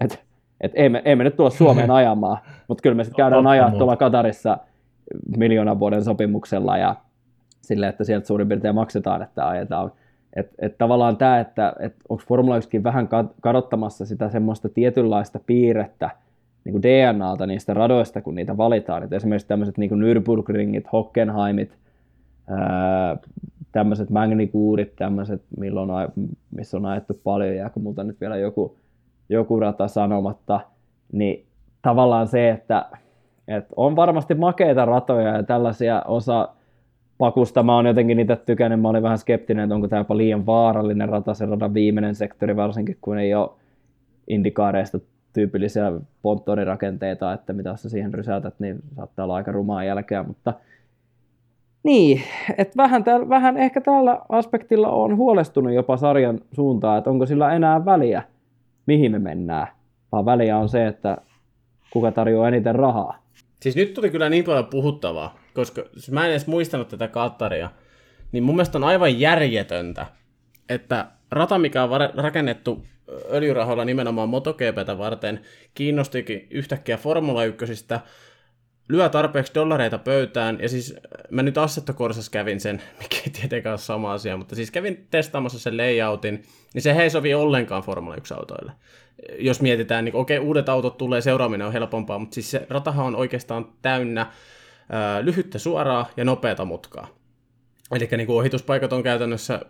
[0.00, 0.18] että,
[0.60, 2.38] että ei, me, ei me nyt tulla Suomeen ajamaan,
[2.68, 4.58] mutta kyllä me sitten käydään ajaa tuolla Katarissa
[5.36, 6.96] miljoonan vuoden sopimuksella ja
[7.60, 9.92] sille, että sieltä suurin piirtein maksetaan, että ajetaan.
[10.36, 15.40] Että et tavallaan tämä, että et onko Formula 1 vähän kad- kadottamassa sitä semmoista tietynlaista
[15.46, 16.10] piirrettä
[16.64, 19.02] niin kuin DNAta niistä radoista, kun niitä valitaan.
[19.02, 21.78] Et esimerkiksi tämmöiset niin Nürburgringit, Hockenheimit,
[23.72, 26.08] tämmöiset Magnikuurit, tämmöiset, milloin on,
[26.50, 28.76] missä on ajettu paljon, ja kun multa nyt vielä joku,
[29.28, 30.60] joku rata sanomatta,
[31.12, 31.46] niin
[31.82, 32.86] tavallaan se, että,
[33.48, 36.48] että on varmasti makeita ratoja ja tällaisia osa
[37.22, 40.46] pakusta mä oon jotenkin niitä tykännyt, mä olin vähän skeptinen, että onko tämä jopa liian
[40.46, 43.50] vaarallinen rata, se radan viimeinen sektori, varsinkin kun ei ole
[44.28, 45.00] indikaareista
[45.32, 45.92] tyypillisiä
[46.22, 50.54] ponttonirakenteita, että mitä sä siihen rysäytät, niin saattaa olla aika rumaa jälkeä, mutta
[51.82, 52.22] niin,
[52.58, 57.52] että vähän, täl, vähän ehkä tällä aspektilla on huolestunut jopa sarjan suuntaan, että onko sillä
[57.52, 58.22] enää väliä,
[58.86, 59.66] mihin me mennään,
[60.12, 61.16] vaan väliä on se, että
[61.92, 63.16] kuka tarjoaa eniten rahaa.
[63.60, 67.70] Siis nyt tuli kyllä niin paljon puhuttavaa, koska siis mä en edes muistanut tätä Kataria.
[68.32, 70.06] niin mun mielestä on aivan järjetöntä,
[70.68, 72.86] että rata, mikä on rakennettu
[73.32, 75.40] öljyrahoilla nimenomaan MotoGPtä varten,
[75.74, 77.64] kiinnostikin yhtäkkiä Formula 1
[78.88, 80.94] lyö tarpeeksi dollareita pöytään, ja siis
[81.30, 85.06] mä nyt Assetto Corsassa kävin sen, mikä ei tietenkään ole sama asia, mutta siis kävin
[85.10, 86.42] testaamassa sen layoutin,
[86.74, 88.72] niin se ei sovi ollenkaan Formula 1-autoille.
[89.38, 93.16] Jos mietitään, niin okei, uudet autot tulee, seuraaminen on helpompaa, mutta siis se ratahan on
[93.16, 94.26] oikeastaan täynnä
[95.22, 97.08] lyhyttä suoraa ja nopeata mutkaa.
[97.92, 99.60] Eli niin ohituspaikat on käytännössä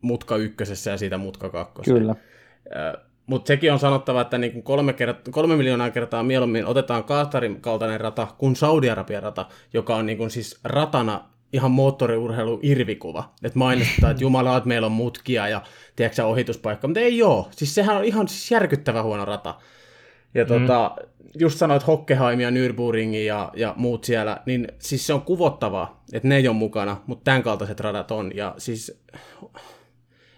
[0.00, 1.98] mutka ykkösessä ja siitä mutka kakkosessa.
[1.98, 2.14] Kyllä.
[3.26, 8.00] Mutta sekin on sanottava, että niin kolme, kert- kolme miljoonaa kertaa mieluummin otetaan Kaatarin kaltainen
[8.00, 13.32] rata kuin Saudi-Arabian rata, joka on niin siis ratana ihan moottoriurheilu irvikuva.
[13.42, 15.62] Että mainistetaan, että jumala, että meillä on mutkia ja
[15.96, 17.46] tiedätkö, ohituspaikka, mutta ei ole.
[17.50, 19.54] Siis sehän on ihan siis järkyttävä huono rata.
[20.34, 20.48] Ja mm.
[20.48, 20.96] tota,
[21.38, 26.28] just sanoit Hockenheim ja Nürburgring ja, ja muut siellä, niin siis se on kuvottavaa, että
[26.28, 28.32] ne ei ole mukana, mutta tämän kaltaiset radat on.
[28.34, 29.02] Ja siis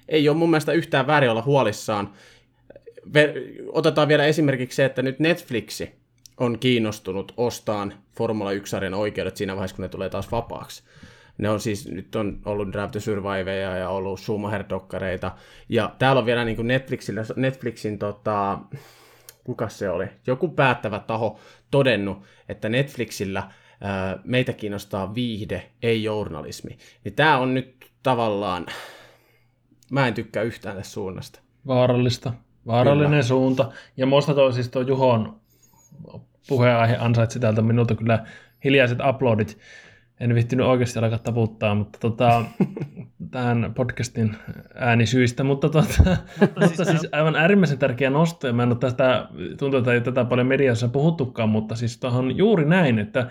[0.08, 2.10] ei ole mun mielestä yhtään väärin olla huolissaan
[3.72, 5.94] otetaan vielä esimerkiksi se, että nyt Netflixi
[6.36, 10.82] on kiinnostunut ostaan Formula 1-sarjan oikeudet siinä vaiheessa, kun ne tulee taas vapaaksi.
[11.38, 15.30] Ne on siis, nyt on ollut Drive to Surviveja ja ollut Schumacher-dokkareita.
[15.68, 18.58] Ja täällä on vielä niin kuin Netflixillä, Netflixin, tota,
[19.44, 21.38] kuka se oli, joku päättävä taho
[21.70, 23.50] todennut, että Netflixillä
[23.80, 26.78] ää, meitä kiinnostaa viihde, ei journalismi.
[27.04, 28.66] Niin tämä on nyt tavallaan,
[29.90, 31.40] mä en tykkää yhtään tästä suunnasta.
[31.66, 32.32] Vaarallista.
[32.66, 33.22] Vaarallinen kyllä.
[33.22, 33.72] suunta.
[33.96, 35.40] Ja musta toi siis tuo Juhon
[36.48, 38.24] puheenaihe ansaitsi täältä minulta kyllä
[38.64, 39.58] hiljaiset uploadit.
[40.20, 42.44] En viittinyt oikeasti alkaa taputtaa, mutta tota,
[43.30, 44.36] tähän podcastin
[44.74, 46.16] äänisyistä, mutta, tota,
[46.60, 49.28] mutta siis aivan äärimmäisen tärkeä nosto, ja mä en ole tästä,
[49.58, 53.26] tuntuu, että ei tätä paljon mediassa puhuttukaan, mutta siis on juuri näin, että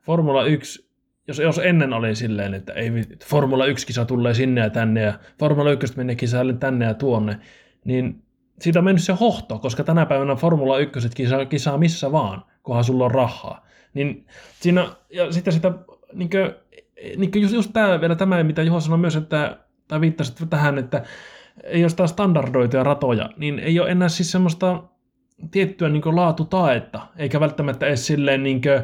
[0.00, 0.84] Formula 1
[1.28, 2.90] jos, jos ennen oli silleen, että ei,
[3.24, 7.38] Formula 1-kisa tulee sinne ja tänne ja Formula 1 menee kisaille tänne ja tuonne,
[7.84, 8.22] niin
[8.60, 12.84] siitä on mennyt se hohto, koska tänä päivänä Formula 1 kisaa, kisaa missä vaan, kunhan
[12.84, 13.66] sulla on rahaa.
[13.94, 14.26] Niin
[14.60, 15.72] siinä, ja sitten sitä,
[16.14, 16.50] niin kuin,
[17.16, 19.58] niin kuin just, just tämä, vielä tämä, mitä Juho sanoi myös, että,
[19.88, 21.02] tai viittasit tähän, että
[21.64, 24.82] ei ole sitä standardoituja ratoja, niin ei ole enää siis semmoista
[25.50, 28.82] tiettyä niin laatutaetta, eikä välttämättä edes silleen niin kuin,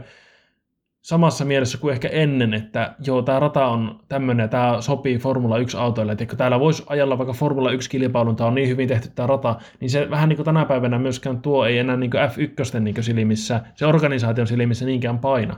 [1.01, 5.59] samassa mielessä kuin ehkä ennen, että joo, tämä rata on tämmöinen ja tämä sopii Formula
[5.59, 9.57] 1-autoille, että täällä voisi ajalla vaikka Formula 1-kilpailun, tämä on niin hyvin tehty tämä rata,
[9.81, 12.95] niin se vähän niin kuin tänä päivänä myöskään tuo ei enää niin kuin F1 niin
[12.95, 15.57] kuin silmissä, se organisaation silmissä niinkään paina.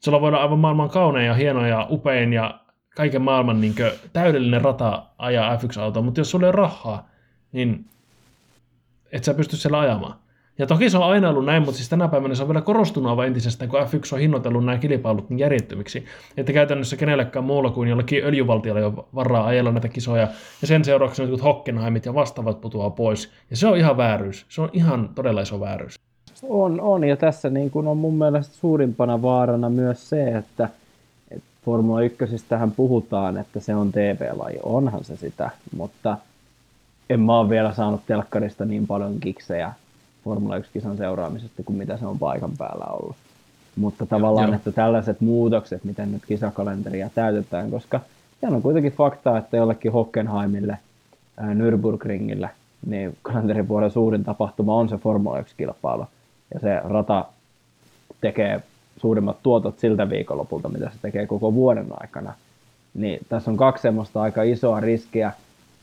[0.00, 2.60] Sulla voidaan aivan maailman kaunein ja hieno ja upein ja
[2.96, 7.08] kaiken maailman niin kuin täydellinen rata ajaa F1-autoa, mutta jos sulla ei ole rahaa,
[7.52, 7.84] niin
[9.12, 10.14] et sä pysty siellä ajamaan.
[10.58, 13.10] Ja toki se on aina ollut näin, mutta siis tänä päivänä se on vielä korostunut
[13.10, 16.04] aivan entisestään, kun F1 on hinnoitellut nämä kilpailut niin järjettömiksi.
[16.36, 20.28] Että käytännössä kenellekään muulla kuin jollakin öljyvaltiolla jo varaa ajella näitä kisoja.
[20.60, 23.32] Ja sen seurauksena jotkut Hockenheimit ja vastaavat putoaa pois.
[23.50, 24.46] Ja se on ihan vääryys.
[24.48, 26.07] Se on ihan todella iso vääryys.
[26.42, 27.04] On, on.
[27.04, 30.68] Ja tässä niin kuin on mun mielestä suurimpana vaarana myös se, että,
[31.30, 34.58] että Formula 1 tähän puhutaan, että se on TV-laji.
[34.62, 36.18] Onhan se sitä, mutta
[37.10, 39.72] en mä ole vielä saanut telkkarista niin paljon kiksejä
[40.24, 43.16] Formula 1-kisan seuraamisesta kuin mitä se on paikan päällä ollut.
[43.76, 44.56] Mutta tavallaan, Joo.
[44.56, 48.00] että tällaiset muutokset, miten nyt kisakalenteria täytetään, koska
[48.40, 50.78] se on kuitenkin fakta, että jollekin Hockenheimille,
[51.36, 52.48] ää, Nürburgringille,
[52.86, 56.06] niin kalenterivuoden suurin tapahtuma on se Formula 1-kilpailu.
[56.54, 57.24] Ja se rata
[58.20, 58.62] tekee
[58.96, 62.34] suurimmat tuotot siltä viikonlopulta, mitä se tekee koko vuoden aikana.
[62.94, 65.32] Niin tässä on kaksi semmoista aika isoa riskiä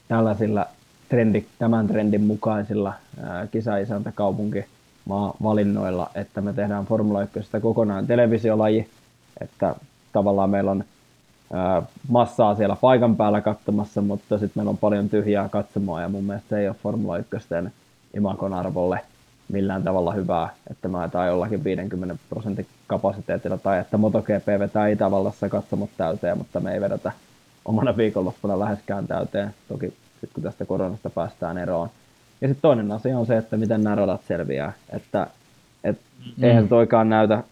[0.08, 0.66] tällaisilla
[1.10, 2.94] trendi, tämän trendin mukaisilla
[3.52, 4.66] kisaisäntä kaupunki
[5.44, 8.90] valinnoilla, että me tehdään Formula 1 kokonaan televisiolaji,
[9.42, 9.76] että
[10.14, 10.84] tavallaan meillä on
[12.08, 16.50] massaa siellä paikan päällä katsomassa, mutta sitten meillä on paljon tyhjää katsomaa ja mun mielestä
[16.50, 17.30] se ei ole Formula 1
[18.14, 19.00] imakon arvolle
[19.50, 25.50] millään tavalla hyvää, että mä ajetaan jollakin 50 prosentin kapasiteetilla tai että MotoGP vetää Itävallassa
[25.50, 27.12] katsomot täyteen, mutta me ei vedetä
[27.66, 29.54] omana viikonloppuna läheskään täyteen.
[29.68, 31.90] Toki sit kun tästä koronasta päästään eroon.
[32.42, 34.74] Ja sitten toinen asia on se, että miten nämä radat selviää.
[34.90, 35.28] Että
[35.84, 36.00] et
[36.38, 36.44] mm.
[36.44, 37.44] eihän toikaan näytä,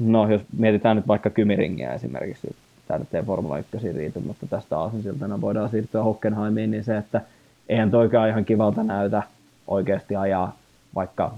[0.00, 2.56] no jos mietitään nyt vaikka Kymiringiä esimerkiksi,
[2.88, 7.20] tämä nyt ei Formula 1 riity, mutta tästä Aasinsiltana voidaan siirtyä Hockenheimiin, niin se, että
[7.68, 9.22] eihän toikaan ihan kivalta näytä
[9.68, 10.56] oikeasti ajaa
[10.94, 11.34] vaikka,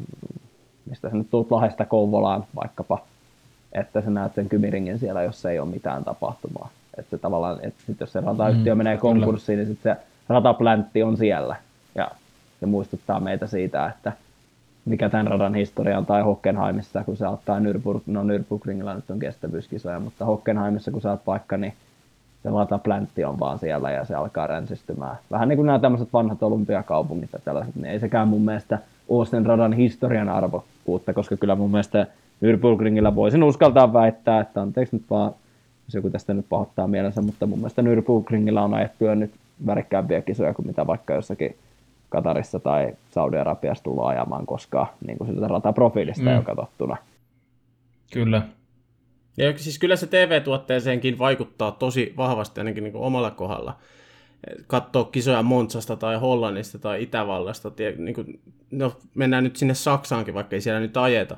[0.87, 2.99] mistä sä nyt tulet Lahdesta Kouvolaan vaikkapa,
[3.73, 6.69] että sä näet sen Kymiringin siellä, jos ei ole mitään tapahtumaa.
[6.99, 9.67] Että se tavallaan, että sit jos se ratayhtiö mm, menee konkurssiin, kyllä.
[9.67, 11.57] niin sitten se ratapläntti on siellä.
[11.95, 12.11] Ja
[12.61, 14.13] se muistuttaa meitä siitä, että
[14.85, 19.11] mikä tämän radan historia on, tai Hockenheimissa, kun sä oot, tai Nürburg, no Nürburgringilla nyt
[19.11, 21.73] on kestävyyskisoja, mutta Hockenheimissa, kun sä oot vaikka, niin
[22.43, 25.17] se lataplantti on vaan siellä ja se alkaa ränsistymään.
[25.31, 28.79] Vähän niin kuin nämä tämmöiset vanhat olympiakaupungit ja tällaiset, niin ei sekään mun mielestä
[29.09, 32.07] ole sen radan historian arvokkuutta, koska kyllä mun mielestä
[32.43, 35.33] Nürburgringillä voisin uskaltaa väittää, että anteeksi nyt vaan,
[35.87, 39.31] jos joku tästä nyt pahoittaa mielensä, mutta mun mielestä Nürburgringillä on ajettu jo nyt
[39.67, 41.57] värikkäämpiä kisoja kuin mitä vaikka jossakin
[42.09, 46.35] Katarissa tai Saudi-Arabiassa tullut ajamaan koskaan niin kuin siltä rataprofiilista mm.
[46.35, 46.97] jo katsottuna.
[48.13, 48.43] Kyllä.
[49.39, 53.79] Ja siis kyllä se TV-tuotteeseenkin vaikuttaa tosi vahvasti ainakin niin kuin omalla kohdalla.
[54.67, 57.73] Katsoa kisoja Montsasta tai Hollannista tai Itävallasta.
[57.97, 58.41] Niin kuin,
[58.71, 61.37] no, mennään nyt sinne Saksaankin, vaikka ei siellä nyt ajeta.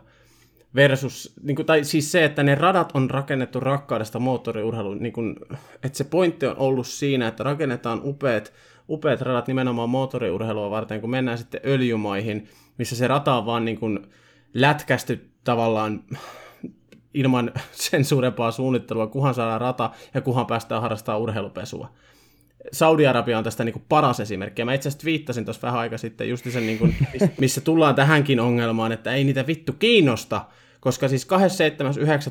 [0.75, 4.99] Versus, niin kuin, tai siis se, että ne radat on rakennettu rakkaudesta moottoriurheiluun.
[4.99, 5.37] Niin kuin,
[5.83, 8.53] että se pointti on ollut siinä, että rakennetaan upeat,
[8.89, 12.49] upeat radat nimenomaan moottoriurheilua varten, kun mennään sitten öljymaihin,
[12.79, 13.99] missä se rata on vaan niin kuin
[14.55, 16.05] lätkästy tavallaan
[17.15, 21.91] ilman sen suurempaa suunnittelua, kuhan saadaan rata ja kuhan päästään harrastamaan urheilupesua.
[22.73, 24.63] Saudi-Arabia on tästä niin kuin paras esimerkki.
[24.63, 26.97] Ja mä itse asiassa viittasin tuossa vähän aika sitten just sen, niin kuin,
[27.41, 30.45] missä tullaan tähänkin ongelmaan, että ei niitä vittu kiinnosta,
[30.81, 31.29] koska siis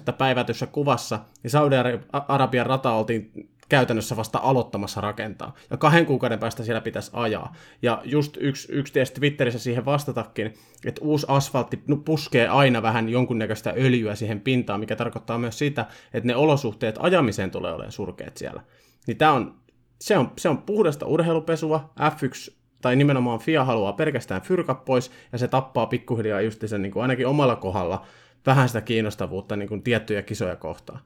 [0.08, 0.14] 27.9.
[0.14, 5.56] päivätyssä kuvassa niin Saudi-Arabian rata oltiin käytännössä vasta aloittamassa rakentaa.
[5.70, 7.56] Ja kahden kuukauden päästä siellä pitäisi ajaa.
[7.82, 10.54] Ja just yksi, yksi tiesi Twitterissä siihen vastatakin,
[10.86, 16.28] että uusi asfaltti puskee aina vähän jonkunnäköistä öljyä siihen pintaan, mikä tarkoittaa myös sitä, että
[16.28, 18.62] ne olosuhteet ajamiseen tulee olemaan surkeat siellä.
[19.08, 19.56] Niin tämä on,
[20.02, 25.38] se on, se on puhdasta urheilupesua, F1 tai nimenomaan FIA haluaa pelkästään fyrkat pois, ja
[25.38, 28.06] se tappaa pikkuhiljaa just sen niin kuin ainakin omalla kohdalla
[28.46, 31.00] vähän sitä kiinnostavuutta niin kuin tiettyjä kisoja kohtaan.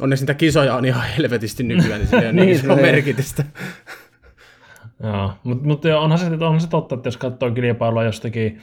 [0.00, 3.44] Onneksi niitä kisoja on ihan helvetisti nykyään, niin sillä niin, se on merkitystä.
[5.02, 8.60] Joo, mutta mut onhan, se, onhan se totta, että jos katsoo kilpailua jostakin,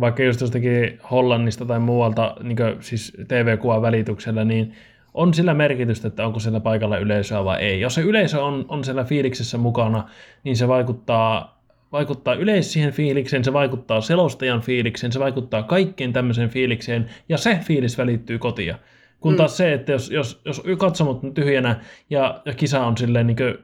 [0.00, 4.74] vaikka just jostakin Hollannista tai muualta, niin siis TV-kuvan välityksellä, niin
[5.14, 7.80] on sillä merkitystä, että onko siellä paikalla yleisöä vai ei.
[7.80, 10.08] Jos se yleisö on, on siellä fiiliksessä mukana,
[10.44, 11.60] niin se vaikuttaa,
[11.92, 17.60] vaikuttaa yleis siihen fiilikseen, se vaikuttaa selostajan fiilikseen, se vaikuttaa kaikkeen tämmöiseen fiilikseen, ja se
[17.62, 18.78] fiilis välittyy kotia.
[19.20, 19.36] Kun mm.
[19.36, 21.80] taas se, että jos, jos, jos katsomot on tyhjänä
[22.10, 23.58] ja, ja kisa on silleen niin kuin,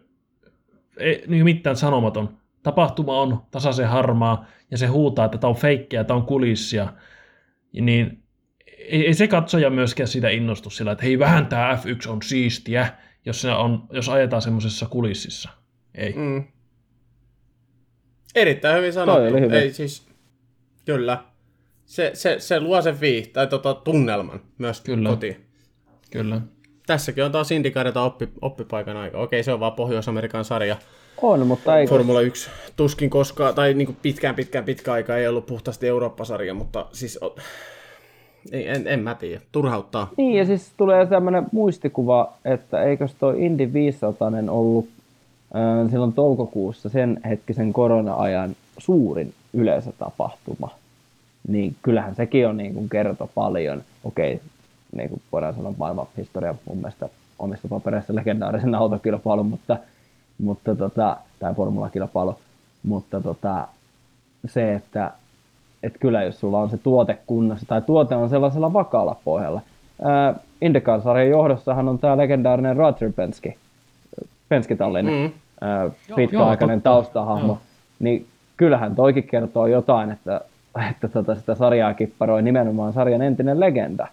[0.96, 6.04] ei, niin mitään sanomaton, tapahtuma on tasaisen harmaa ja se huutaa, että tämä on feikkiä,
[6.04, 6.92] tämä on kulissia,
[7.72, 8.24] niin
[8.78, 12.88] ei, ei se katsoja myöskään sitä innostu sillä, että hei vähän tämä F1 on siistiä,
[13.24, 15.48] jos, se on, jos ajetaan semmoisessa kulississa.
[15.94, 16.12] Ei.
[16.12, 16.44] Mm.
[18.34, 19.36] Erittäin hyvin sanottu.
[19.36, 19.54] Hyvä.
[19.54, 20.08] Ei siis,
[20.84, 21.24] kyllä.
[21.86, 25.08] Se, se, se luo sen vii, tai tota, tunnelman myös kyllä.
[25.08, 25.36] kotiin.
[26.10, 26.40] Kyllä.
[26.86, 29.18] Tässäkin on taas Indikaarita oppi, oppipaikan aika.
[29.18, 30.76] Okei, se on vaan Pohjois-Amerikan sarja.
[31.22, 31.86] On, mutta ei.
[31.86, 36.54] Formula 1 tuskin koskaan, tai niin kuin pitkään, pitkään, pitkään aikaa ei ollut puhtaasti Eurooppa-sarja,
[36.54, 37.18] mutta siis
[38.52, 40.10] ei, en, en mä tiedä, turhauttaa.
[40.16, 44.88] Niin, ja siis tulee sellainen muistikuva, että eikös tuo Indy 500 ollut
[45.56, 50.70] äh, silloin toukokuussa sen hetkisen korona-ajan suurin yleisötapahtuma.
[51.48, 53.82] Niin kyllähän sekin on niin kuin kerto paljon.
[54.04, 54.40] Okei,
[54.96, 57.08] niin kuin voidaan sanoa maailman historia mun mielestä
[57.38, 59.76] omista papereissa legendaarisen autokilpailu, mutta,
[60.38, 62.38] mutta tota, tai formulakilpailu,
[62.82, 63.68] mutta tota,
[64.46, 65.12] se, että
[65.82, 69.60] että kyllä jos sulla on se tuote kunnossa, tai tuote on sellaisella vakaalla pohjalla.
[70.60, 73.54] Indycar-sarjan johdossahan on tämä legendaarinen Roger Penske,
[74.48, 75.30] Penske-tallinen mm.
[76.16, 77.58] pitkäaikainen taustahahmo, joo.
[77.98, 78.26] niin
[78.56, 80.40] kyllähän toikin kertoo jotain, että,
[80.90, 84.08] että tota sitä sarjaa kipparoi nimenomaan sarjan entinen legenda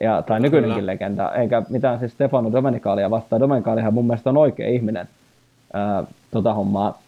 [0.00, 0.92] ja, tai nykyinenkin Kyllä.
[0.92, 3.40] legenda, eikä mitään siis Stefano Domenicaalia vastaan.
[3.40, 5.08] Domenikaalihan mun mielestä on oikea ihminen
[5.72, 6.98] ää, tota hommaa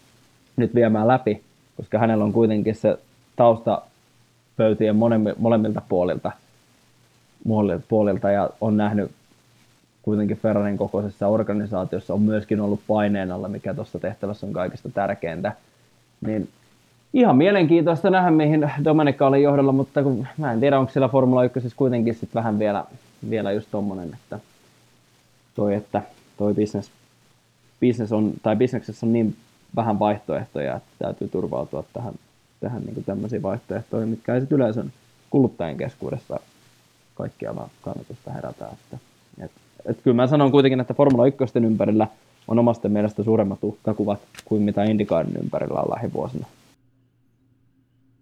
[0.57, 1.41] nyt viemään läpi,
[1.77, 2.97] koska hänellä on kuitenkin se
[3.35, 3.81] tausta
[4.57, 4.95] pöytien
[5.37, 6.31] molemmilta puolilta,
[7.89, 9.11] puolilta ja on nähnyt
[10.01, 15.51] kuitenkin Ferrarin kokoisessa organisaatiossa on myöskin ollut paineen alla, mikä tuossa tehtävässä on kaikista tärkeintä.
[16.21, 16.49] Niin
[17.13, 21.43] ihan mielenkiintoista nähdä, mihin Domenica oli johdolla, mutta kun, mä en tiedä, onko siellä Formula
[21.43, 22.85] 1 siis kuitenkin sit vähän vielä,
[23.29, 24.39] vielä just tommonen, että
[25.55, 26.01] toi, että
[26.37, 26.91] toi business,
[27.81, 29.35] business on, tai bisneksessä on niin
[29.75, 32.13] vähän vaihtoehtoja, että täytyy turvautua tähän,
[32.59, 34.85] tähän niin tämmöisiin vaihtoehtoihin, mitkä ei sitten yleensä
[35.29, 36.39] kuluttajien keskuudessa
[37.15, 38.65] kaikkialla kannatusta herätä.
[38.65, 38.97] Että,
[39.45, 39.51] et,
[39.85, 42.07] et kyllä mä sanon kuitenkin, että Formula 1 ympärillä
[42.47, 46.47] on omasta mielestä suuremmat uhkakuvat kuin mitä IndyCarin ympärillä on lähivuosina.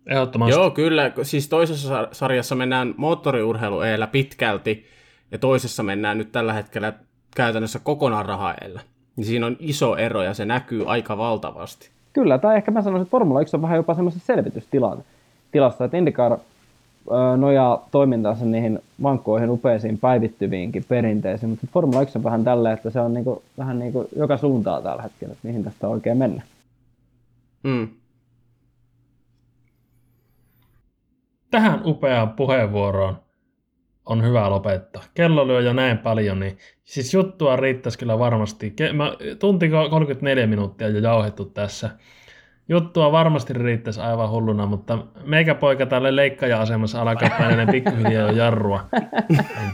[0.09, 0.59] Ehdottomasti.
[0.59, 1.11] Joo, kyllä.
[1.23, 4.85] Siis toisessa sarjassa mennään moottoriurheilu eellä pitkälti,
[5.31, 6.93] ja toisessa mennään nyt tällä hetkellä
[7.35, 8.81] käytännössä kokonaan raha eellä.
[9.15, 11.89] Niin siinä on iso ero, ja se näkyy aika valtavasti.
[12.13, 16.37] Kyllä, tai ehkä mä sanoisin, että Formula 1 on vähän jopa semmoisessa selvitystilassa, että IndyCar
[17.37, 22.99] nojaa toimintansa niihin vankkoihin, upeisiin, päivittyviinkin perinteisiin, mutta Formula 1 on vähän tälleen, että se
[22.99, 26.41] on niinku, vähän niin kuin joka suuntaa tällä hetkellä, että mihin tästä oikein mennä.
[27.63, 27.87] Mm.
[31.51, 33.17] Tähän upeaan puheenvuoroon
[34.05, 35.03] on hyvä lopettaa.
[35.13, 38.73] Kello lyö jo näin paljon, niin siis juttua riittäisi kyllä varmasti.
[38.81, 41.89] Ke- mä, tunti 34 minuuttia jo jauhettu tässä.
[42.69, 48.89] Juttua varmasti riittäisi aivan hulluna, mutta meikä poika tälle leikkaaja-asemassa alkaa painellen pikkuhiljaa jo jarrua.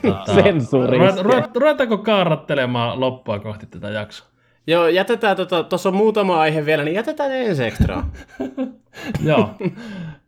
[0.01, 0.97] Tota, Sensuuri
[1.55, 4.34] Ruvetaanko kaarattelemaan loppua kohti tätä jaksoa?
[4.67, 8.11] Joo, jätetään, tuossa tota, on muutama aihe vielä, niin jätetään ne ensi ekstraa.
[9.23, 9.55] Joo,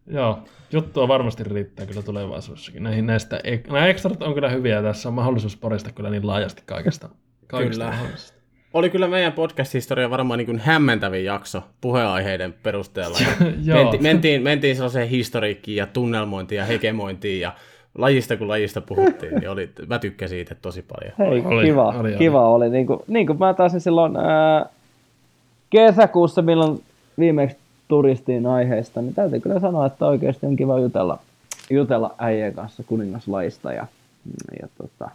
[0.08, 0.40] joo.
[0.72, 2.84] Juttua varmasti riittää kyllä tulevaisuudessakin.
[2.84, 7.10] Näihin näistä, nämä ekstrat on kyllä hyviä tässä on mahdollisuus porista kyllä niin laajasti kaikesta.
[7.48, 7.96] kaikesta Kyllä.
[7.96, 8.38] mahdollisesta.
[8.74, 13.18] Oli kyllä meidän podcast-historia varmaan niin kuin hämmentävin jakso puheenaiheiden perusteella.
[13.74, 17.54] Menti, mentiin, mentiin sellaiseen historiikkiin ja tunnelmointiin ja hegemointiin ja
[17.98, 21.14] lajista kun lajista puhuttiin, niin oli, mä tykkäsin siitä tosi paljon.
[21.20, 22.18] Hei, Oli, kiva, oli, oli.
[22.18, 22.70] kiva oli.
[22.70, 24.66] Niin kuin, niin kuin mä taisin silloin ää,
[25.70, 26.84] kesäkuussa, milloin
[27.20, 27.58] viimeksi
[27.88, 31.20] turistiin aiheesta, niin täytyy kyllä sanoa, että oikeasti on kiva jutella,
[31.70, 33.88] jutella äijän kanssa kuningaslajista ja,
[34.62, 35.10] ja tota,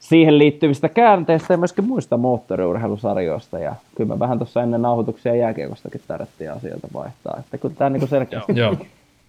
[0.00, 3.58] siihen liittyvistä käänteistä ja myöskin muista moottoriurheilusarjoista.
[3.58, 7.36] Ja kyllä me vähän tuossa ennen nauhoituksia jääkiekostakin tarvittiin asioita vaihtaa.
[7.38, 8.76] Että kun tämä niin selkeästi Joo.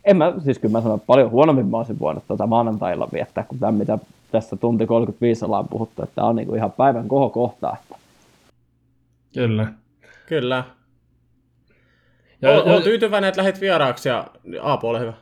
[0.05, 3.43] En mä, siis kyllä mä sanon, että paljon huonommin mä olisin voinut tuota maanantailla viettää,
[3.43, 3.97] kuin tämä, mitä
[4.31, 7.75] tässä tunti 35 ollaan puhuttu, että tämä on niinku ihan päivän kohokohta.
[7.81, 7.95] Että
[9.33, 9.67] Kyllä.
[10.25, 10.63] Kyllä.
[12.41, 14.27] Ja, Ja, ja, Olen tyytyväinen, että lähdit vieraaksi ja
[14.61, 15.13] Aapo, ole hyvä.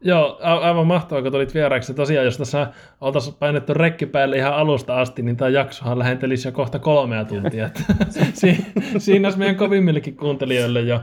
[0.00, 1.94] joo, a- aivan mahtavaa, kun tulit vieraaksi.
[1.94, 2.66] Tosiaan, jos tässä
[3.00, 7.70] oltaisiin painettu rekki päälle ihan alusta asti, niin tämä jaksohan lähentelisi jo kohta kolmea tuntia.
[8.34, 8.66] Si-
[8.98, 11.00] siinä olisi meidän kovimmillekin kuuntelijoille jo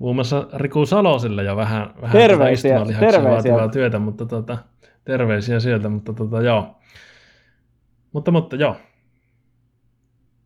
[0.00, 3.30] muun muassa Riku Salosille jo vähän, vähän Terveisiä, terveisiä.
[3.30, 4.58] vaativaa työtä, mutta tota,
[5.04, 6.76] terveisiä sieltä, mutta tota, joo.
[8.12, 8.76] Mutta, mutta joo.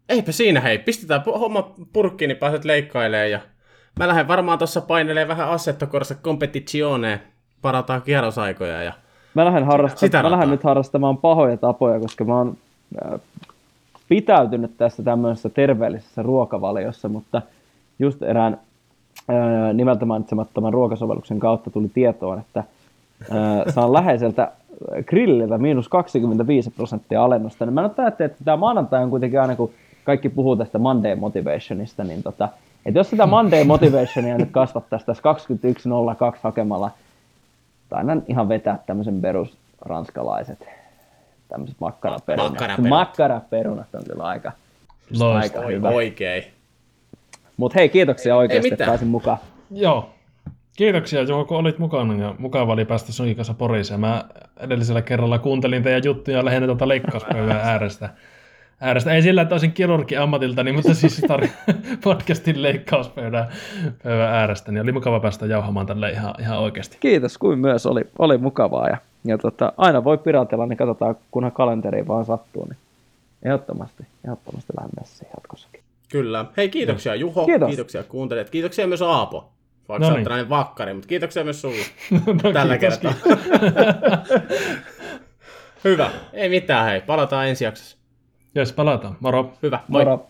[0.09, 3.41] Eipä siinä hei, pistetään homma purkkiin, niin pääset leikkailemaan ja
[3.99, 7.21] mä lähden varmaan tuossa painelee vähän Assetto Corsa Competitioneen,
[7.63, 8.93] parataan kierrosaikoja ja
[9.35, 12.57] mä lähden, Sitä harrasta- mä lähden nyt harrastamaan pahoja tapoja, koska mä oon
[13.13, 13.21] äh,
[14.09, 17.43] pitäytynyt tässä tämmöisessä terveellisessä ruokavaliossa, mutta
[17.99, 18.61] just erään
[19.73, 22.65] nimeltä mainitsemattoman ruokasovelluksen kautta tuli tietoon, että
[23.75, 24.53] saan läheiseltä
[25.07, 27.67] grilliltä miinus 25 prosenttia alennusta.
[27.67, 29.71] Niin mä nyt ajattelin, että tämä maanantai on kuitenkin aina, kun
[30.05, 32.49] kaikki puhuu tästä Monday Motivationista, niin tota,
[32.87, 35.23] että jos sitä Monday Motivationia nyt kasvattaisiin tässä
[36.33, 36.91] 21.02 hakemalla,
[37.89, 40.69] tainan ihan vetää tämmöisen perus ranskalaiset
[41.49, 42.53] tämmöiset makkaraperunat.
[42.53, 42.91] Makkaraperunat.
[42.91, 44.53] Makkaraperunat on kyllä aika,
[45.35, 45.89] aika hyvä.
[45.89, 46.45] oikein.
[47.57, 49.39] Mutta hei, kiitoksia oikeasti, että pääsin mukaan.
[49.71, 50.11] Joo.
[50.77, 54.01] Kiitoksia Juho, kun olit mukana ja mukava oli päästä sunkin kanssa Poriiseen.
[54.01, 54.25] Mä
[54.61, 58.11] edellisellä kerralla kuuntelin teidän juttuja lähinnä tuolta leikkauspöydän äärestä.
[58.81, 59.13] äärestä.
[59.13, 61.75] Ei sillä, että olisin kirurgi ammatiltani, mutta siis tar-
[62.05, 63.49] podcastin leikkauspöydän
[64.03, 64.73] pöydän äärestä.
[64.73, 66.97] Niin oli mukava päästä jauhamaan tälle ihan, ihan oikeasti.
[67.01, 68.89] Kiitos, kuin myös oli, oli mukavaa.
[68.89, 72.65] Ja, ja tota, aina voi piratella, niin katsotaan, kunhan kalenteri vaan sattuu.
[72.65, 72.79] Niin
[73.43, 75.74] ehdottomasti, ehdottomasti lähden messiin jatkossakin.
[76.09, 76.45] Kyllä.
[76.57, 77.67] Hei, kiitoksia Juho, Kiitos.
[77.69, 79.53] kiitoksia kuuntelijat, kiitoksia myös Aapo.
[79.89, 80.49] Vaikka No no niin.
[80.49, 81.77] vakkari, mutta kiitoksia myös sulle
[82.43, 83.37] No, tällä kiitos, kertaa.
[85.85, 86.11] Hyvä.
[86.33, 87.01] Ei mitään, hei.
[87.01, 87.97] Palataan ensi jaksossa.
[88.55, 89.17] Jes, palataan.
[89.21, 89.53] Moro.
[89.63, 89.81] Hyvä.
[89.89, 90.05] Moi.
[90.05, 90.27] Moro.